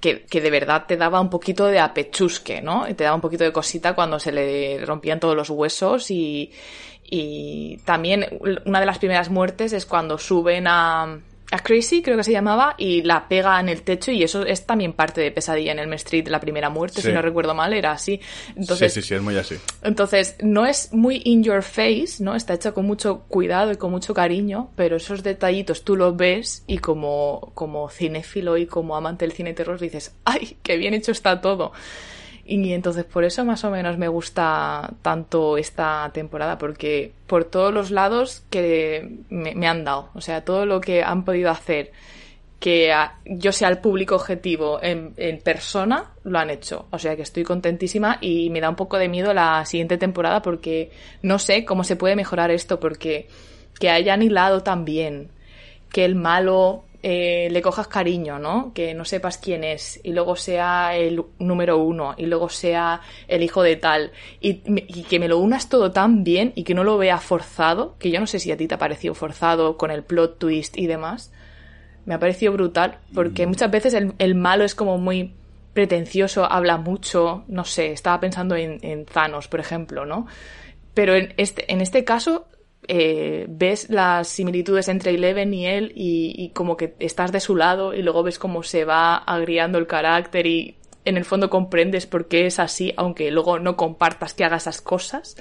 [0.00, 2.84] que, que, de verdad te daba un poquito de apechusque, ¿no?
[2.96, 6.50] Te daba un poquito de cosita cuando se le rompían todos los huesos y,
[7.04, 8.26] y también
[8.66, 11.16] una de las primeras muertes es cuando suben a,
[11.50, 14.66] a Crazy, creo que se llamaba, y la pega en el techo y eso es
[14.66, 17.92] también parte de Pesadilla en el Street, la primera muerte, si no recuerdo mal, era
[17.92, 18.20] así.
[18.56, 19.56] Entonces, sí, sí, sí, es muy así.
[19.82, 22.34] Entonces, no es muy in your face, ¿no?
[22.34, 26.64] Está hecho con mucho cuidado y con mucho cariño, pero esos detallitos tú los ves
[26.66, 31.12] y como, como cinéfilo y como amante del cine terror dices, ¡ay, qué bien hecho
[31.12, 31.72] está todo!
[32.46, 37.72] Y entonces por eso más o menos me gusta tanto esta temporada, porque por todos
[37.72, 41.92] los lados que me, han dado, o sea, todo lo que han podido hacer
[42.60, 42.94] que
[43.26, 46.86] yo sea el público objetivo en, en, persona, lo han hecho.
[46.90, 50.40] O sea que estoy contentísima y me da un poco de miedo la siguiente temporada
[50.40, 50.90] porque
[51.20, 53.28] no sé cómo se puede mejorar esto, porque
[53.78, 55.30] que hayan hilado tan bien,
[55.90, 58.72] que el malo eh, le cojas cariño, ¿no?
[58.72, 63.42] Que no sepas quién es y luego sea el número uno y luego sea el
[63.42, 64.54] hijo de tal y,
[65.02, 68.20] que me lo unas todo tan bien y que no lo vea forzado, que yo
[68.20, 71.30] no sé si a ti te ha parecido forzado con el plot twist y demás,
[72.06, 73.50] me ha parecido brutal porque mm.
[73.50, 75.34] muchas veces el, malo es como muy
[75.74, 80.26] pretencioso, habla mucho, no sé, estaba pensando en, en Thanos, por ejemplo, ¿no?
[80.94, 82.46] Pero en este, en este caso
[82.88, 87.94] eh, ves las similitudes entre Eleven y él y, como que estás de su lado
[87.94, 92.28] y luego ves cómo se va agriando el carácter y en el fondo comprendes por
[92.28, 95.36] qué es así, aunque luego no compartas que haga esas cosas.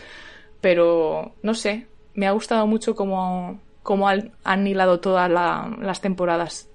[0.62, 6.70] Pero, no sé, me ha gustado mucho cómo, cómo han, hilado todas las temporadas.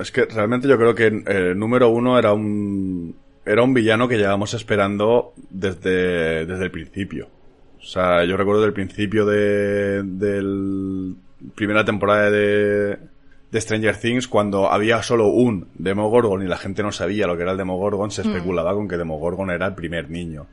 [0.00, 4.08] es que realmente yo creo que el eh, número uno era un, era un villano
[4.08, 7.28] que llevamos esperando desde, desde el principio.
[7.82, 11.16] O sea, yo recuerdo del principio de, del
[11.56, 12.98] primera temporada de,
[13.50, 17.42] de Stranger Things, cuando había solo un Demogorgon y la gente no sabía lo que
[17.42, 18.28] era el Demogorgon, se mm.
[18.28, 20.46] especulaba con que Demogorgon era el primer niño.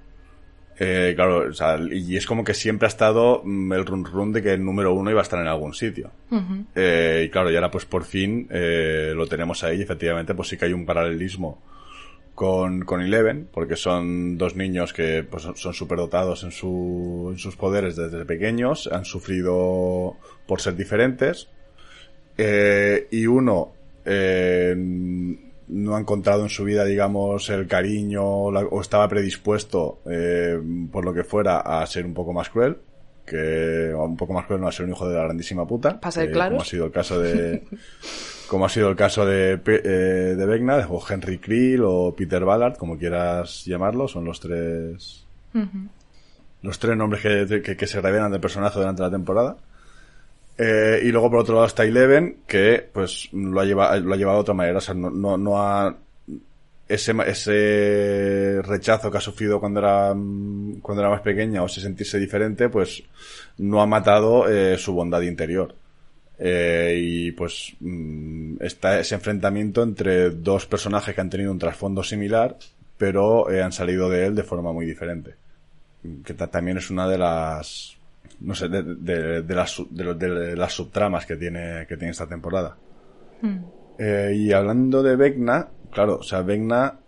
[0.81, 4.31] Eh, claro, o sea, y es como que siempre ha estado mm, el run run
[4.31, 6.09] de que el número uno iba a estar en algún sitio.
[6.73, 10.47] eh, y claro, y ahora pues por fin eh, lo tenemos ahí y efectivamente pues
[10.47, 11.61] sí que hay un paralelismo
[12.39, 17.57] con, con Eleven, porque son dos niños que pues, son superdotados en, su, en sus
[17.57, 20.15] poderes desde pequeños, han sufrido
[20.47, 21.49] por ser diferentes,
[22.37, 23.73] eh, y uno
[24.05, 30.57] eh, no ha encontrado en su vida, digamos, el cariño o estaba predispuesto, eh,
[30.93, 32.77] por lo que fuera, a ser un poco más cruel,
[33.25, 35.99] que un poco más cruel no a ser un hijo de la grandísima puta.
[35.99, 36.51] Pasa claro.
[36.51, 37.63] Como ha sido el caso de,
[38.49, 42.77] como ha sido el caso de, eh, de Vecna, o Henry Creel, o Peter Ballard,
[42.77, 45.25] como quieras llamarlo, son los tres,
[46.63, 49.55] los tres nombres que, que, se revelan del personaje durante la temporada.
[50.57, 54.17] Eh, y luego por otro lado está Eleven, que pues lo ha llevado, lo ha
[54.17, 55.95] llevado de otra manera, o sea, no, no, no ha,
[56.89, 62.17] ese, ese rechazo que ha sufrido cuando era, cuando era más pequeña o se sentirse
[62.17, 63.03] diferente, pues
[63.59, 65.75] no ha matado eh, su bondad interior.
[66.41, 72.01] Eh, y pues mm, está ese enfrentamiento entre dos personajes que han tenido un trasfondo
[72.01, 72.57] similar,
[72.97, 75.35] pero eh, han salido de él de forma muy diferente.
[76.23, 77.97] Que también es una de las,
[78.39, 78.83] no sé, de,
[79.41, 82.77] de, las, de, las subtramas que tiene, que tiene esta temporada.
[83.41, 83.57] Hmm.
[83.97, 86.99] Eh, y hablando de Vecna, claro, o sea, Vecna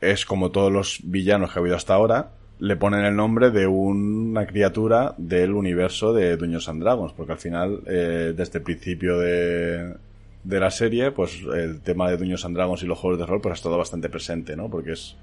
[0.00, 2.30] es como todos los villanos que ha habido hasta ahora,
[2.60, 7.38] le ponen el nombre de una criatura del universo de Dungeons and Dragons, porque al
[7.38, 9.94] final, eh, desde el principio de,
[10.42, 13.40] de la serie, pues el tema de Dungeons and Dragons y los juegos de rol,
[13.40, 14.68] pues ha estado bastante presente, ¿no?
[14.68, 15.16] Porque es,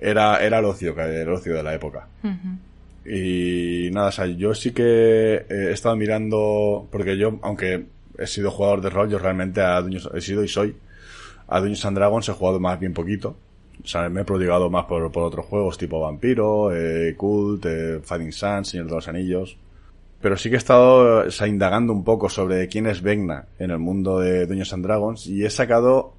[0.00, 2.08] era, era el ocio, el ocio de la época.
[3.06, 7.86] Y nada, o sea, yo sí que he estado mirando, porque yo, aunque
[8.18, 10.74] he sido jugador de rol, yo realmente a Dungeons, he sido y soy,
[11.46, 13.36] a Dungeons and Dragons he jugado más bien poquito
[14.10, 18.64] me he prodigado más por, por otros juegos tipo Vampiro, eh, Cult, eh, Fighting Sun,
[18.64, 19.56] Señor de los Anillos.
[20.20, 24.18] Pero sí que he estado indagando un poco sobre quién es Vecna en el mundo
[24.18, 26.12] de Dungeons and Dragons y he sacado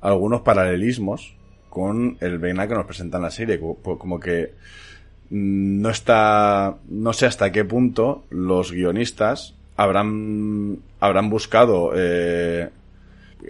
[0.00, 1.34] algunos paralelismos
[1.68, 3.58] con el Vecna que nos presenta en la serie.
[3.58, 4.54] Como que
[5.30, 12.70] no está, no sé hasta qué punto los guionistas habrán, habrán buscado eh,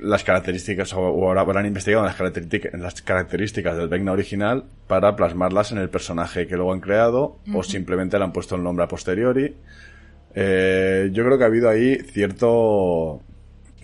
[0.01, 5.79] las características o, habrán investigado las características, las características del Vecna original para plasmarlas en
[5.79, 9.55] el personaje que luego han creado o simplemente le han puesto el nombre a posteriori.
[10.35, 13.23] Eh, yo creo que ha habido ahí cierto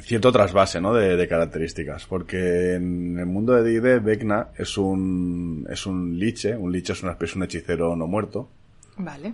[0.01, 0.93] cierto trasvase ¿no?
[0.93, 6.71] de, características porque en el mundo de D&D Vecna es un es un liche un
[6.71, 8.51] liche es una especie un hechicero no muerto
[8.99, 9.33] vale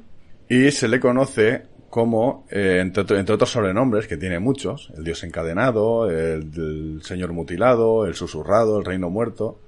[0.48, 6.08] y se le conoce como, eh, entre, otros sobrenombres, que tiene muchos, el dios encadenado,
[6.08, 9.58] el, señor mutilado, el susurrado, el reino muerto,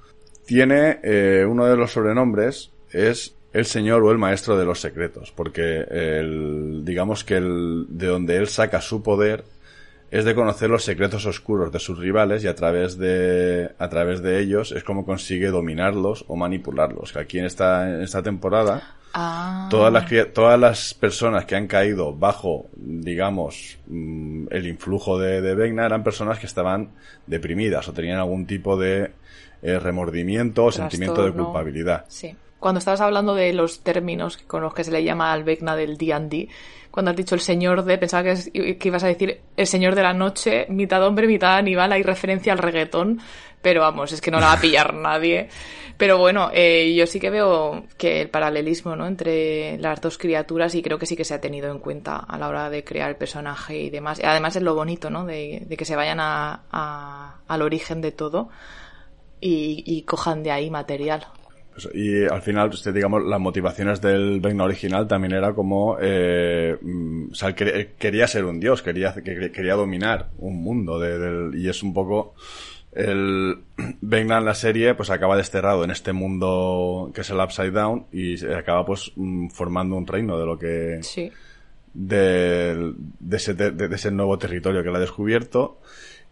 [0.47, 5.33] tiene eh, uno de los sobrenombres es el señor o el maestro de los secretos,
[5.33, 9.45] porque el, digamos que el, de donde él saca su poder
[10.13, 14.23] es de conocer los secretos oscuros de sus rivales y a través de, a través
[14.23, 17.17] de ellos es como consigue dominarlos o manipularlos.
[17.17, 19.69] Aquí en esta, en esta temporada, Ah.
[19.71, 25.55] Todas, las, todas las personas que han caído bajo, digamos, mm, el influjo de, de
[25.55, 26.93] Vecna eran personas que estaban
[27.27, 29.13] deprimidas o tenían algún tipo de
[29.63, 32.05] eh, remordimiento o sentimiento de culpabilidad.
[32.09, 32.35] Sí.
[32.59, 35.97] Cuando estabas hablando de los términos con los que se le llama al Vecna del
[35.97, 36.49] D&D,
[36.91, 40.03] cuando has dicho el señor de, pensaba que, que, ibas a decir el señor de
[40.03, 43.21] la noche, mitad hombre, mitad animal, hay referencia al reggaetón,
[43.63, 45.49] pero vamos, es que no la va a pillar nadie.
[46.03, 49.07] Pero bueno, eh, yo sí que veo que el paralelismo ¿no?
[49.07, 52.37] entre las dos criaturas y creo que sí que se ha tenido en cuenta a
[52.39, 54.19] la hora de crear el personaje y demás.
[54.19, 55.25] Y además es lo bonito, ¿no?
[55.25, 58.49] De, que se vayan a, al origen de todo
[59.41, 61.25] y, cojan de ahí material.
[61.95, 67.29] Y al final, usted, digamos, las motivaciones del Vecna original también era como, eh, mm,
[67.97, 72.35] quería ser un dios, quería, quería dominar un mundo, de, y es un poco,
[72.93, 73.59] el
[74.11, 78.37] en la serie pues acaba desterrado en este mundo que es el Upside Down y
[78.37, 81.31] se acaba pues mm, formando un reino de lo que sí.
[81.95, 85.79] de, de, ese, de, ese nuevo territorio que le ha descubierto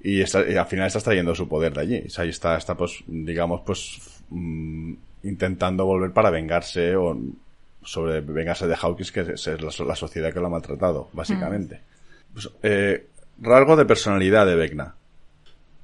[0.02, 2.04] y, al final está trayendo su poder de allí.
[2.16, 4.94] ahí está, está pues, digamos, pues mm,
[5.24, 7.18] intentando volver para vengarse o
[7.82, 11.76] sobre vengarse de Hawkins, que es, la, sociedad que lo ha maltratado, básicamente.
[11.76, 12.32] Mm.
[12.32, 13.06] Pues, eh,
[13.40, 14.94] rasgo de personalidad de Vecna.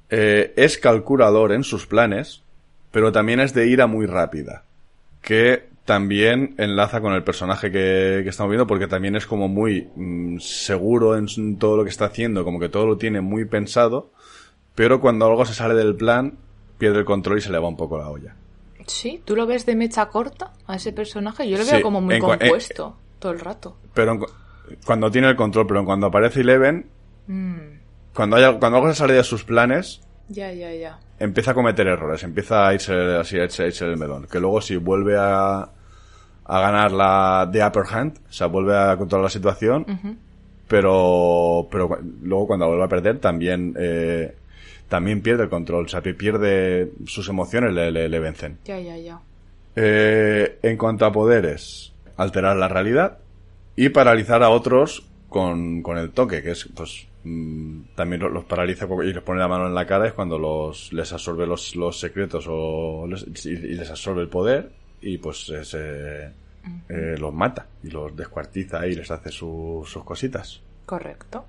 [0.09, 2.43] Eh, es calculador en sus planes,
[2.91, 4.63] pero también es de ira muy rápida,
[5.21, 10.39] que también enlaza con el personaje que, estamos viendo porque también es como muy mm,
[10.39, 14.11] seguro en todo lo que está haciendo, como que todo lo tiene muy pensado,
[14.75, 16.37] pero cuando algo se sale del plan,
[16.77, 18.35] pierde el control y se le va un poco la olla.
[18.85, 21.49] Sí, ¿tú lo ves de mecha corta a ese personaje?
[21.49, 23.77] Yo lo veo como muy compuesto todo el rato.
[23.93, 24.19] Pero
[24.85, 26.85] cuando tiene el control, pero cuando aparece Eleven,
[27.27, 27.76] mm.
[28.17, 30.97] Cuando, haya, cuando algo se sale de sus planes, ya, ya, ya.
[31.19, 34.25] empieza a cometer errores, empieza a irse así, a irse, el melón.
[34.25, 35.69] Que luego si vuelve a,
[36.45, 39.85] a ganar la de upper hand, o sea, vuelve a controlar la situación,
[40.67, 44.35] pero, pero luego cuando vuelve a perder también, eh,
[44.89, 48.57] también pierde el control, o sea, pierde sus emociones, le, le, vencen.
[48.65, 49.19] Ya, ya, ya.
[49.75, 53.19] Eh, en cuanto a poderes, alterar la realidad
[53.75, 57.05] y paralizar a otros con, con el toque, que es, pues,
[57.95, 61.11] también los paraliza y les pone la mano en la cara es cuando los les
[61.13, 64.71] absorbe los, los secretos o y, les absorbe el poder
[65.01, 66.31] y pues eh,
[67.17, 70.61] los mata y los descuartiza y les hace sus cositas.
[70.85, 71.45] Correcto.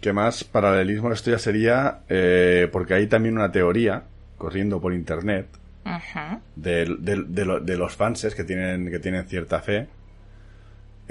[0.00, 2.00] ¿Qué más paralelismo esto ya sería?
[2.08, 4.04] Eh, porque hay también una teoría
[4.36, 5.46] corriendo por internet
[6.56, 9.88] de, de, los fanses que tienen, que tienen cierta fe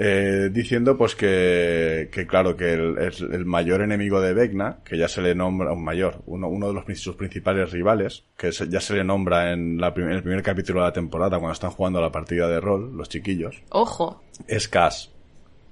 [0.04, 5.06] eh, diciendo pues que, que claro, que el, el, mayor enemigo de Vecna, que ya
[5.06, 8.94] se le nombra, un mayor, uno, uno de los, sus principales rivales, que ya se
[8.94, 12.10] le nombra en, la, en el primer capítulo de la temporada cuando están jugando la
[12.10, 13.62] partida de rol, los chiquillos.
[13.70, 14.20] Ojo.
[14.48, 15.12] Es Cass.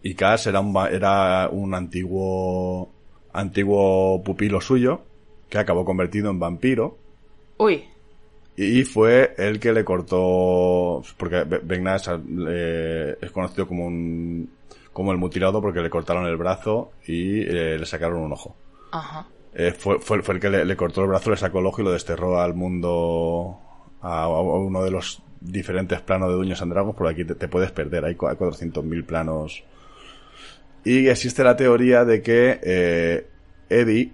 [0.00, 2.92] Y Cass era un, era un antiguo,
[3.32, 5.02] antiguo pupilo suyo,
[5.48, 6.98] que acabó convertido en vampiro.
[7.58, 7.82] Uy.
[8.56, 11.96] Y fue el que le cortó, porque Vegna
[12.48, 14.50] eh, es, conocido como un,
[14.92, 18.56] como el mutilado porque le cortaron el brazo y eh, le sacaron un ojo.
[18.92, 19.26] Ajá.
[19.54, 21.84] Eh, fue, fue, fue, el que le, cortó el brazo, le sacó el ojo y
[21.84, 23.58] lo desterró al mundo,
[24.02, 28.04] a, uno de los diferentes planos de Duños and Dragons, por aquí te, puedes perder,
[28.04, 29.64] hay, hay 400.000 planos.
[30.84, 33.26] Y existe la teoría de que
[33.70, 34.12] Eddie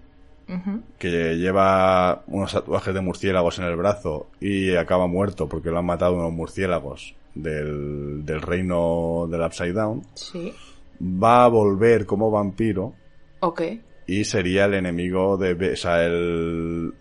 [0.99, 5.87] que lleva unos tatuajes de murciélagos en el brazo y acaba muerto porque lo han
[5.87, 10.03] matado unos murciélagos del, del reino del Upside Down,
[11.01, 12.95] va a volver como vampiro.
[13.41, 13.63] Ok.
[14.07, 15.73] Y sería el enemigo de...
[15.73, 16.95] O sea, el...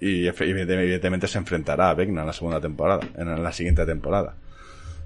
[0.00, 4.36] Y evidentemente se enfrentará a Vecna en la segunda temporada, en la siguiente temporada.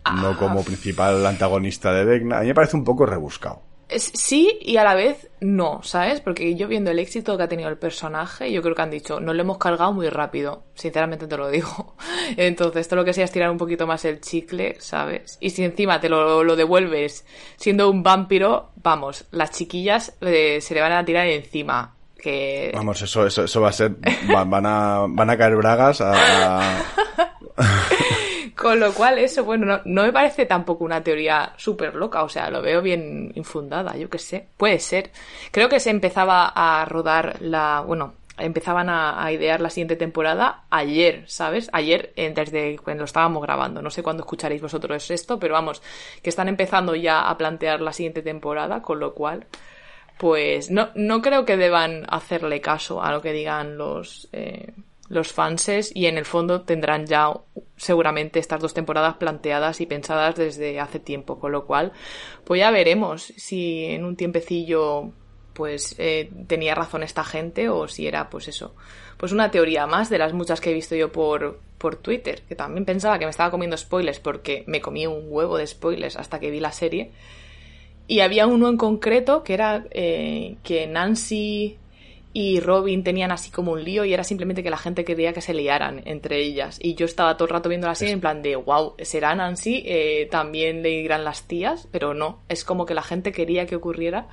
[0.05, 0.37] No ah.
[0.39, 2.39] como principal antagonista de Vecna.
[2.39, 3.63] A mí me parece un poco rebuscado.
[3.89, 6.21] Sí y a la vez no, ¿sabes?
[6.21, 9.21] Porque yo viendo el éxito que ha tenido el personaje, yo creo que han dicho,
[9.21, 11.97] no lo hemos cargado muy rápido, sinceramente te lo digo.
[12.37, 15.39] Entonces, todo lo que sea es tirar un poquito más el chicle, ¿sabes?
[15.41, 17.25] Y si encima te lo, lo devuelves
[17.57, 21.95] siendo un vampiro, vamos, las chiquillas eh, se le van a tirar encima.
[22.21, 22.73] Que...
[22.75, 23.95] Vamos, eso, eso, eso va a ser,
[24.27, 26.83] van, a, van a caer bragas a...
[28.59, 32.51] Con lo cual, eso, bueno, no, me parece tampoco una teoría súper loca, o sea,
[32.51, 35.13] lo veo bien infundada, yo qué sé, puede ser.
[35.53, 41.23] Creo que se empezaba a rodar la, bueno, empezaban a, idear la siguiente temporada ayer,
[41.27, 41.71] ¿sabes?
[41.73, 43.81] Ayer, desde cuando lo estábamos grabando.
[43.81, 45.81] No sé cuándo escucharéis vosotros esto, pero vamos,
[46.21, 49.47] que están empezando ya a plantear la siguiente temporada, con lo cual,
[50.19, 54.73] pues no, no creo que deban hacerle caso a lo que digan los, eh,
[55.09, 57.33] los fanses y en el fondo tendrán ya
[57.77, 61.93] seguramente estas dos temporadas planteadas y pensadas desde hace tiempo, con lo cual
[62.45, 65.13] pues ya veremos si en un tiempecillo
[65.55, 68.75] pues eh, tenía razón esta gente o si era pues eso,
[69.17, 72.55] pues una teoría más de las muchas que he visto yo por, por Twitter, que
[72.55, 76.39] también pensaba que me estaba comiendo spoilers porque me comí un huevo de spoilers hasta
[76.39, 77.11] que vi la serie.
[78.07, 81.77] Y había uno en concreto que era eh, que Nancy
[82.41, 85.41] y Robin tenían así como un lío y era simplemente que la gente quería que
[85.41, 86.79] se liaran entre ellas.
[86.81, 89.83] Y yo estaba todo el rato viendo la serie en plan de, wow, ¿será Nancy?
[89.85, 93.75] Eh, también le irán las tías, pero no, es como que la gente quería que
[93.75, 94.29] ocurriera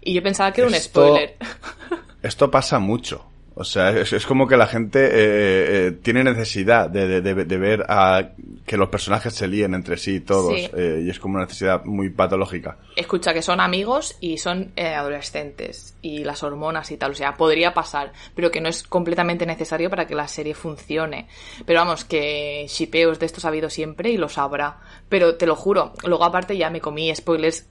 [0.00, 1.36] y yo pensaba que era un spoiler.
[2.24, 3.24] Esto pasa mucho.
[3.56, 7.20] O sea, es, como que la gente eh, eh, tiene necesidad de,
[7.56, 8.30] ver a
[8.66, 10.52] que los personajes se líen entre sí todos.
[10.54, 12.78] Eh, y es como una necesidad muy patológica.
[12.96, 15.96] Escucha, que son amigos y son adolescentes.
[16.02, 17.12] Y las hormonas y tal.
[17.12, 18.12] O sea, podría pasar.
[18.34, 21.28] Pero que no es completamente necesario para que la serie funcione.
[21.64, 24.80] Pero vamos, que shipeos de estos ha habido siempre y los habrá.
[25.08, 27.68] Pero te lo juro, luego aparte ya me comí spoilers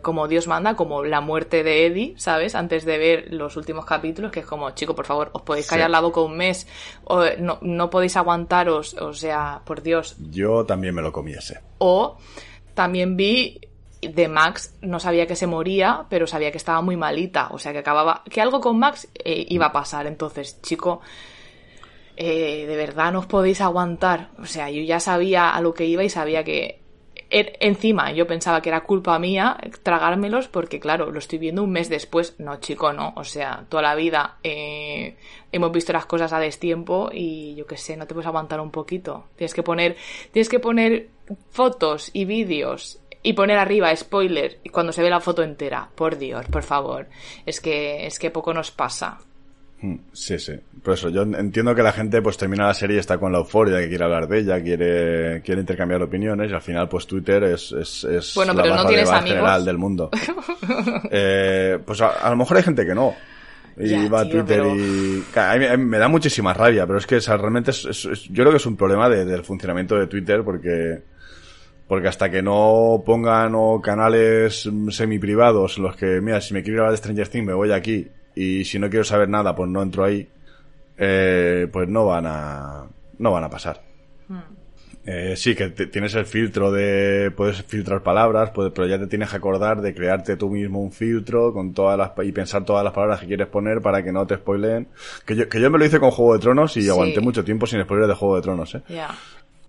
[0.00, 2.54] como Dios manda, como la muerte de Eddie, ¿sabes?
[2.54, 5.90] Antes de ver los últimos capítulos, que es como, chico, por favor os podéis callar
[5.90, 6.66] la boca un mes,
[7.04, 10.16] o no, no podéis aguantaros, o sea, por Dios.
[10.30, 11.60] Yo también me lo comiese.
[11.78, 12.16] O
[12.74, 13.60] también vi
[14.00, 17.72] de Max no sabía que se moría, pero sabía que estaba muy malita, o sea
[17.72, 21.00] que acababa, que algo con Max eh, iba a pasar, entonces, chico,
[22.16, 25.86] eh, de verdad no os podéis aguantar, o sea, yo ya sabía a lo que
[25.86, 26.77] iba y sabía que
[27.30, 31.88] Encima yo pensaba que era culpa mía tragármelos porque claro, lo estoy viendo un mes
[31.88, 32.34] después.
[32.38, 33.12] No, chico, no.
[33.16, 35.16] O sea, toda la vida eh,
[35.52, 38.70] hemos visto las cosas a destiempo y yo qué sé, no te puedes aguantar un
[38.70, 39.26] poquito.
[39.36, 39.96] Tienes que poner,
[40.32, 41.08] tienes que poner
[41.50, 45.90] fotos y vídeos y poner arriba spoiler cuando se ve la foto entera.
[45.94, 47.08] Por Dios, por favor.
[47.44, 49.18] Es que, es que poco nos pasa.
[49.80, 50.54] Mm, sí, sí.
[50.82, 53.38] Por eso, yo entiendo que la gente pues termina la serie y está con la
[53.38, 57.44] euforia, que quiere hablar de ella, quiere, quiere intercambiar opiniones y al final pues Twitter
[57.44, 59.30] es, es, es bueno, la pero no tienes amigos.
[59.30, 60.10] general del mundo.
[61.10, 63.14] eh, pues a, lo mejor hay gente que no.
[63.80, 65.22] Y va a Twitter y...
[65.36, 68.66] A mí, me da muchísima rabia, pero es que realmente es, yo creo que es
[68.66, 71.02] un problema del funcionamiento de Twitter porque
[71.86, 76.62] porque hasta que no pongan o canales semi privados en los que, mira, si me
[76.62, 78.08] quiero hablar de Stranger Things me voy aquí
[78.38, 80.28] y si no quiero saber nada, pues no entro ahí,
[80.96, 82.86] eh, pues no van a,
[83.18, 83.82] no van a pasar.
[84.28, 84.38] Hmm.
[85.04, 89.36] Eh, sí, que tienes el filtro de, puedes filtrar palabras, pero ya te tienes que
[89.36, 93.20] acordar de crearte tú mismo un filtro con todas las, y pensar todas las palabras
[93.20, 94.86] que quieres poner para que no te spoileen.
[95.24, 97.66] Que yo, que yo me lo hice con Juego de Tronos y aguanté mucho tiempo
[97.66, 98.82] sin spoiler de Juego de Tronos, eh.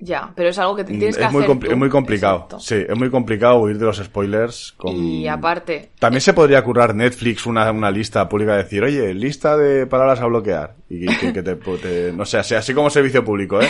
[0.02, 1.72] Ya, pero es algo que tienes que es muy hacer.
[1.72, 2.48] Es muy complicado.
[2.60, 4.74] Sí, es muy complicado huir de los spoilers.
[4.78, 4.96] Con...
[4.96, 5.92] Y aparte.
[6.00, 10.22] También se podría currar Netflix una, una lista pública de decir, oye, lista de palabras
[10.22, 10.76] a bloquear.
[10.90, 13.70] Y que, te, No sé, así, como servicio público, ¿eh?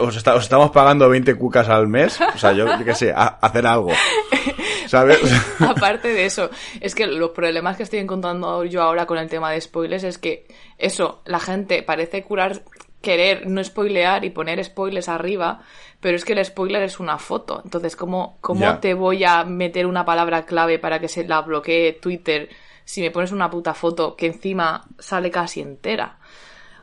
[0.00, 2.18] os, estamos pagando 20 cucas al mes.
[2.34, 3.90] O sea, yo, qué sé, hacer algo.
[4.86, 5.18] ¿Sabes?
[5.58, 6.48] aparte de eso,
[6.80, 10.18] es que los problemas que estoy encontrando yo ahora con el tema de spoilers es
[10.18, 10.46] que
[10.78, 12.62] eso, la gente parece curar
[13.06, 15.60] querer no spoilear y poner spoilers arriba,
[16.00, 17.62] pero es que el spoiler es una foto.
[17.62, 21.92] Entonces, ¿cómo, cómo te voy a meter una palabra clave para que se la bloquee
[22.02, 22.48] Twitter
[22.84, 26.18] si me pones una puta foto que encima sale casi entera?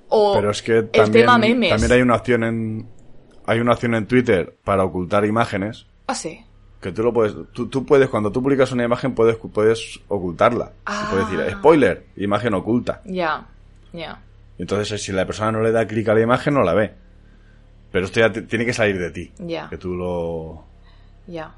[0.08, 1.70] O pero es que también, el tema memes.
[1.72, 2.88] También hay una opción en
[3.46, 5.88] hay una opción en Twitter para ocultar imágenes.
[6.08, 6.46] Ah, sí.
[6.80, 10.72] Que tú lo puedes, tú, puedes, cuando tú publicas una imagen puedes, puedes ocultarla.
[11.10, 11.58] puedes decir, ah.
[11.60, 13.02] spoiler, imagen oculta.
[13.04, 13.46] Ya,
[13.92, 14.22] ya.
[14.64, 16.94] Entonces, si la persona no le da clic a la imagen, no la ve.
[17.92, 19.30] Pero esto ya tiene que salir de ti.
[19.40, 19.68] Ya.
[19.70, 20.64] Que tú lo...
[21.28, 21.54] Ya.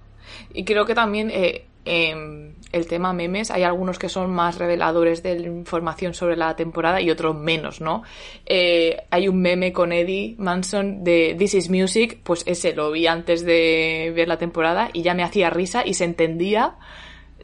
[0.52, 5.22] Y creo que también eh, em, el tema memes, hay algunos que son más reveladores
[5.22, 8.02] de información sobre la temporada y otros menos, ¿no?
[8.48, 13.06] Eh, hay un meme con Eddie Manson de This is Music, pues ese lo vi
[13.06, 16.74] antes de ver la temporada y ya me hacía risa y se entendía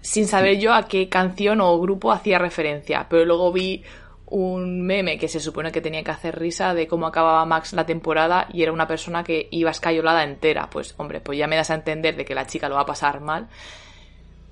[0.01, 3.05] sin saber yo a qué canción o grupo hacía referencia.
[3.07, 3.83] Pero luego vi
[4.31, 7.85] un meme que se supone que tenía que hacer risa de cómo acababa Max la
[7.85, 10.69] temporada y era una persona que iba escayolada entera.
[10.69, 12.85] Pues hombre, pues ya me das a entender de que la chica lo va a
[12.85, 13.49] pasar mal.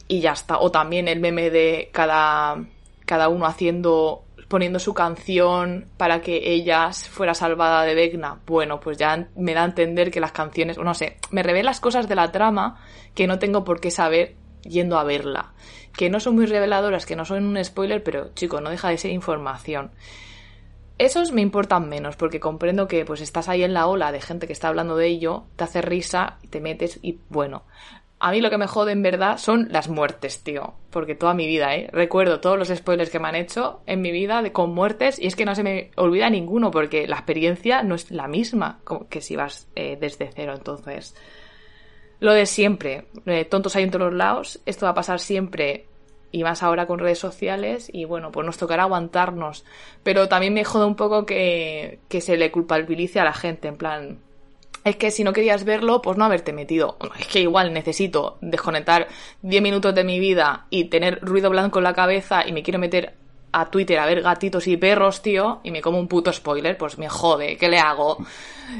[0.07, 0.59] Y ya está.
[0.59, 2.57] O también el meme de cada,
[3.05, 8.39] cada uno haciendo poniendo su canción para que ella fuera salvada de Vecna.
[8.47, 12.09] Bueno, pues ya me da a entender que las canciones, no sé, me revelas cosas
[12.09, 12.81] de la trama
[13.13, 15.53] que no tengo por qué saber yendo a verla.
[15.95, 18.97] Que no son muy reveladoras, que no son un spoiler, pero chico, no deja de
[18.97, 19.91] ser información.
[20.97, 24.47] Esos me importan menos, porque comprendo que pues estás ahí en la ola de gente
[24.47, 27.63] que está hablando de ello, te hace risa, te metes y bueno.
[28.21, 30.73] A mí lo que me jode en verdad son las muertes, tío.
[30.89, 31.89] Porque toda mi vida, ¿eh?
[31.93, 35.27] Recuerdo todos los spoilers que me han hecho en mi vida de, con muertes y
[35.27, 39.21] es que no se me olvida ninguno porque la experiencia no es la misma que
[39.21, 40.53] si vas eh, desde cero.
[40.53, 41.15] Entonces,
[42.19, 43.05] lo de siempre.
[43.25, 44.59] Eh, tontos hay en todos los lados.
[44.65, 45.85] Esto va a pasar siempre
[46.31, 49.65] y más ahora con redes sociales y bueno, pues nos tocará aguantarnos.
[50.03, 53.77] Pero también me jode un poco que, que se le culpabilice a la gente, en
[53.77, 54.19] plan,
[54.83, 56.97] es que si no querías verlo, pues no haberte metido.
[57.19, 59.07] Es que igual necesito desconectar
[59.41, 62.79] 10 minutos de mi vida y tener ruido blanco en la cabeza y me quiero
[62.79, 63.13] meter
[63.51, 66.97] a Twitter a ver gatitos y perros, tío, y me como un puto spoiler, pues
[66.97, 68.17] me jode, ¿qué le hago?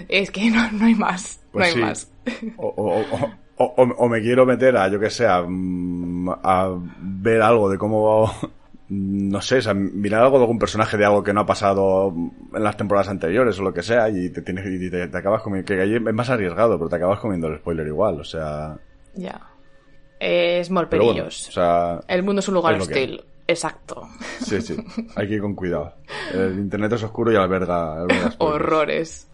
[0.08, 2.12] Es que no, no hay más, no Pues hay más.
[2.58, 6.70] O, o- o- o- me quiero meter a, yo que sé, a, mm, a
[7.02, 8.32] ver algo de cómo,
[8.90, 12.14] no sé, o sea, mirar algo de algún personaje de algo que no ha pasado
[12.54, 15.42] en las temporadas anteriores o lo que sea y te tienes y te, te acabas
[15.42, 18.78] comiendo, que ahí es más arriesgado, pero te acabas comiendo el spoiler igual, o sea,
[19.16, 19.42] Ya.
[20.90, 23.24] Bueno, o sea, El mundo es un lugar es hostil.
[23.50, 24.08] Exacto.
[24.46, 24.78] sí, sí,
[25.16, 25.96] hay que ir con cuidado.
[26.32, 28.06] El internet es oscuro y alberga.
[28.38, 29.28] Horrores.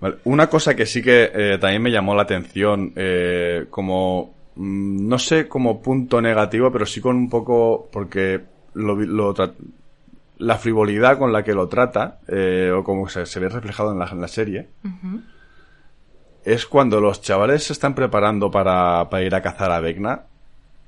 [0.00, 5.08] Vale, Una cosa que sí que eh, también me llamó la atención, eh, como, mm,
[5.08, 8.40] no sé, como punto negativo, pero sí con un poco, porque
[8.74, 9.34] lo, lo
[10.38, 13.98] la frivolidad con la que lo trata, eh, o como se, se ve reflejado en
[13.98, 14.68] la, en la serie,
[16.44, 20.26] es cuando los chavales se están preparando para, para ir a cazar a Vecna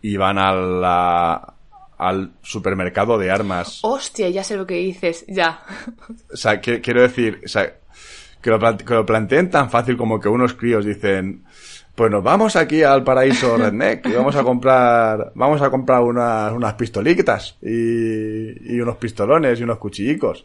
[0.09, 1.55] y van a la-
[1.99, 3.81] al supermercado de armas.
[3.83, 5.25] Hostia, ya sé lo que dices.
[5.29, 5.61] Ya.
[6.33, 7.73] O sea, que- quiero decir, o sea,
[8.43, 11.43] que lo, que lo planteen tan fácil como que unos críos dicen,
[11.95, 16.53] pues nos vamos aquí al paraíso Redneck y vamos a comprar, vamos a comprar unas,
[16.53, 20.45] unas pistolitas y, y unos pistolones y unos cuchillicos.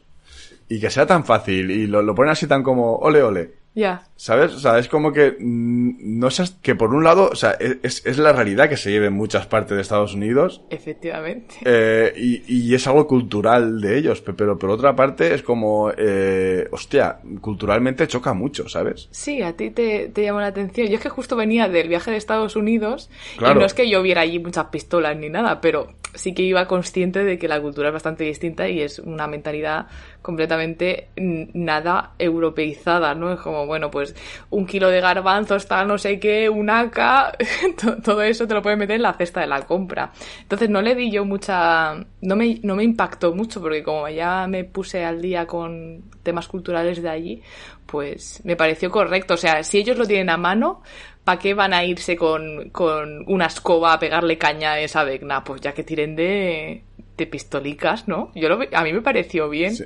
[0.69, 3.51] Y que sea tan fácil y lo, lo ponen así tan como, ole, ole.
[3.73, 4.03] Ya.
[4.17, 4.51] ¿Sabes?
[4.53, 8.05] O sea, es como que mm, no sé, que por un lado, o sea, es,
[8.05, 11.55] es la realidad que se lleva en muchas partes de Estados Unidos Efectivamente.
[11.63, 15.91] eh, y, y es algo cultural de ellos, pe- pero por otra parte es como,
[15.97, 19.07] eh, hostia, culturalmente choca mucho, ¿sabes?
[19.11, 20.87] Sí, a ti te, te llamó la atención.
[20.87, 23.55] Yo es que justo venía del viaje de Estados Unidos Claro.
[23.55, 26.67] y no es que yo viera allí muchas pistolas ni nada, pero sí que iba
[26.67, 29.87] consciente de que la cultura es bastante distinta y es una mentalidad
[30.21, 33.33] completamente nada europeizada, ¿no?
[33.33, 34.15] Es como, bueno, pues
[34.49, 36.69] un kilo de garbanzos, tal, no sé qué, un
[37.81, 40.11] to- todo eso te lo puedes meter en la cesta de la compra.
[40.41, 41.95] Entonces no le di yo mucha...
[42.21, 46.47] No me, no me impactó mucho porque como ya me puse al día con temas
[46.47, 47.41] culturales de allí,
[47.85, 49.33] pues me pareció correcto.
[49.33, 50.81] O sea, si ellos lo tienen a mano,
[51.23, 55.43] ¿para qué van a irse con, con una escoba a pegarle caña a esa vecna?
[55.43, 56.83] Pues ya que tiren de,
[57.17, 58.31] de pistolicas, ¿no?
[58.35, 59.75] Yo lo, a mí me pareció bien.
[59.75, 59.85] Sí.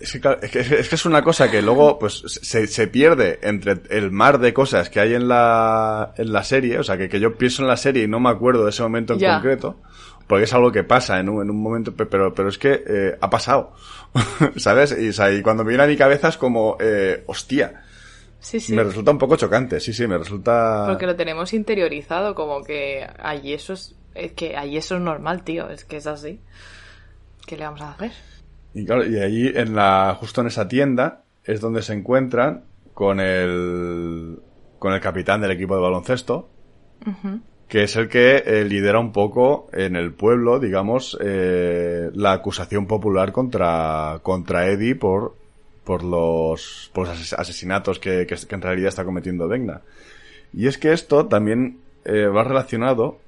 [0.00, 2.86] Es que, claro, es que- es que es una cosa que luego pues se, se
[2.88, 6.96] pierde entre el mar de cosas que hay en la, en la serie, o sea,
[6.96, 9.18] que, que yo pienso en la serie y no me acuerdo de ese momento en
[9.18, 9.34] Ya.
[9.34, 9.78] concreto,
[10.26, 12.82] porque es algo que pasa en un, en un momento, pe- pero, pero es que
[12.86, 13.74] eh, ha pasado,
[14.56, 14.96] ¿sabes?
[14.98, 17.82] Y, o sea, y cuando me viene a mi cabeza es como, eh, hostia,
[18.40, 18.74] Sí, sí.
[18.74, 20.86] me resulta un poco chocante, sí, sí, me resulta...
[20.88, 25.44] Porque lo tenemos interiorizado, como que allí eso es, es que allí eso es normal,
[25.44, 26.40] tío, es que es así.
[27.46, 28.12] ¿Qué le vamos a hacer?
[28.72, 32.64] Y claro, y allí en la, justo en esa tienda es donde se encuentran
[32.94, 34.38] con el,
[34.78, 36.48] con el capitán del equipo de baloncesto,
[37.68, 42.86] que es el que eh, lidera un poco en el pueblo, digamos, eh, la acusación
[42.86, 45.36] popular contra, contra Eddie por,
[45.90, 48.24] por los, por los ases- asesinatos que,
[48.54, 49.80] en realidad está cometiendo Vecna.
[50.52, 53.18] Y es que esto también eh, va relacionado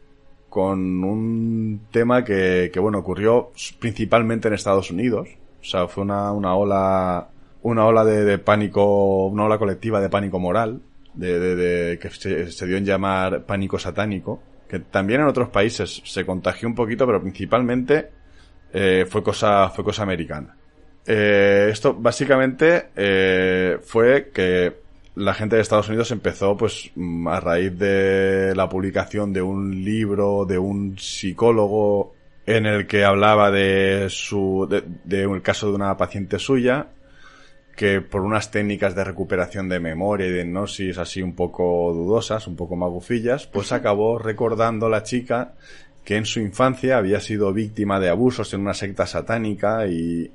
[0.48, 3.50] con un tema que, que, bueno, ocurrió
[3.80, 5.28] principalmente en Estados Unidos.
[5.60, 7.30] O sea, fue una, una ola,
[7.62, 10.82] una ola de, pánico, una ola colectiva de pánico moral,
[11.14, 15.48] de, de, de- que se, se dio en llamar pánico satánico, que también en otros
[15.48, 18.08] países se contagió un poquito, pero principalmente
[18.72, 20.54] eh, fue cosa, fue cosa americana.
[21.06, 24.82] Eh, esto básicamente eh, fue que
[25.14, 29.84] la gente de Estados Unidos empezó, pues, mm, a raíz de la publicación de un
[29.84, 32.14] libro de un psicólogo
[32.46, 36.88] en el que hablaba de su, de, de un caso de una paciente suya,
[37.76, 42.46] que por unas técnicas de recuperación de memoria y de hipnosis así un poco dudosas,
[42.46, 45.54] un poco magufillas, pues acabó recordando la chica
[46.04, 50.30] que en su infancia había sido víctima de abusos en una secta satánica y,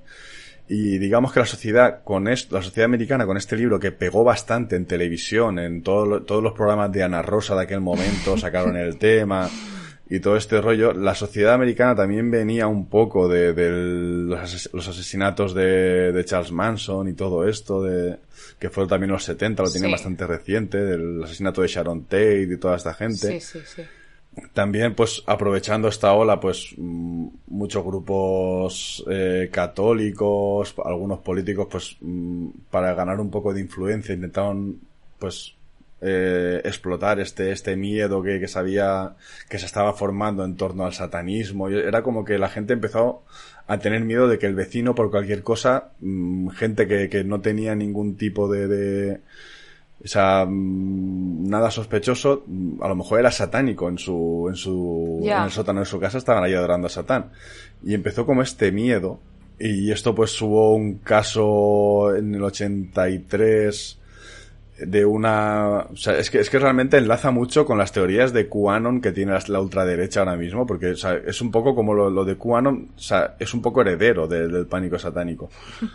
[0.70, 4.24] y digamos que la sociedad con esto, la sociedad americana con este libro que pegó
[4.24, 8.76] bastante en televisión, en todo, todos los programas de Ana Rosa de aquel momento sacaron
[8.76, 9.49] el tema
[10.09, 14.88] y todo este rollo, la sociedad americana también venía un poco de, de los, los,
[14.88, 18.18] asesinatos de, de, Charles Manson y todo esto, de
[18.57, 19.91] que fue también los 70, lo tiene sí.
[19.91, 23.39] bastante reciente, del asesinato de Sharon Tate y toda esta gente.
[23.39, 23.84] Sí, sí, sí.
[24.54, 31.98] También, pues, aprovechando esta ola, pues, muchos grupos eh, católicos, algunos políticos, pues,
[32.70, 34.80] para ganar un poco de influencia, intentaron,
[35.20, 35.56] pues,
[36.00, 39.16] eh, explotar este, este miedo que, que sabía
[39.50, 41.70] que se estaba formando en torno al satanismo.
[41.70, 43.24] Era como que la gente empezó
[43.68, 47.42] a tener miedo de que el vecino, por cualquier cosa, mmm, gente que, que, no
[47.42, 49.22] tenía ningún tipo de, de
[50.04, 52.43] o sea, mmm, nada sospechoso,
[52.82, 55.39] a lo mejor era satánico en su, en su, yeah.
[55.39, 57.32] en el sótano de su casa, estaban ahí adorando a Satán.
[57.84, 59.20] Y empezó como este miedo,
[59.60, 64.00] y esto pues hubo un caso en el 83,
[64.80, 65.88] de una...
[65.91, 69.12] O sea, es que, es que realmente enlaza mucho con las teorías de QAnon que
[69.12, 72.38] tiene la ultraderecha ahora mismo, porque o sea, es un poco como lo, lo, de
[72.38, 75.50] QAnon, o sea, es un poco heredero de, del pánico satánico.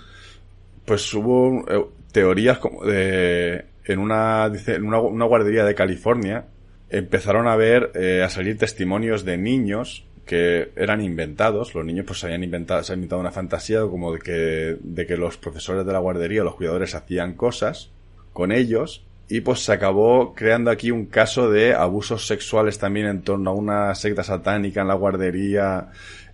[0.84, 3.66] Pues hubo eh, teorías como de...
[3.84, 6.46] En una, dice, en una, una guardería de California
[6.88, 12.22] empezaron a ver, eh, a salir testimonios de niños que eran inventados, los niños pues
[12.22, 15.92] habían inventado, se habían inventado una fantasía como de que, de que los profesores de
[15.92, 17.90] la guardería, los cuidadores hacían cosas
[18.32, 23.22] con ellos y pues se acabó creando aquí un caso de abusos sexuales también en
[23.22, 25.88] torno a una secta satánica en la guardería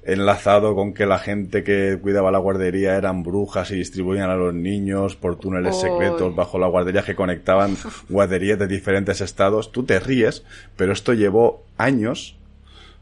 [0.09, 4.55] enlazado con que la gente que cuidaba la guardería eran brujas y distribuían a los
[4.55, 7.77] niños por túneles secretos bajo la guardería que conectaban
[8.09, 9.71] guarderías de diferentes estados.
[9.71, 10.45] Tú te ríes,
[10.77, 12.37] pero esto llevó años.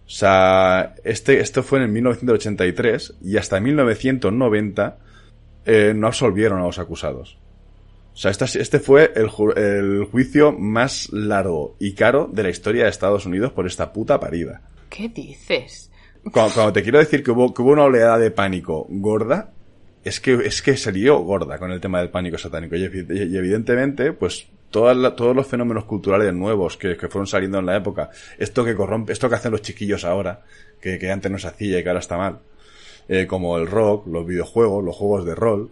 [0.07, 4.99] O sea, este, esto fue en 1983 y hasta 1990
[5.65, 7.39] eh, no absolvieron a los acusados.
[8.15, 12.49] O sea, este, este fue el, ju el, juicio más largo y caro de la
[12.51, 14.63] historia de Estados Unidos por esta puta parida.
[14.91, 15.91] ¿Qué dices?
[16.33, 19.53] Cuando, te quiero decir que hubo, que hubo, una oleada de pánico gorda,
[20.05, 20.77] es que, es que
[21.11, 22.77] gorda con el tema del pánico satánico.
[22.77, 28.65] Y, evidentemente, pues, todos los fenómenos culturales nuevos que, fueron saliendo en la época, esto
[28.65, 30.43] que corrompe, esto que hacen los chiquillos ahora,
[30.81, 32.41] que, que antes no se hacía y que ahora está mal,
[33.09, 35.71] eh, como el rock, los videojuegos, los juegos de rol,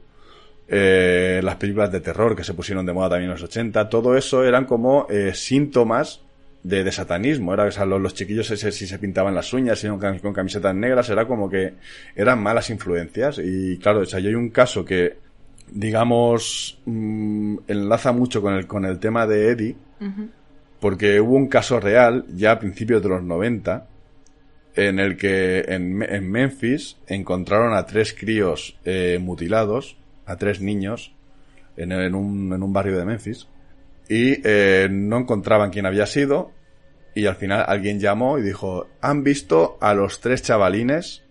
[0.68, 4.16] eh, las películas de terror que se pusieron de moda también en los 80, todo
[4.16, 6.22] eso eran como eh, síntomas
[6.64, 7.54] de, de, satanismo.
[7.54, 10.32] Era, o sea, los, los chiquillos si, si se pintaban las uñas, si con, con
[10.32, 11.74] camisetas negras, era como que
[12.16, 13.38] eran malas influencias.
[13.38, 15.18] Y claro, o sea, yo hay un caso que,
[15.70, 20.28] digamos, mmm, enlaza mucho con el, con el tema de Eddie, uh -huh.
[20.80, 23.86] porque hubo un caso real, ya a principios de los 90,
[24.74, 29.96] en el que en, en Memphis encontraron a tres críos eh, mutilados,
[30.26, 31.14] a tres niños
[31.76, 33.46] en, en, un, en un barrio de Memphis
[34.08, 36.52] y eh, no encontraban quién había sido
[37.14, 41.22] y al final alguien llamó y dijo han visto a los tres chavalines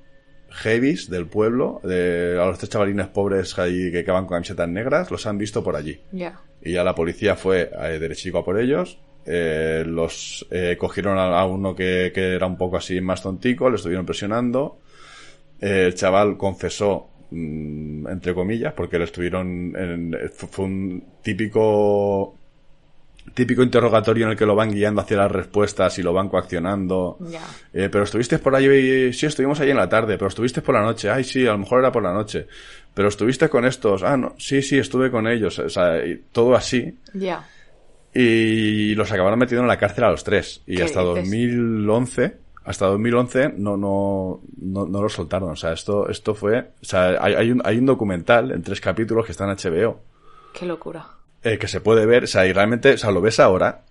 [0.49, 5.11] heavies del pueblo de, a los tres chavalines pobres ahí que acaban con camisetas negras
[5.11, 6.39] los han visto por allí yeah.
[6.61, 11.39] y ya la policía fue eh, derechico a por ellos eh, los eh, cogieron a,
[11.39, 14.79] a uno que, que, era un poco así más tontico le estuvieron presionando
[15.59, 22.35] eh, el chaval confesó Mm, entre comillas, porque lo estuvieron en, fue un típico
[23.33, 27.17] típico interrogatorio en el que lo van guiando hacia las respuestas y lo van coaccionando.
[27.29, 27.41] Yeah.
[27.73, 30.81] Eh, pero estuviste por ahí, sí, estuvimos ahí en la tarde, pero estuviste por la
[30.81, 32.47] noche, ay, sí, a lo mejor era por la noche.
[32.93, 35.93] Pero estuviste con estos, ah, no, sí, sí, estuve con ellos, o sea,
[36.31, 36.97] todo así.
[37.13, 37.47] Yeah.
[38.13, 40.61] Y los acabaron metiendo en la cárcel a los tres.
[40.67, 41.23] Y hasta dices?
[41.23, 45.51] 2011 hasta 2011 no, no, no, no, lo soltaron.
[45.51, 48.79] O sea, esto, esto fue, o sea, hay, hay, un, hay un documental en tres
[48.79, 49.99] capítulos que está en HBO.
[50.53, 51.05] Qué locura.
[51.43, 53.81] Eh, que se puede ver, o sea, y realmente, o sea, lo ves ahora,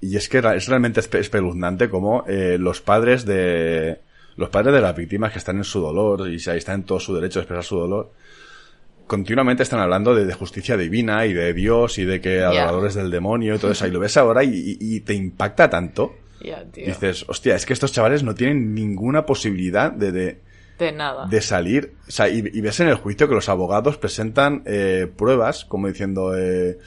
[0.00, 4.00] y es que es realmente espeluznante como eh, los padres de,
[4.36, 7.00] los padres de las víctimas que están en su dolor, y ahí están en todo
[7.00, 8.12] su derecho a expresar su dolor,
[9.06, 13.10] continuamente están hablando de, de, justicia divina y de Dios y de que adoradores del
[13.10, 16.64] demonio y todo eso, y lo ves ahora y, y, y te impacta tanto Yeah,
[16.70, 16.86] tío.
[16.86, 20.40] Dices, hostia, es que estos chavales no tienen ninguna posibilidad de, de,
[20.80, 21.26] De nada.
[21.26, 21.94] De salir.
[22.08, 25.86] O sea, y, y ves en el juicio que los abogados presentan eh, pruebas, como
[25.86, 26.78] diciendo, eh,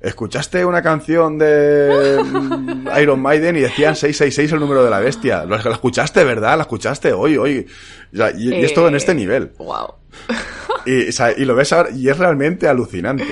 [0.00, 5.44] ¿escuchaste una canción de mm, Iron Maiden y decían 666 el número de la bestia?
[5.44, 6.56] ¿La la escuchaste, verdad?
[6.56, 7.12] ¿La escuchaste?
[7.12, 7.66] Hoy, hoy.
[8.12, 9.52] O sea, y, y esto en este nivel.
[9.58, 9.94] Wow.
[10.84, 13.26] Y, o sea, y lo ves ahora y es realmente alucinante.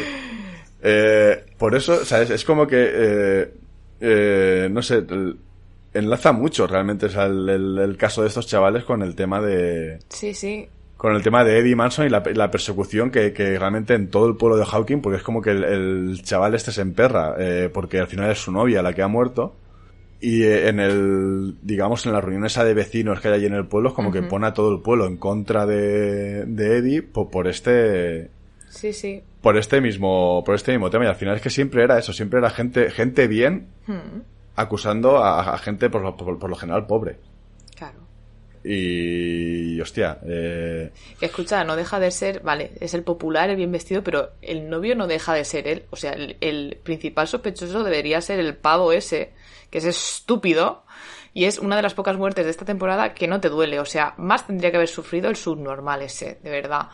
[0.82, 3.54] Eh, por eso, o sea, es, es como que, eh,
[4.00, 5.02] eh, no sé,
[5.94, 9.40] enlaza mucho realmente o sea, el, el- el caso de estos chavales con el tema
[9.40, 10.68] de Sí, sí.
[10.96, 14.26] con el tema de Eddie Manson y la, la persecución que, que realmente en todo
[14.28, 17.70] el pueblo de Hawking, porque es como que el, el chaval este se emperra, eh,
[17.72, 19.56] porque al final es su novia la que ha muerto.
[20.20, 23.54] Y eh, en el, digamos, en la reunión esa de vecinos que hay allí en
[23.54, 27.02] el pueblo, es como que pone a todo el pueblo en contra de, de Eddie
[27.02, 28.30] po- por este,
[28.70, 29.22] Sí, sí.
[29.42, 31.04] por este mismo, por este mismo tema.
[31.04, 34.22] Y al final es que siempre era eso, siempre era gente, gente bien Hmm,
[34.56, 37.18] acusando a, a gente por lo, por, por lo general pobre.
[37.76, 37.98] Claro.
[38.64, 40.90] Y, hostia, eh,
[41.20, 44.96] escucha, no deja de ser, vale, es el popular, el bien vestido, pero el novio
[44.96, 45.84] no deja de ser él.
[45.90, 49.34] O sea, el, el principal sospechoso debería ser el pavo ese,
[49.70, 50.84] que es estúpido,
[51.34, 53.80] y es una de las pocas muertes de esta temporada que no te duele.
[53.80, 56.88] O sea, más tendría que haber sufrido el subnormal ese, de verdad.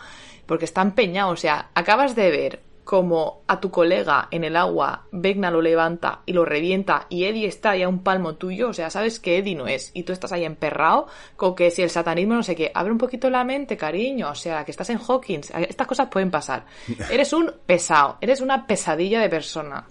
[0.46, 5.06] Porque está empeñado, o sea, acabas de ver como a tu colega en el agua,
[5.12, 8.72] Vecna lo levanta y lo revienta y Eddie está ahí a un palmo tuyo, o
[8.72, 11.06] sea, sabes que Eddie no es y tú estás ahí emperrado
[11.36, 14.34] con que si el satanismo no sé qué, abre un poquito la mente, cariño, o
[14.34, 16.66] sea, que estás en Hawkins, estas cosas pueden pasar.
[17.12, 19.86] Eres un pesado, eres una pesadilla de persona.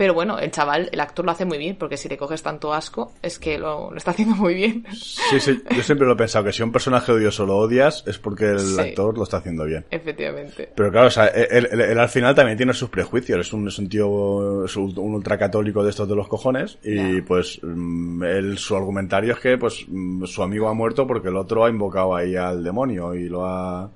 [0.00, 2.72] Pero bueno, el chaval, el actor lo hace muy bien, porque si le coges tanto
[2.72, 4.86] asco, es que lo, lo está haciendo muy bien.
[4.94, 8.16] Sí, sí, yo siempre lo he pensado, que si un personaje odioso lo odias es
[8.16, 8.80] porque el Sí.
[8.80, 9.84] actor lo está haciendo bien.
[9.90, 10.72] Efectivamente.
[10.74, 13.68] Pero claro, o sea, él, él- él al final también tiene sus prejuicios, es un,
[13.68, 18.22] es un tío, es un, un ultracatólico de estos de los cojones, y pues mm,
[18.24, 21.68] él, su argumentario es que pues mm, su amigo ha muerto porque el otro ha
[21.68, 23.90] invocado ahí al demonio y lo ha...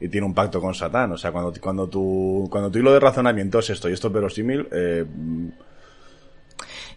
[0.00, 1.12] y tiene un pacto con Satán.
[1.12, 4.12] O sea, cuando, cuando tu, cuando tu hilo de razonamiento es esto y esto es
[4.14, 5.04] verosímil, eh,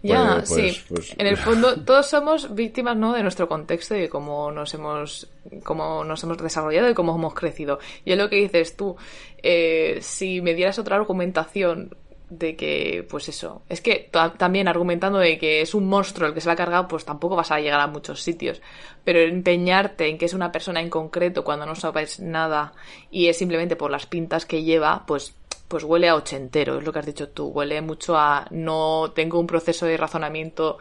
[0.03, 0.83] Ya, Pues- pues- sí.
[0.89, 3.13] pues- En el fondo, todos somos víctimas, ¿no?
[3.13, 5.29] De nuestro contexto y de cómo nos hemos,
[5.63, 7.77] cómo nos hemos desarrollado y cómo hemos crecido.
[8.03, 8.95] Y es lo que dices tú.
[9.43, 11.95] eh, si me dieras otra argumentación
[12.31, 16.33] de que, pues eso, es que ta- también argumentando de que es un monstruo el
[16.33, 18.61] que se lo ha cargado, pues tampoco vas a llegar a muchos sitios.
[19.03, 22.71] Pero empeñarte en que es una persona en concreto cuando no sabes nada
[23.11, 25.35] y es simplemente por las pintas que lleva, pues
[25.67, 29.39] pues huele a ochentero, es lo que has dicho tú, huele mucho a no tengo
[29.39, 30.79] un proceso de razonamiento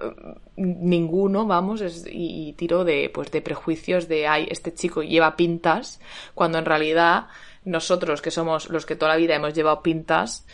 [0.00, 0.12] eh,
[0.56, 6.00] ninguno, vamos, y, y tiro de pues de prejuicios de ay, este chico lleva pintas,
[6.34, 7.26] cuando en realidad
[7.64, 10.46] nosotros que somos los que toda la vida hemos llevado pintas,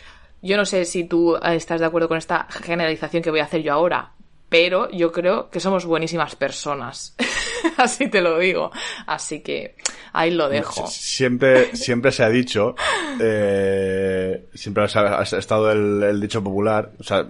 [0.47, 3.43] yo no sé si tú eh, estás de acuerdo con esta generalización que voy a
[3.43, 4.13] hacer yo ahora,
[4.49, 7.15] pero yo creo que somos buenísimas personas.
[7.77, 8.71] Así te lo digo.
[9.05, 9.75] Así que
[10.13, 10.87] ahí lo dejo.
[10.87, 12.75] Siempre, siempre se ha dicho,
[13.19, 17.27] eh, siempre ha, estado el, dicho popular, o sea,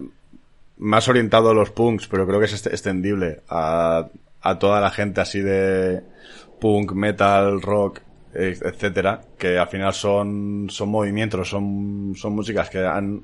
[0.77, 4.09] más orientado a los punks, pero creo que es extendible a,
[4.59, 6.03] toda la gente así de
[6.61, 8.01] punk, metal, rock,
[8.37, 13.23] etcétera, que al final son, son movimientos, son, son músicas que han,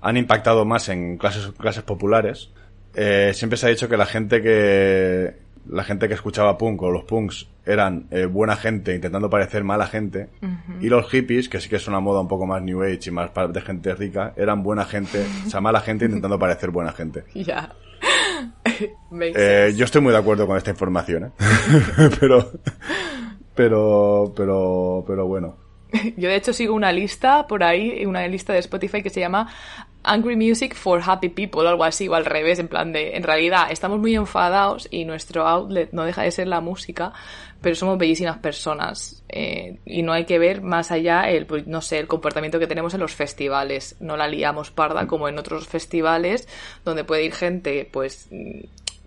[0.00, 2.50] han impactado más en clases, clases populares.
[2.94, 5.34] Eh, siempre se ha dicho que la gente que,
[5.68, 9.86] la gente que escuchaba punk o los punks eran eh, buena gente intentando parecer mala
[9.86, 10.28] gente
[10.80, 13.10] y los hippies, que sí que es una moda un poco más new age y
[13.10, 17.24] más de gente rica, eran buena gente, o sea, mala gente intentando parecer buena gente.
[17.34, 17.72] Ya.
[19.16, 21.30] Eh, yo estoy muy de acuerdo con esta información, ¿eh?
[22.20, 22.50] pero,
[23.54, 25.56] pero, pero, pero bueno.
[26.16, 29.48] Yo de hecho sigo una lista por ahí, una lista de Spotify que se llama
[30.02, 33.68] Angry Music for Happy People, algo así, o al revés, en plan de, en realidad
[33.70, 37.12] estamos muy enfadados y nuestro outlet no deja de ser la música,
[37.62, 41.80] pero somos bellísimas personas eh, y no hay que ver más allá el, pues, no
[41.80, 43.96] sé, el comportamiento que tenemos en los festivales.
[44.00, 46.46] No la liamos parda como en otros festivales
[46.84, 48.28] donde puede ir gente, pues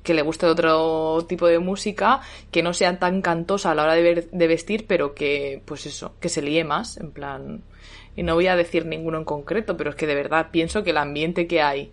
[0.07, 3.93] que le guste otro tipo de música, que no sea tan cantosa a la hora
[3.93, 7.61] de, ver- de vestir, pero que, pues eso, que se líe más, en plan.
[8.15, 10.91] Y no voy a decir ninguno en concreto, pero es que de verdad pienso que
[10.91, 11.91] el ambiente que hay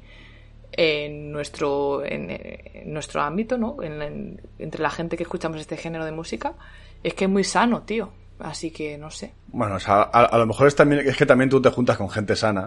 [0.77, 2.39] en nuestro, en,
[2.87, 3.83] nuestro ámbito, ¿no?
[3.83, 6.55] En- entre la gente que escuchamos este género de música,
[7.03, 8.11] es que es muy sano, tío.
[8.41, 9.33] Así que no sé.
[9.49, 11.97] Bueno, o sea, a, a lo mejor es también, es que también tú te juntas
[11.97, 12.67] con gente sana,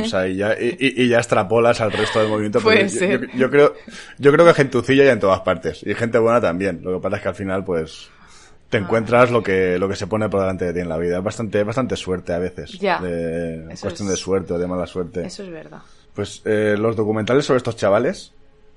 [0.00, 2.60] o sea, y ya, y, ya extrapolas al resto del movimiento.
[2.60, 3.22] Puede ser.
[3.32, 3.74] yo- yo creo,
[4.18, 6.80] yo creo que gentucilla hay en todas partes, y gente buena también.
[6.82, 8.68] Lo que pasa es que al final, pues, Ah.
[8.68, 11.16] te encuentras lo que, lo que se pone por delante de ti en la vida.
[11.18, 12.72] Es bastante, bastante suerte a veces.
[12.78, 13.00] Ya.
[13.00, 15.24] De, cuestión es- de suerte o de mala suerte.
[15.24, 15.80] Eso es verdad.
[16.14, 18.32] Pues eh, los documentales sobre estos chavales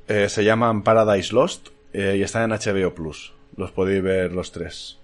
[0.07, 3.33] eh, se llaman Paradise Lost eh, y están en HBO Plus.
[3.57, 4.99] Los podéis ver los tres.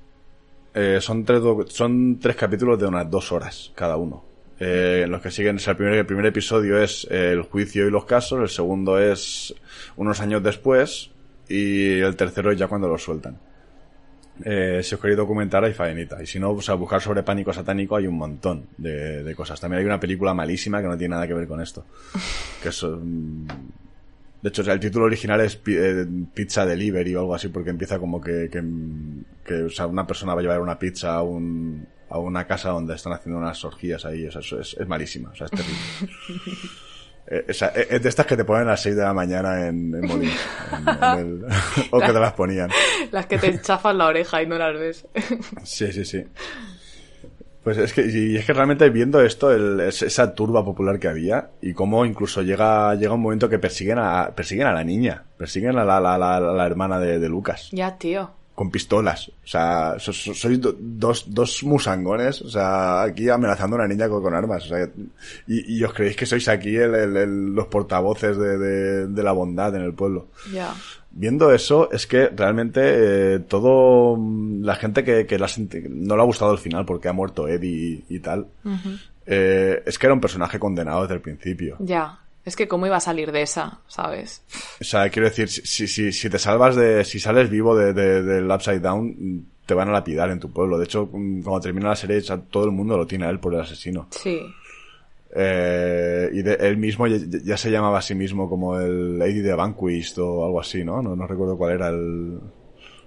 [0.76, 4.24] Eh, son, tres, son tres capítulos de unas dos horas cada uno.
[4.60, 8.06] Eh, en los que siguen, el, primer, el primer episodio es el juicio y los
[8.06, 9.56] casos, el segundo es
[9.98, 11.12] unos años después
[11.50, 13.38] y el tercero es ya cuando lo sueltan.
[14.44, 16.22] Eh, si os queréis documentar hay faenita.
[16.22, 19.60] Y si no, pues a buscar sobre pánico satánico hay un montón de, cosas.
[19.60, 21.86] También hay una película malísima que no tiene nada que ver con esto.
[22.62, 23.48] Que es, mm,
[24.46, 28.22] de hecho, el título original es eh, Pizza Delivery o algo así, porque empieza como
[28.22, 28.48] que,
[29.44, 32.70] que, o sea, una persona va a llevar una pizza a, un, a una casa
[32.70, 34.28] donde están haciendo unas orgías ahí.
[34.28, 36.60] eso es, es malísima, o sea, es terrible.
[37.28, 39.96] Eh, eh, es de estas que te ponen a las 6 de la mañana en,
[39.96, 40.06] en,
[41.90, 42.70] o que te las ponían.
[43.12, 45.08] Las que te chafan la oreja y no las ves.
[45.64, 46.24] sí, sí, sí.
[47.66, 51.50] Pues es que, y es que realmente viendo esto, el, esa turba popular que había,
[51.64, 55.76] y cómo incluso llega, llega un momento que persiguen a, persiguen a la niña, persiguen
[55.80, 57.70] a la, la, la, la hermana de, de Lucas.
[57.72, 59.28] Ya, tío con pistolas.
[59.44, 64.66] O sea, sois dos, dos musangones, o sea, aquí amenazando a una niña con, armas.
[64.66, 64.90] O sea,
[65.46, 69.82] y, y, os creéis que sois aquí el, los portavoces de, de, la bondad en
[69.82, 70.28] el pueblo.
[70.54, 70.74] Ya.
[71.18, 74.20] Viendo eso, es que realmente eh, todo
[74.62, 75.38] la gente que, que
[75.90, 78.48] no le ha gustado el final porque ha muerto Eddie y, tal,
[79.26, 81.78] eh, es que era un personaje condenado desde el principio.
[81.80, 82.20] Ya.
[82.44, 84.44] Es que cómo iba a salir de esa, ¿sabes?
[84.80, 88.52] O sea, quiero decir, si, si, si te salvas de, si sales vivo de, del
[88.52, 90.78] Upside Down, te van a lapidar en tu pueblo.
[90.78, 92.22] De hecho, cuando termina la serie,
[92.52, 94.08] todo el mundo lo tiene a él por el asesino.
[94.12, 94.42] Sí.
[95.38, 99.54] Eh, y de, él mismo ya, se llamaba a sí mismo como el Lady de
[99.54, 101.02] Vanquist o algo así, ¿no?
[101.02, 102.40] No, no recuerdo cuál era el,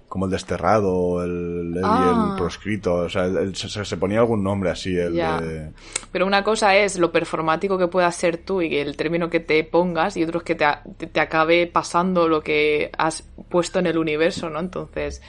[0.09, 2.35] como el desterrado, el, el, ah.
[2.37, 4.97] proscrito, o sea, se, ponía algún nombre así.
[4.97, 5.73] El
[6.13, 9.63] Pero una cosa es lo performático que puedas ser tú y el término que te
[9.65, 10.67] pongas y otro es que te,
[11.07, 14.61] te, acabe pasando lo que has puesto en el universo, ¿no?
[14.61, 15.23] Entonces,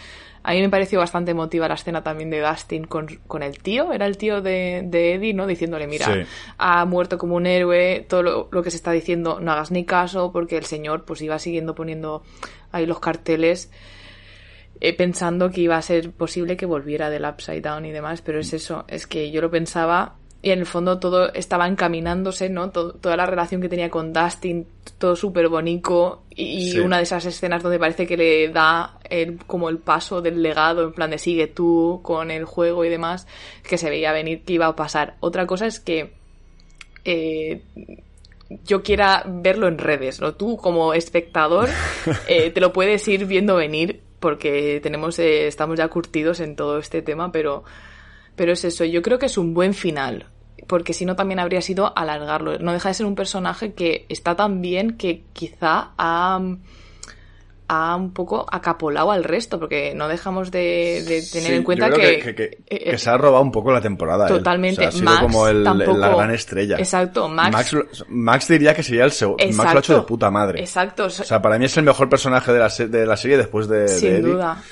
[0.43, 3.91] a mí me pareció bastante emotiva la escena también de Dustin con, con el tío,
[3.91, 5.47] era el tío de, de Eddie, ¿no?
[5.47, 6.25] Diciéndole, mira,
[6.57, 9.85] ha muerto como un héroe, todo lo, lo, que se está diciendo no hagas ni
[9.85, 12.23] caso porque el señor pues iba siguiendo poniendo
[12.71, 13.71] ahí los carteles
[14.81, 18.39] eh, pensando que iba a ser posible que volviera del Upside Down y demás, pero
[18.39, 22.69] es eso, es que yo lo pensaba y en el fondo todo estaba encaminándose, ¿no?
[22.69, 24.65] toda la relación que tenía con Dustin,
[24.97, 29.67] todo súper bonito y, una de esas escenas donde parece que le da el, como
[29.69, 33.27] el paso del legado, en plan de sigue tú con el juego y demás,
[33.67, 35.17] que se veía venir que iba a pasar.
[35.19, 36.13] Otra cosa es que
[37.03, 37.61] eh,
[38.63, 40.35] yo quiera verlo en redes, ¿no?
[40.35, 41.69] Tú como espectador
[42.27, 46.77] eh, te lo puedes ir viendo venir porque tenemos, eh, estamos ya curtidos en todo
[46.77, 47.63] este tema, pero,
[48.39, 50.27] pero es eso, yo creo que es un buen final,
[50.65, 52.57] porque si no también habría sido alargarlo.
[52.57, 56.39] No deja de ser un personaje que está tan bien que quizá ha
[57.67, 62.63] ha un poco acapolado al resto, porque no dejamos de, tener en cuenta que que,
[62.65, 64.25] eh, se ha robado un poco la temporada.
[64.25, 64.85] Totalmente.
[64.85, 66.77] ha sido como el, la gran estrella.
[66.77, 67.27] Exacto.
[67.27, 67.75] Max,
[68.07, 69.43] Max, diría que sería el segundo.
[69.51, 70.61] Max lo ha hecho de puta madre.
[70.61, 71.07] Exacto.
[71.07, 73.89] O sea, para mí es el mejor personaje de la, de la serie después de.
[73.89, 74.63] Sin duda.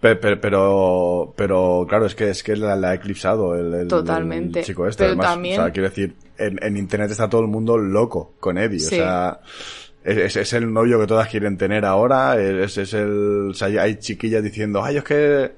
[0.00, 4.62] Pero, pero, claro, es que es que la, ha eclipsado el, Totalmente.
[4.62, 5.04] chico este.
[5.04, 8.78] Además, o sea, quiero decir, en, internet está todo el mundo loco con Eddie.
[8.78, 9.40] O sea,
[10.02, 13.96] es, es, el novio que todas quieren tener ahora, es, es el, o sea, hay
[13.96, 15.52] chiquillas diciendo, ay, es que,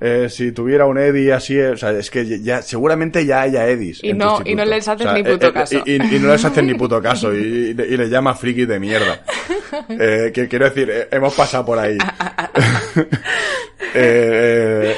[0.00, 4.02] eh, si tuviera un Eddie así, o sea, es que ya, seguramente ya haya Eddies.
[4.02, 5.82] Y no, y no les hacen ni puto eh, eh, caso.
[5.84, 9.22] Y, y, no les hacen ni puto caso, y, y, les llama friki de mierda.
[9.88, 11.96] Eh, que quiero decir, hemos pasado por ahí.
[13.94, 14.94] Eh,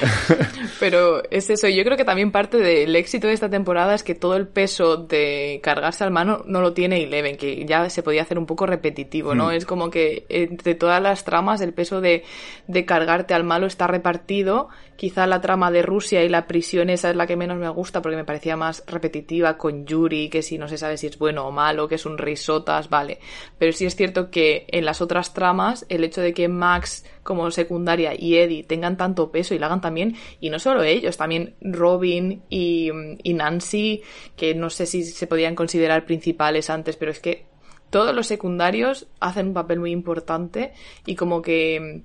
[0.80, 4.14] Pero es eso, yo creo que también parte del éxito de esta temporada es que
[4.14, 8.22] todo el peso de cargarse al mano no lo tiene Eleven, que ya se podía
[8.22, 9.48] hacer un poco repetitivo, ¿no?
[9.48, 9.52] Hmm.
[9.52, 12.24] Es como que entre todas las tramas el peso de,
[12.66, 14.68] de cargarte al malo está repartido.
[15.02, 18.00] Quizá la trama de Rusia y la prisión esa es la que menos me gusta
[18.00, 21.44] porque me parecía más repetitiva con Yuri, que si no se sabe si es bueno
[21.44, 23.18] o malo, que es un risotas, vale.
[23.58, 27.50] Pero sí es cierto que en las otras tramas el hecho de que Max como
[27.50, 31.56] secundaria y Eddie tengan tanto peso y la hagan también, y no solo ellos, también
[31.60, 32.92] Robin y,
[33.24, 34.02] Nancy,
[34.36, 37.46] que no sé si se podían considerar principales antes, pero es que
[37.90, 40.74] todos los secundarios hacen un papel muy importante
[41.06, 42.04] y como que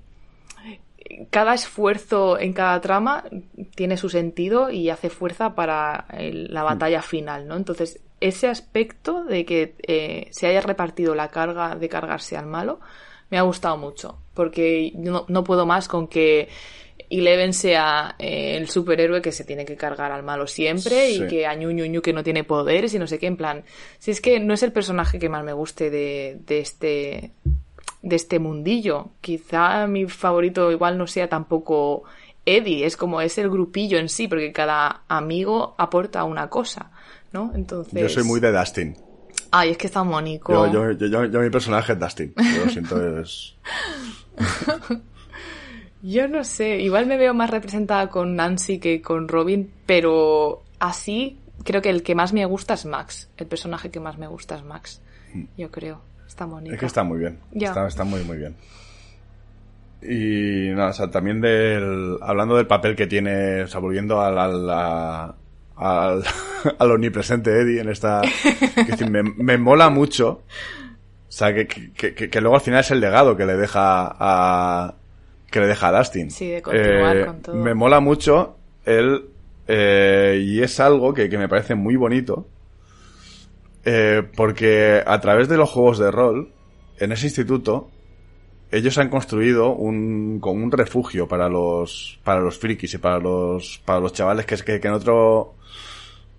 [1.30, 3.24] cada esfuerzo en cada trama
[3.74, 7.56] tiene su sentido y hace fuerza para la batalla final, ¿no?
[7.56, 12.80] Entonces, ese aspecto de que eh, se haya repartido la carga de cargarse al malo
[13.30, 16.48] me ha gustado mucho, porque no, no puedo más con que
[17.10, 21.46] Eleven sea eh, el superhéroe que se tiene que cargar al malo siempre y que
[21.46, 23.64] a Ñu, que no tiene poderes y no sé qué, en plan,
[23.98, 27.32] si es que no es el personaje que más me guste de, de este
[28.02, 29.10] de este mundillo.
[29.20, 32.04] Quizá mi favorito igual no sea tampoco
[32.46, 36.90] Eddie, es como es el grupillo en sí, porque cada amigo aporta una cosa,
[37.32, 37.52] ¿no?
[37.54, 38.00] Entonces...
[38.00, 38.96] Yo soy muy de Dustin.
[39.50, 40.52] Ay, es que está mónico.
[40.52, 42.34] Yo, yo, yo, yo mi personaje es Dustin.
[42.36, 43.54] Yo lo siento, es...
[46.00, 51.38] Yo no sé, igual me veo más representada con Nancy que con Robin, pero así
[51.64, 53.28] creo que el que más me gusta es Max.
[53.36, 55.02] El personaje que más me gusta es Max.
[55.56, 56.00] Yo creo.
[56.28, 56.72] Está bonito.
[56.74, 57.38] Es que está muy bien.
[57.50, 57.68] Ya.
[57.68, 58.54] Está, está muy, muy bien.
[60.00, 62.18] Y nada, o sea, también del.
[62.22, 64.38] Hablando del papel que tiene, o sea, volviendo al.
[64.38, 64.70] al,
[65.76, 66.22] al,
[66.78, 68.22] al omnipresente Eddie en esta.
[68.22, 70.42] es decir, me, me mola mucho.
[71.28, 74.06] O sea, que, que, que- que luego al final es el legado que le deja
[74.18, 74.94] a.
[75.50, 76.30] que le deja a Dustin.
[76.30, 77.56] Sí, de continuar Eh, con todo.
[77.56, 79.24] Me mola mucho el.
[79.66, 82.46] eh, y es algo que, que me parece muy bonito.
[83.84, 86.52] Eh, porque a través de los juegos de rol,
[86.98, 87.90] en ese instituto,
[88.70, 93.80] ellos han construido un, como un refugio para los, para los frikis y para los,
[93.84, 95.54] para los chavales que, que, que en otro,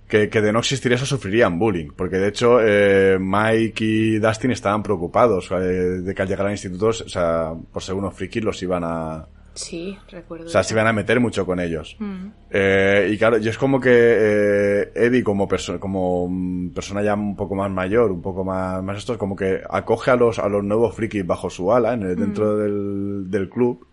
[0.07, 1.89] que, que de no existir eso sufrirían bullying.
[1.95, 6.51] Porque de hecho, eh, Mike y Dustin estaban preocupados eh, de que al llegar al
[6.51, 9.27] instituto, o sea, por ser unos frikis los iban a,
[9.59, 10.45] Sí, recuerdo.
[10.45, 11.97] o sea, se iban a meter mucho con ellos.
[12.51, 17.13] Eh, y claro, yo es como que eh, Eddie, como, perso- como mm, persona ya
[17.13, 20.39] un poco más mayor, un poco más, más esto, es como que acoge a los,
[20.39, 23.85] a los nuevos frikis bajo su ala, en el- dentro del, del club.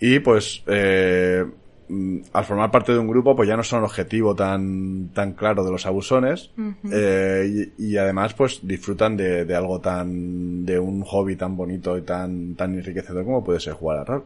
[0.00, 1.44] Y pues, eh,
[1.88, 5.64] mm, al formar parte de un grupo, pues ya no son objetivo tan, tan claro
[5.64, 6.50] de los abusones.
[6.92, 11.96] eh, y, y además, pues disfrutan de, de algo tan, de un hobby tan bonito
[11.98, 14.24] y tan, tan enriquecedor como puede ser jugar a rol.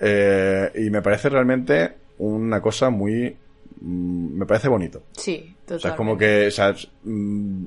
[0.00, 3.36] Eh, y me parece realmente una cosa muy...
[3.80, 5.02] mm, me parece bonito.
[5.12, 5.74] Sí, totalmente.
[5.74, 6.46] O sea, es como que...
[6.46, 6.74] O sea,
[7.04, 7.64] mm,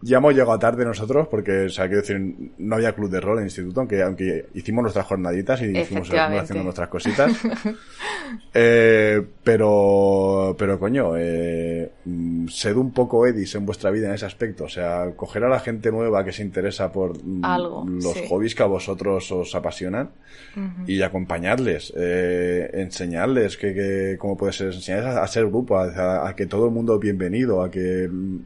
[0.00, 3.38] ya hemos llegado tarde nosotros porque, o sea, quiero decir, no había club de rol
[3.38, 7.32] en el instituto, aunque, aunque hicimos nuestras jornaditas y hicimos haciendo nuestras cositas.
[8.54, 14.24] Eh, pero, pero coño, eh, mm, sed un poco Edis en vuestra vida en ese
[14.24, 14.64] aspecto.
[14.64, 18.24] O sea, coger a la gente nueva que se interesa por mm, Algo, los sí.
[18.28, 20.10] hobbies que a vosotros os apasionan
[20.86, 26.26] y acompañarles, eh, enseñarles que, que cómo puede ser, enseñarles a, a ser grupo, a,
[26.26, 28.38] a que todo el mundo es bienvenido, a que mm,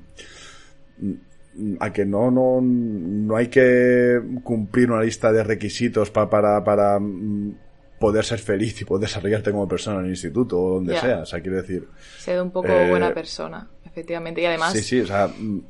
[1.81, 6.99] a que no, no, no hay que cumplir una lista de requisitos pa- para, para
[6.99, 7.55] mm,
[7.99, 11.21] poder ser feliz y poder desarrollarte como persona en el instituto o donde sea.
[11.21, 11.89] O sea, quiero decir.
[12.19, 14.43] Sed un poco Eh, buena persona, efectivamente.
[14.43, 15.61] Y además, Sí, sí, o sea, mm,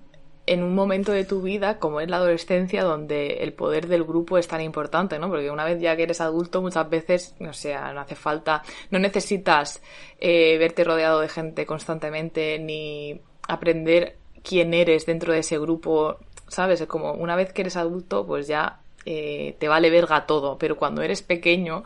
[0.48, 4.38] en un momento de tu vida, como es la adolescencia, donde el poder del grupo
[4.38, 5.28] es tan importante, ¿no?
[5.28, 8.98] Porque una vez ya que eres adulto, muchas veces, o sea, no hace falta, no
[8.98, 9.80] necesitas
[10.20, 14.16] eh, verte rodeado de gente constantemente, ni aprender
[14.46, 16.18] quién eres dentro de ese grupo,
[16.48, 16.80] ¿sabes?
[16.80, 20.76] Es como una vez que eres adulto, pues ya eh, te vale verga todo, pero
[20.76, 21.82] cuando eres pequeño,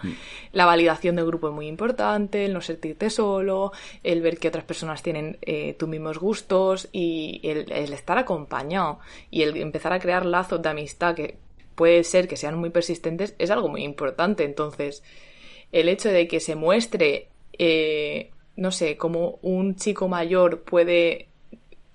[0.53, 3.73] la validación del grupo es muy importante, el no sentirte solo,
[4.03, 8.99] el ver que otras personas tienen eh, tus mismos gustos y el, el estar acompañado
[9.31, 11.39] y el empezar a crear lazos de amistad que
[11.75, 14.45] puede ser que sean muy persistentes es algo muy importante.
[14.45, 15.03] Entonces,
[15.73, 17.29] el hecho de que se muestre,
[17.59, 21.30] eh, no sé, como un chico mayor puede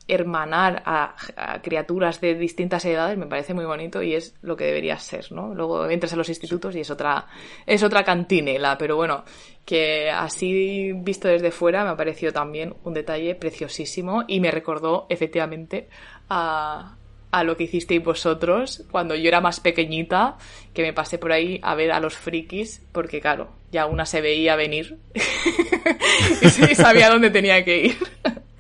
[0.07, 1.15] hermanar a,
[1.63, 5.53] criaturas de distintas edades me parece muy bonito y es lo que debería ser, ¿no?
[5.53, 7.27] Luego entras a los institutos y es otra,
[7.65, 9.23] es otra cantinela, pero bueno,
[9.65, 15.07] que así visto desde fuera me ha parecido también un detalle preciosísimo y me recordó
[15.09, 15.87] efectivamente
[16.29, 16.95] a,
[17.31, 20.37] a lo que hicisteis vosotros cuando yo era más pequeñita,
[20.73, 24.21] que me pasé por ahí a ver a los frikis, porque claro, ya una se
[24.21, 24.97] veía venir
[26.41, 27.97] y sabía dónde tenía que ir.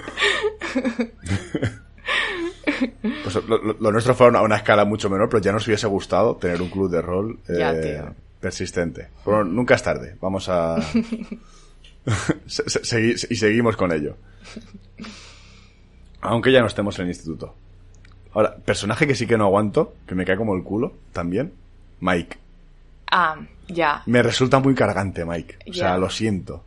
[3.23, 6.35] pues lo, lo- nuestro fue a una, escala mucho menor, pero ya nos hubiese gustado
[6.35, 9.09] tener un club de rol eh, Ya, persistente.
[9.23, 10.15] Pero nunca es tarde.
[10.21, 10.81] Vamos a.
[12.45, 14.17] se- se- segui- y seguimos con ello.
[16.21, 17.55] Aunque ya no estemos en el instituto.
[18.33, 21.53] Ahora, personaje que sí que no aguanto, que me cae como el culo, también,
[22.01, 22.37] Mike.
[23.11, 23.37] Ah,
[23.67, 24.03] ya.
[24.07, 25.57] Me resulta muy cargante, Mike.
[25.69, 26.63] O sea, lo siento.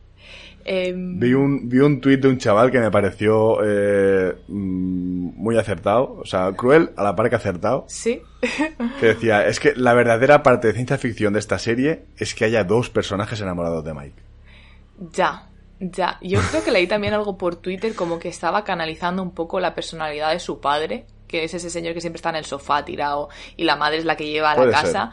[0.70, 5.56] Em, Vi un, vi un tuit de un chaval que me pareció eh, mm, muy
[5.56, 6.18] acertado.
[6.20, 7.86] O sea, cruel a la par que acertado.
[7.88, 8.20] sí.
[9.00, 12.44] Que decía, es que la verdadera parte de ciencia ficción de esta serie es que
[12.44, 14.22] haya dos personajes enamorados de Mike.
[15.12, 15.48] Ya,
[15.80, 16.18] ya.
[16.20, 19.74] Yo creo que leí también algo por Twitter como que estaba canalizando un poco la
[19.74, 23.30] personalidad de su padre, que es ese señor que siempre está en el sofá tirado
[23.56, 25.12] y la madre es la que lleva a la Puede casa.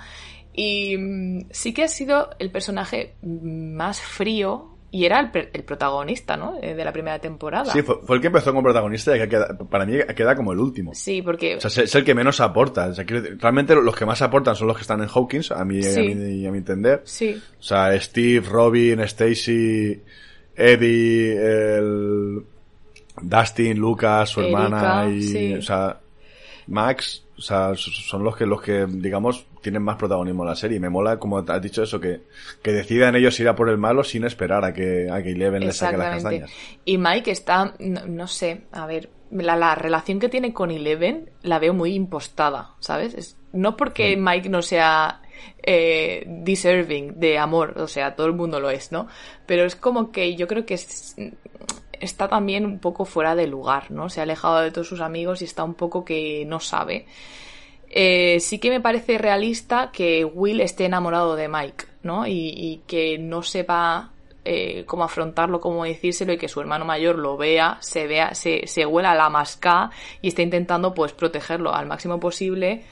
[0.54, 5.64] Y mm, sí que ha sido el personaje mm, más frío Y era el, el
[5.64, 6.58] protagonista, ¿no?
[6.62, 7.72] Eh, de la primera temporada.
[7.72, 10.60] Sí, fue, el que empezó como protagonista y que queda, para mí queda como el
[10.60, 10.94] último.
[10.94, 11.58] Sí, porque...
[11.58, 12.88] O sea, es, el que menos aporta.
[12.88, 15.86] O sea, realmente los que más aportan son los que están en Hawkins, a mí,
[15.86, 17.02] a, mí a mi entender.
[17.04, 17.42] Sí.
[17.60, 20.02] O sea, Steve, Robin, Stacy,
[20.56, 21.34] Eddie,
[21.78, 22.46] el...
[23.22, 25.56] Dustin, Lucas, su hermana y...
[25.56, 26.00] O sea,
[26.68, 30.80] Max, o sea, son los que, los que, digamos, tienen más protagonismo en la serie.
[30.80, 32.22] Me mola, como has dicho eso, que,
[32.62, 35.66] que decidan ellos ir a por el malo sin esperar a que, a que Eleven
[35.66, 36.52] les saque las castañas.
[36.86, 41.60] Y Mike está, no, sé, a ver, la, la, relación que tiene con Eleven la
[41.60, 43.38] veo muy impostada, ¿sabes?
[43.56, 45.22] no porque Mike no sea
[45.64, 49.08] eh, deserving de amor, o sea, todo el mundo lo es, ¿no?
[49.46, 50.78] Pero es como que yo creo que
[52.06, 54.10] está también un poco fuera de lugar, ¿no?
[54.10, 57.06] Se ha alejado de todos sus amigos y está un poco que no sabe.
[57.90, 62.28] Eh, sí que me parece realista que Will esté enamorado de Mike, ¿no?
[62.28, 64.12] Y, que no sepa
[64.44, 68.68] eh, cómo afrontarlo, cómo decírselo y que su hermano mayor lo vea, se vea, se,
[68.68, 69.92] se huela la masca
[70.22, 72.84] y está intentando pues protegerlo al máximo posible,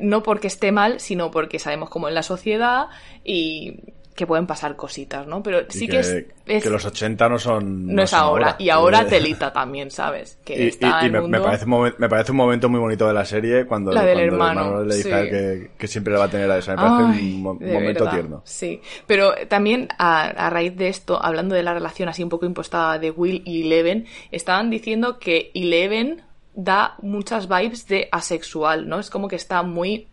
[0.00, 2.88] no porque esté mal, sino porque sabemos cómo es la sociedad
[3.24, 3.80] y
[4.14, 5.42] que pueden pasar cositas, ¿no?
[5.42, 7.94] Pero sí que, es, Que los 80 no son...
[7.94, 8.56] No, es ahora.
[8.58, 10.38] Y ahora telita también, ¿sabes?
[10.44, 14.04] Que y, está y, me, parece un momento muy bonito de la serie cuando, la
[14.04, 16.72] del hermano, le dice que, siempre le va a tener a esa.
[16.72, 18.42] Me parece un momento tierno.
[18.44, 18.80] Sí.
[19.06, 23.10] Pero también a, raíz de esto, hablando de la relación así un poco impostada de
[23.10, 26.22] Will y Eleven, estaban diciendo que Eleven
[26.54, 28.98] da muchas vibes de asexual, ¿no?
[28.98, 30.08] Es como que está muy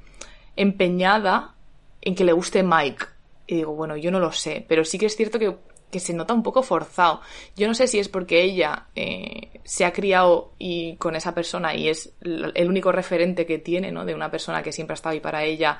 [0.56, 1.56] empeñada
[2.02, 3.06] en que le guste Mike
[3.50, 5.58] y digo, bueno, yo no lo sé, pero sí que es cierto que,
[6.00, 7.22] se nota un poco forzado.
[7.56, 11.76] Yo no sé si es porque ella eh, se ha criado y con esa persona
[11.76, 14.06] y es el único referente que tiene, ¿no?
[14.06, 15.80] De una persona que siempre ha estado ahí para ella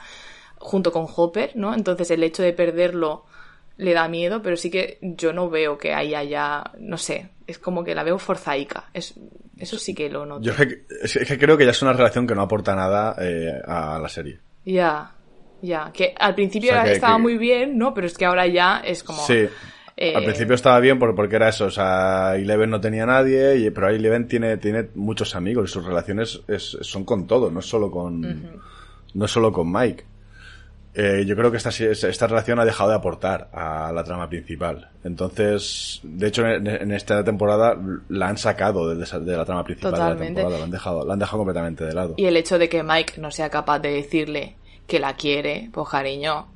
[0.58, 1.76] junto con Hopper, ¿no?
[1.76, 3.26] Entonces el hecho de perderlo
[3.78, 7.60] le da miedo, pero sí que yo no veo que ahí haya, no sé, es
[7.60, 8.90] como que la veo forzaica.
[8.96, 9.14] Es,
[9.60, 10.42] eso sí que lo noto.
[10.42, 14.00] Yo es que, creo que ya es una relación que no aporta nada eh, a
[14.00, 14.40] la serie.
[14.66, 15.14] Ya.
[15.62, 17.94] Ya, que al principio estaba muy bien, ¿no?
[17.94, 19.22] Pero es que ahora ya es como...
[19.26, 19.48] Sí.
[20.02, 23.90] Eh, al principio estaba bien porque era eso, o sea, Eleven no tenía nadie, pero
[23.90, 28.22] Eleven tiene, tiene muchos amigos y sus relaciones son con todo, no es solo con,
[29.14, 30.06] no es solo con Mike.
[30.94, 34.90] Eh, yo creo que esta, esta relación ha dejado de aportar a la trama principal.
[35.04, 37.78] Entonces, de hecho, en, esta temporada
[38.08, 41.14] la han sacado de, de la trama principal de la temporada, la han, dejado, la
[41.14, 42.16] han dejado completamente de lado.
[42.18, 44.56] Y el hecho de que Mike no sea capaz de decirle
[44.90, 46.48] que la quiere, pues cariño,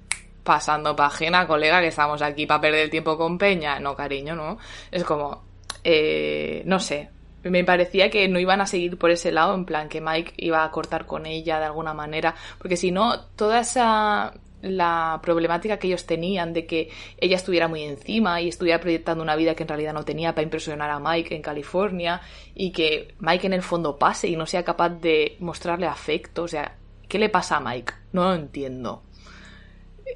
[0.44, 3.80] pasando página, colega, que estamos aquí para perder el tiempo con Peña.
[3.80, 4.58] No, cariño, no.
[4.92, 5.44] Es como,
[5.86, 7.10] eh, no sé.
[7.44, 10.64] Me parecía que no iban a seguir por ese lado, en plan que Mike iba
[10.64, 15.88] a cortar con ella de alguna manera, porque si no, toda esa la problemática que
[15.88, 19.68] ellos tenían de que ella estuviera muy encima y estuviera proyectando una vida que en
[19.68, 22.22] realidad no tenía para impresionar a Mike en California
[22.56, 26.48] y que Mike en el fondo pase y no sea capaz de mostrarle afecto, o
[26.48, 26.78] sea,
[27.14, 27.94] ¿Qué le pasa a Mike?
[28.14, 29.04] No lo entiendo.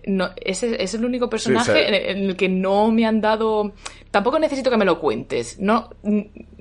[0.06, 3.74] No, ese, es el único personaje en el que no me han dado.
[4.12, 5.60] Tampoco necesito que me lo cuentes.
[5.60, 5.90] No,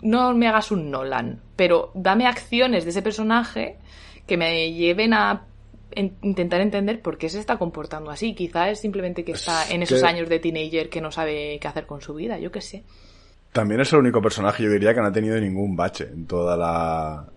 [0.02, 1.42] no me hagas un Nolan.
[1.54, 3.78] Pero dame acciones de ese personaje
[4.26, 5.46] que me lleven a
[5.94, 8.34] intentar entender por qué se está comportando así.
[8.34, 11.86] Quizá es simplemente que está en esos años de teenager que no sabe qué hacer
[11.86, 12.84] con su vida, yo qué sé.
[13.52, 16.56] También es el único personaje, yo diría, que no ha tenido ningún bache en toda
[16.56, 17.28] la.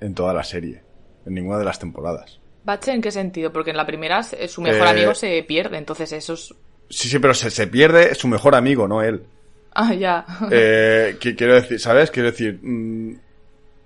[0.00, 0.86] en toda la serie
[1.26, 2.40] en ninguna de las temporadas.
[2.66, 3.52] ¿Bache en qué sentido?
[3.52, 6.52] Porque en la primera su mejor eh, amigo se pierde, entonces eso es...
[6.90, 9.22] Sí, sí, pero se, se pierde su mejor amigo, no él.
[9.78, 10.24] Ah, ya.
[10.50, 12.10] Eh, quiero decir, ¿sabes?
[12.10, 13.18] Quiero decir, mm,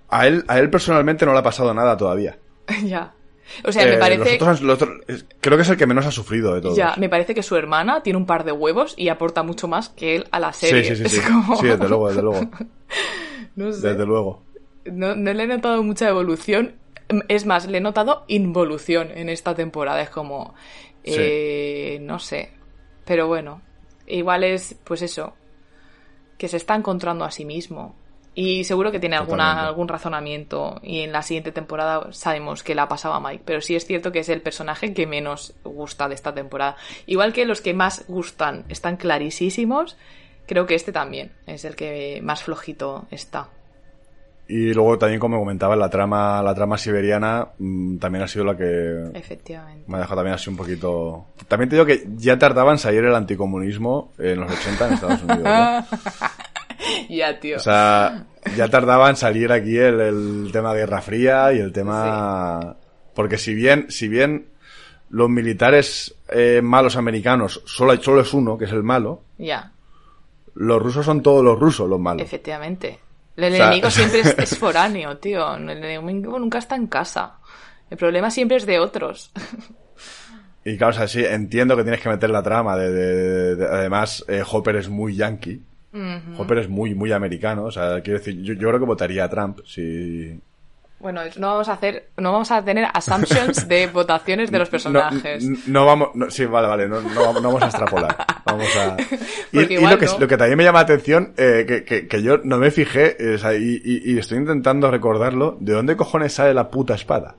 [0.07, 2.39] a él, a él personalmente no le ha pasado nada todavía.
[2.85, 3.13] ya.
[3.65, 4.39] O sea, me eh, parece.
[5.41, 6.77] creo que es el que menos ha sufrido de todos.
[6.77, 9.89] Ya, me parece que su hermana tiene un par de huevos y aporta mucho más
[9.89, 10.95] que él a la serie.
[10.95, 11.21] Sí, sí, sí.
[11.59, 12.49] Sí, desde luego, desde luego.
[13.57, 13.89] no sé.
[13.89, 14.43] Desde luego.
[14.85, 16.75] No, no le he notado mucha evolución
[17.27, 20.01] es más, le he notado involución en esta temporada.
[20.01, 20.53] Es como.
[21.03, 22.51] Eh, no sé.
[23.05, 23.61] Pero bueno.
[24.07, 25.33] Igual es, pues eso.
[26.37, 27.95] Que se está encontrando a sí mismo.
[28.33, 30.79] Y seguro que tiene alguna, algún razonamiento.
[30.83, 33.43] Y en la siguiente temporada sabemos que la pasaba Mike.
[33.45, 36.77] Pero sí es cierto que es el personaje que menos gusta de esta temporada.
[37.05, 39.97] Igual que los que más gustan están clarísimos.
[40.47, 43.49] Creo que este también es el que más flojito está.
[44.53, 48.57] Y luego también, como comentaba, la trama, la trama siberiana mm, también ha sido la
[48.57, 49.85] que Efectivamente.
[49.87, 51.27] me ha dejado también así un poquito...
[51.47, 55.23] También te digo que ya tardaba en salir el anticomunismo en los 80 en Estados
[55.23, 55.47] Unidos.
[57.09, 57.55] ya, tío.
[57.55, 58.25] O sea,
[58.57, 62.75] ya tardaba en salir aquí el, tema Guerra Fría y el tema...
[63.15, 64.47] Porque si bien, si bien
[65.11, 69.21] los militares eh, malos americanos, solo, solo es uno, que es el malo.
[69.37, 69.71] Ya.
[70.55, 72.21] los rusos son todos los rusos los malos.
[72.21, 72.99] Efectivamente.
[73.43, 75.55] El O sea- enemigo siempre es, es foráneo, tío.
[75.55, 77.35] El enemigo nunca está en casa.
[77.89, 79.31] El problema siempre es de otros.
[80.63, 83.65] Y claro, o sea, sí, entiendo que tienes que meter la trama de, de- de-
[83.65, 85.59] además, eh, Hopper es muy yankee.
[86.37, 87.63] Hopper es muy, muy americano.
[87.63, 90.39] O sea, quiero decir, yo, yo creo que votaría a Trump si...
[91.01, 95.43] Bueno, no vamos a hacer, no vamos a tener assumptions de votaciones de los personajes.
[95.43, 98.15] No, no vamos, no, sí, vale, vale, no, no vamos- no vamos a extrapolar.
[98.45, 98.97] Vamos a...
[99.53, 100.19] Y, y lo, que, no.
[100.19, 103.37] lo que también me llama la atención, eh, que, que, que yo no me fijé,
[103.37, 107.35] sea, y, y- y estoy intentando recordarlo, ¿de dónde cojones sale la puta espada?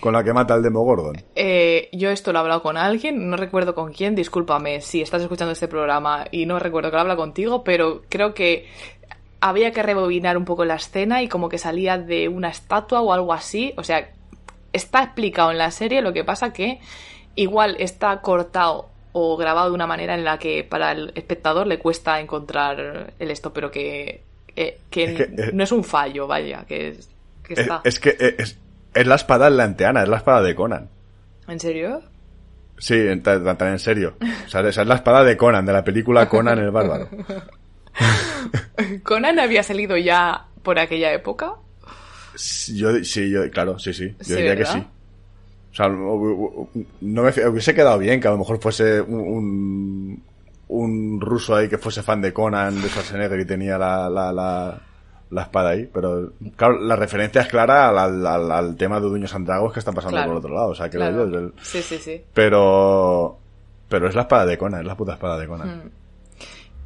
[0.00, 1.16] Con la que mata al Demogorgon.
[1.34, 5.20] Eh, yo esto lo he hablado con alguien, no recuerdo con quién, discúlpame si estás
[5.20, 8.66] escuchando este programa y no recuerdo que lo habla contigo, pero creo que
[9.40, 13.12] había que rebobinar un poco la escena y como que salía de una estatua o
[13.12, 14.10] algo así, o sea,
[14.72, 16.80] está explicado en la serie, lo que pasa que
[17.36, 21.78] igual está cortado o grabado de una manera en la que para el espectador le
[21.78, 24.22] cuesta encontrar el esto, pero que,
[24.56, 27.08] eh, que, Es que, eh, no es un fallo, vaya, que, es-
[27.42, 27.80] que Es, está.
[27.84, 28.58] es que eh, es,
[28.94, 30.88] es la espada atlanteana, es la espada de Conan.
[31.48, 32.02] ¿En serio?
[32.78, 33.22] Sí, en,
[33.78, 34.14] serio.
[34.46, 37.08] O sea, esa es la espada de Conan, de la película Conan el Bárbaro.
[39.02, 41.54] ¿Conan había salido ya por aquella época?
[42.74, 44.14] Yo, sí, yo, claro, sí, sí.
[44.18, 44.78] Yo Sí, diría que sí.
[45.72, 50.22] O sea, no me hubiese quedado bien que a lo mejor fuese un, un,
[50.68, 54.80] un ruso ahí que fuese fan de Conan, de Schwarzenegger y tenía la, la, la,
[55.30, 55.88] la espada ahí.
[55.92, 59.78] Pero, claro, la referencia es clara al, al, al- al tema de Dueños Andragos que
[59.78, 60.30] está pasando Claro.
[60.30, 60.68] por otro lado.
[60.70, 61.28] O sea, Claro.
[61.30, 61.38] yo.
[61.38, 62.20] el- Sí, sí, sí.
[62.34, 63.38] Pero,
[63.88, 65.90] pero es la espada de Conan, es la puta espada de Conan.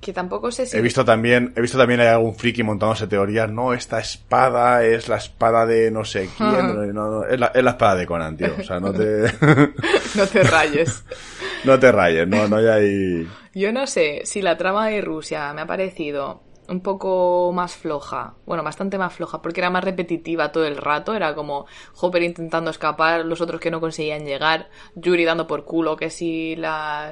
[0.05, 0.77] Que tampoco sé si...
[0.77, 5.09] He visto también, he visto también hay algún friki montándose teorías, no, esta espada es
[5.09, 6.51] la espada de no sé quién,
[6.95, 8.55] no, no, es, la, es la espada de Conan, tío.
[8.61, 9.23] O sea, no te,
[10.15, 11.03] No te rayes.
[11.65, 13.29] no te rayes, no, no hay ahí.
[13.55, 18.35] Yo no sé si la trama de Rusia me ha parecido un poco más floja,
[18.47, 21.67] bueno, bastante más floja, porque era más repetitiva todo el rato, era como
[22.01, 26.57] Hopper intentando escapar, los otros que no conseguían llegar, Yuri dando por culo, que si
[26.57, 27.11] la,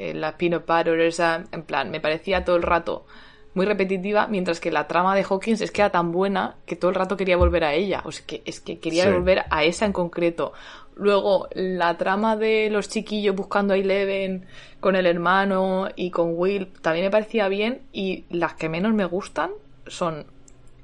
[0.00, 3.04] eh, la peanut butter esa, en plan, me parecía todo el rato
[3.52, 6.90] muy repetitiva, mientras que la trama de Hawkins es que era tan buena que todo
[6.90, 9.10] el rato quería volver a ella, o sea, que es que quería Sí.
[9.10, 10.52] volver a esa en concreto.
[10.94, 14.46] Luego, la trama de los chiquillos buscando a Eleven
[14.80, 17.82] con el hermano y con Will también me parecía bien.
[17.92, 19.50] Y las que menos me gustan
[19.86, 20.26] son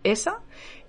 [0.05, 0.41] esa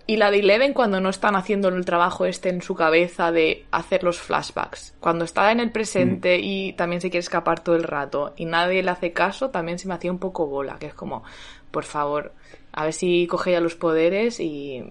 [0.07, 3.65] y la de Eleven cuando no están haciendo el trabajo este en su cabeza de
[3.71, 4.95] hacer los flashbacks.
[5.01, 8.81] Cuando está en el presente y también se quiere escapar todo el rato y nadie
[8.83, 10.77] le hace caso, también se me hacía un poco bola.
[10.79, 11.23] Que es como,
[11.71, 12.33] por favor,
[12.71, 14.81] a ver si coge ya los poderes y,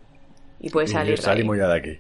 [0.61, 1.13] y puede Y salir.
[1.15, 1.17] ahí.
[1.25, 1.99] salimos ya de aquí.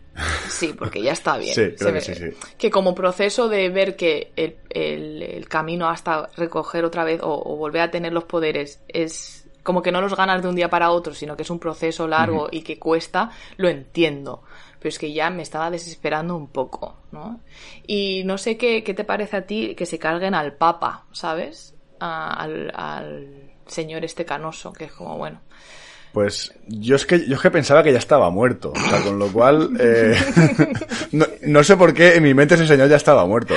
[0.48, 1.54] Sí, porque ya está bien.
[1.54, 2.26] Sí, creo que sí, sí.
[2.58, 7.32] que como proceso de ver que el, el- el camino hasta recoger otra vez o,
[7.32, 10.70] o volver a tener los poderes es como que no los ganas de un día
[10.70, 14.42] para otro, sino que es un proceso largo y que cuesta, lo entiendo.
[14.78, 17.40] Pero es que ya me estaba desesperando un poco, ¿no?
[17.86, 21.74] Y no sé qué, qué te parece a ti que se carguen al Papa, ¿sabes?
[22.00, 25.40] A- al, al señor este canoso, que es como, bueno.
[26.12, 29.18] Pues yo es que yo es que pensaba que ya estaba muerto, o sea, con
[29.18, 30.16] lo cual eh,
[31.12, 33.54] no, no sé por qué en mi mente ese señor ya estaba muerto,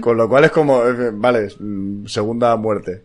[0.00, 3.02] con lo cual es como eh, vale mm, segunda muerte.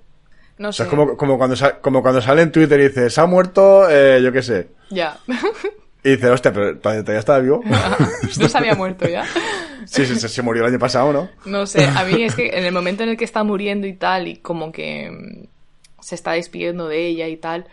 [0.62, 0.78] No O sé.
[0.78, 3.90] sea, es como, como, cuando, como cuando sale en Twitter y dice, se ha muerto,
[3.90, 4.68] eh, yo qué sé.
[4.92, 5.18] Ya.
[6.04, 7.62] Y dice, hostia, pero todavía estaba vivo.
[8.40, 9.26] no se había muerto ya.
[9.86, 11.30] Sí, sí, se, se murió el año pasado, ¿no?
[11.46, 13.94] No sé, a mí es que en el momento en el que está muriendo y
[13.94, 15.48] tal, y como que mm,
[16.04, 17.66] se está despidiendo de ella y tal,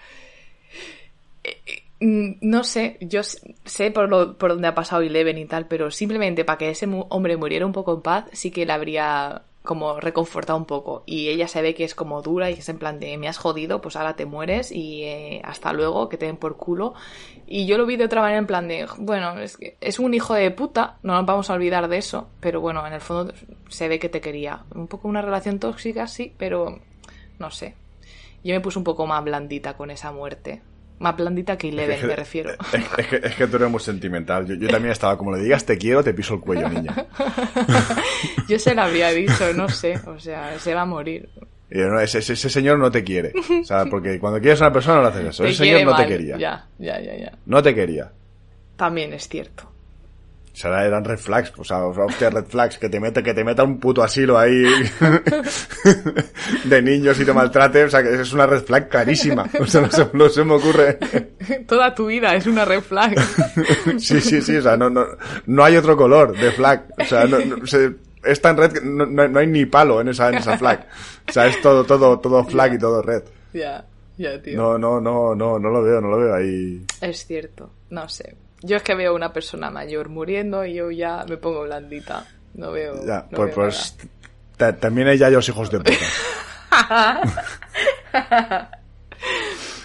[1.44, 5.44] eh, eh, mm, no sé, yo sé por, lo, por dónde ha pasado Eleven y
[5.46, 8.72] tal, pero simplemente para que ese hombre muriera un poco en paz, sí que le
[8.72, 11.02] habría como reconfortado un poco.
[11.04, 13.36] Y ella se ve que es como dura y es en plan de me has
[13.36, 16.94] jodido, pues ahora te mueres y eh, hasta luego, que te den por culo.
[17.46, 20.14] Y yo lo vi de otra manera en plan de, bueno, es, que es un
[20.14, 23.34] hijo de puta, no nos vamos a olvidar de eso, pero bueno, en el fondo
[23.68, 24.64] se ve que te quería.
[24.74, 26.80] Un poco una relación tóxica, sí, pero
[27.38, 27.74] no sé.
[28.42, 30.62] Yo me puse un poco más blandita con esa muerte.
[30.98, 32.50] Más blandita que Eleven, me refiero.
[32.72, 34.46] Es, es que, es que tú eres muy sentimental.
[34.46, 37.06] Yo, yo también estaba como le digas te quiero, te piso el cuello, niña.
[38.48, 41.28] Yo se lo había dicho, no sé, o sea, se va a morir.
[41.70, 43.32] Y yo, no, ese, ese- señor no te quiere.
[43.60, 45.42] O sea, porque cuando quieres a una persona no haces eso.
[45.42, 46.36] Te Ese señor no te quería.
[46.38, 47.32] Ya, ya, ya, ya.
[47.46, 48.10] No te quería.
[48.76, 49.70] También es cierto.
[50.58, 53.44] O sea, eran red flags, o sea, hostia, red flags, que te mete, que te
[53.44, 54.64] meta un puto asilo ahí
[56.64, 59.46] de niños y te maltrate, o sea, que es una red flag clarísima.
[59.60, 60.98] O sea, no se, no se me ocurre.
[61.66, 63.14] Toda tu vida es una red flag.
[63.98, 65.06] Sí, sí, sí, o sea, no, no,
[65.46, 66.86] no hay otro color de flag.
[66.98, 67.94] O sea, no, no, se-
[68.24, 70.86] es tan red que no, no- no hay ni palo en esa, en esa flag.
[71.28, 73.22] O sea, es todo, todo, todo flag y todo red.
[73.52, 73.84] ya.
[74.16, 74.56] Ya, tío.
[74.56, 76.84] No, no, no, no, no lo veo, no lo veo ahí.
[77.00, 78.34] Es cierto, no sé.
[78.62, 82.26] Yo es que veo una persona mayor muriendo y yo ya me pongo blandita.
[82.54, 82.94] No veo.
[83.06, 83.96] Ya, no pues, veo pues
[84.56, 85.98] ta- también hay ya los hijos de puta.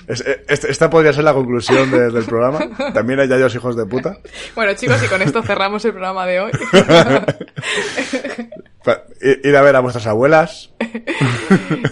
[0.06, 2.60] Eh, esta podría ser la conclusión de- del programa.
[2.94, 4.18] También hay ya los hijos de puta.
[4.54, 6.52] Bueno, chicos, y con esto cerramos el programa de hoy.
[9.44, 10.74] Ir a ver a vuestras abuelas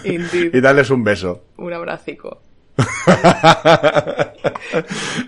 [0.04, 0.54] Indeed.
[0.54, 1.42] y darles un beso.
[1.56, 2.42] Un abracico.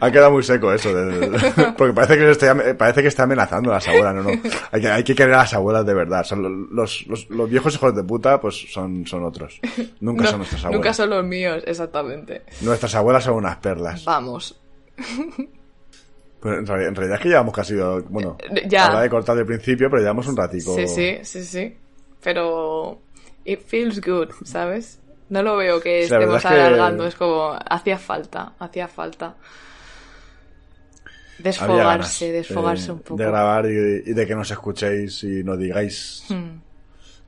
[0.00, 0.90] Ha quedado muy seco eso.
[1.78, 4.14] porque parece que, se está, parece que está amenazando a las abuelas.
[4.14, 4.30] No, no.
[4.72, 6.24] Hay que, hay que querer a las abuelas de verdad.
[6.24, 9.60] Son los, los, los viejos hijos de puta, pues son, son otros.
[10.00, 10.78] Nunca No, son nuestras abuelas.
[10.80, 12.42] nunca son los míos, exactamente.
[12.60, 14.04] Nuestras abuelas son unas perlas.
[14.04, 14.60] Vamos.
[16.40, 17.74] Pues en, realidad, en realidad es que llevamos casi,
[18.08, 18.86] bueno, Eh, ya.
[18.86, 20.74] habrá de cortar de principio, pero llevamos un ratico.
[20.76, 21.76] Sí, sí, sí, sí.
[22.22, 23.00] Pero.
[23.46, 25.00] It feels good, ¿sabes?
[25.34, 27.06] No lo veo que la estemos es que- alargando.
[27.06, 27.58] Es como.
[27.68, 29.34] Hacía falta, hacía falta.
[31.38, 33.16] Desfogarse, ganas desfogarse de- un poco.
[33.16, 36.58] De grabar y, y de que nos escuchéis y nos digáis Hmm.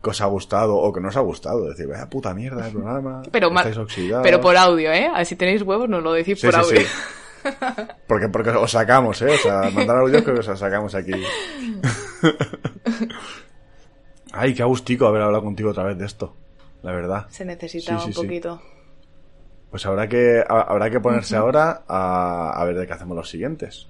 [0.03, 1.69] que os ha gustado o que no os ha gustado.
[1.69, 3.23] Decir, vaya puta mierda el programa.
[3.33, 4.23] Pero, ma- estáis oxidados".
[4.23, 5.09] pero por audio, ¿eh?
[5.13, 6.81] A ver, si tenéis huevos, nos lo decís Sí, por sí, audio.
[6.81, 6.87] sí.
[8.07, 9.31] Porque, porque os sacamos, ¿eh?
[9.35, 11.13] O sea, mandar audios que os sacamos aquí.
[14.33, 16.35] Ay, qué agustico haber hablado contigo otra vez de esto.
[16.87, 17.27] La verdad.
[17.31, 18.21] Se necesitaba Sí, sí, un sí.
[18.29, 18.63] poquito.
[19.71, 23.29] Pues habrá que, ha- habrá que ponerse ahora a, a ver de qué hacemos los
[23.29, 23.89] siguientes.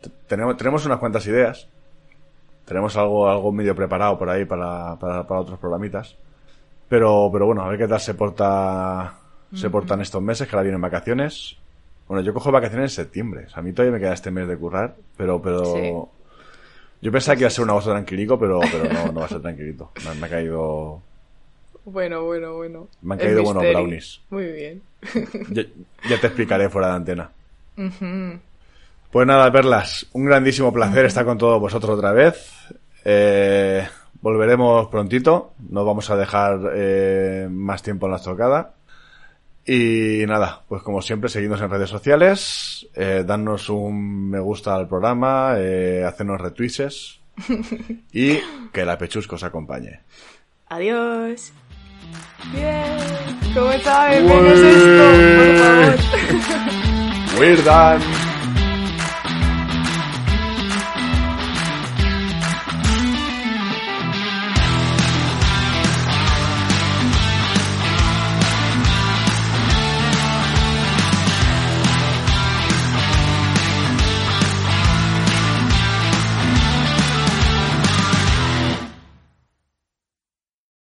[0.00, 1.68] T- Tenemos, tenemos unas cuantas ideas.
[2.64, 6.16] Tenemos algo, algo medio preparado por ahí para, para, para otros programitas.
[6.88, 9.14] Pero, pero bueno, a ver qué tal se porta,
[9.54, 11.56] se portan estos meses, que ahora vienen vacaciones.
[12.06, 13.44] Bueno, yo cojo vacaciones en septiembre.
[13.46, 15.92] O sea, a mí todavía me queda este mes de currar, pero, pero, Sí.
[17.02, 19.28] yo pensaba que iba a ser un agosto tranquilico, pero, pero no, no va a
[19.28, 19.90] ser tranquilito.
[20.18, 21.02] Me ha caído,
[21.84, 22.88] Bueno, bueno, bueno.
[23.02, 24.20] Me han El caído buenos brownies.
[24.30, 24.82] Muy bien.
[25.50, 25.62] Ya,
[26.08, 27.30] ya te explicaré fuera de antena.
[29.10, 32.50] Pues nada, Perlas, un grandísimo placer estar con todos vosotros otra vez.
[33.04, 33.86] Eh,
[34.20, 38.74] volveremos prontito, no vamos a dejar eh, más tiempo en la estocada.
[39.64, 44.88] Y nada, pues como siempre, seguidnos en redes sociales, eh, darnos un me gusta al
[44.88, 47.20] programa, eh, hacernos retweets
[48.12, 48.38] y
[48.72, 50.00] que la pechusca os acompañe.
[50.68, 51.52] Adiós.
[52.52, 53.54] Bien.
[53.54, 54.22] ¿Cómo sabes?
[54.22, 55.04] Menos esto,
[55.36, 57.38] por favor.
[57.38, 58.27] We're done.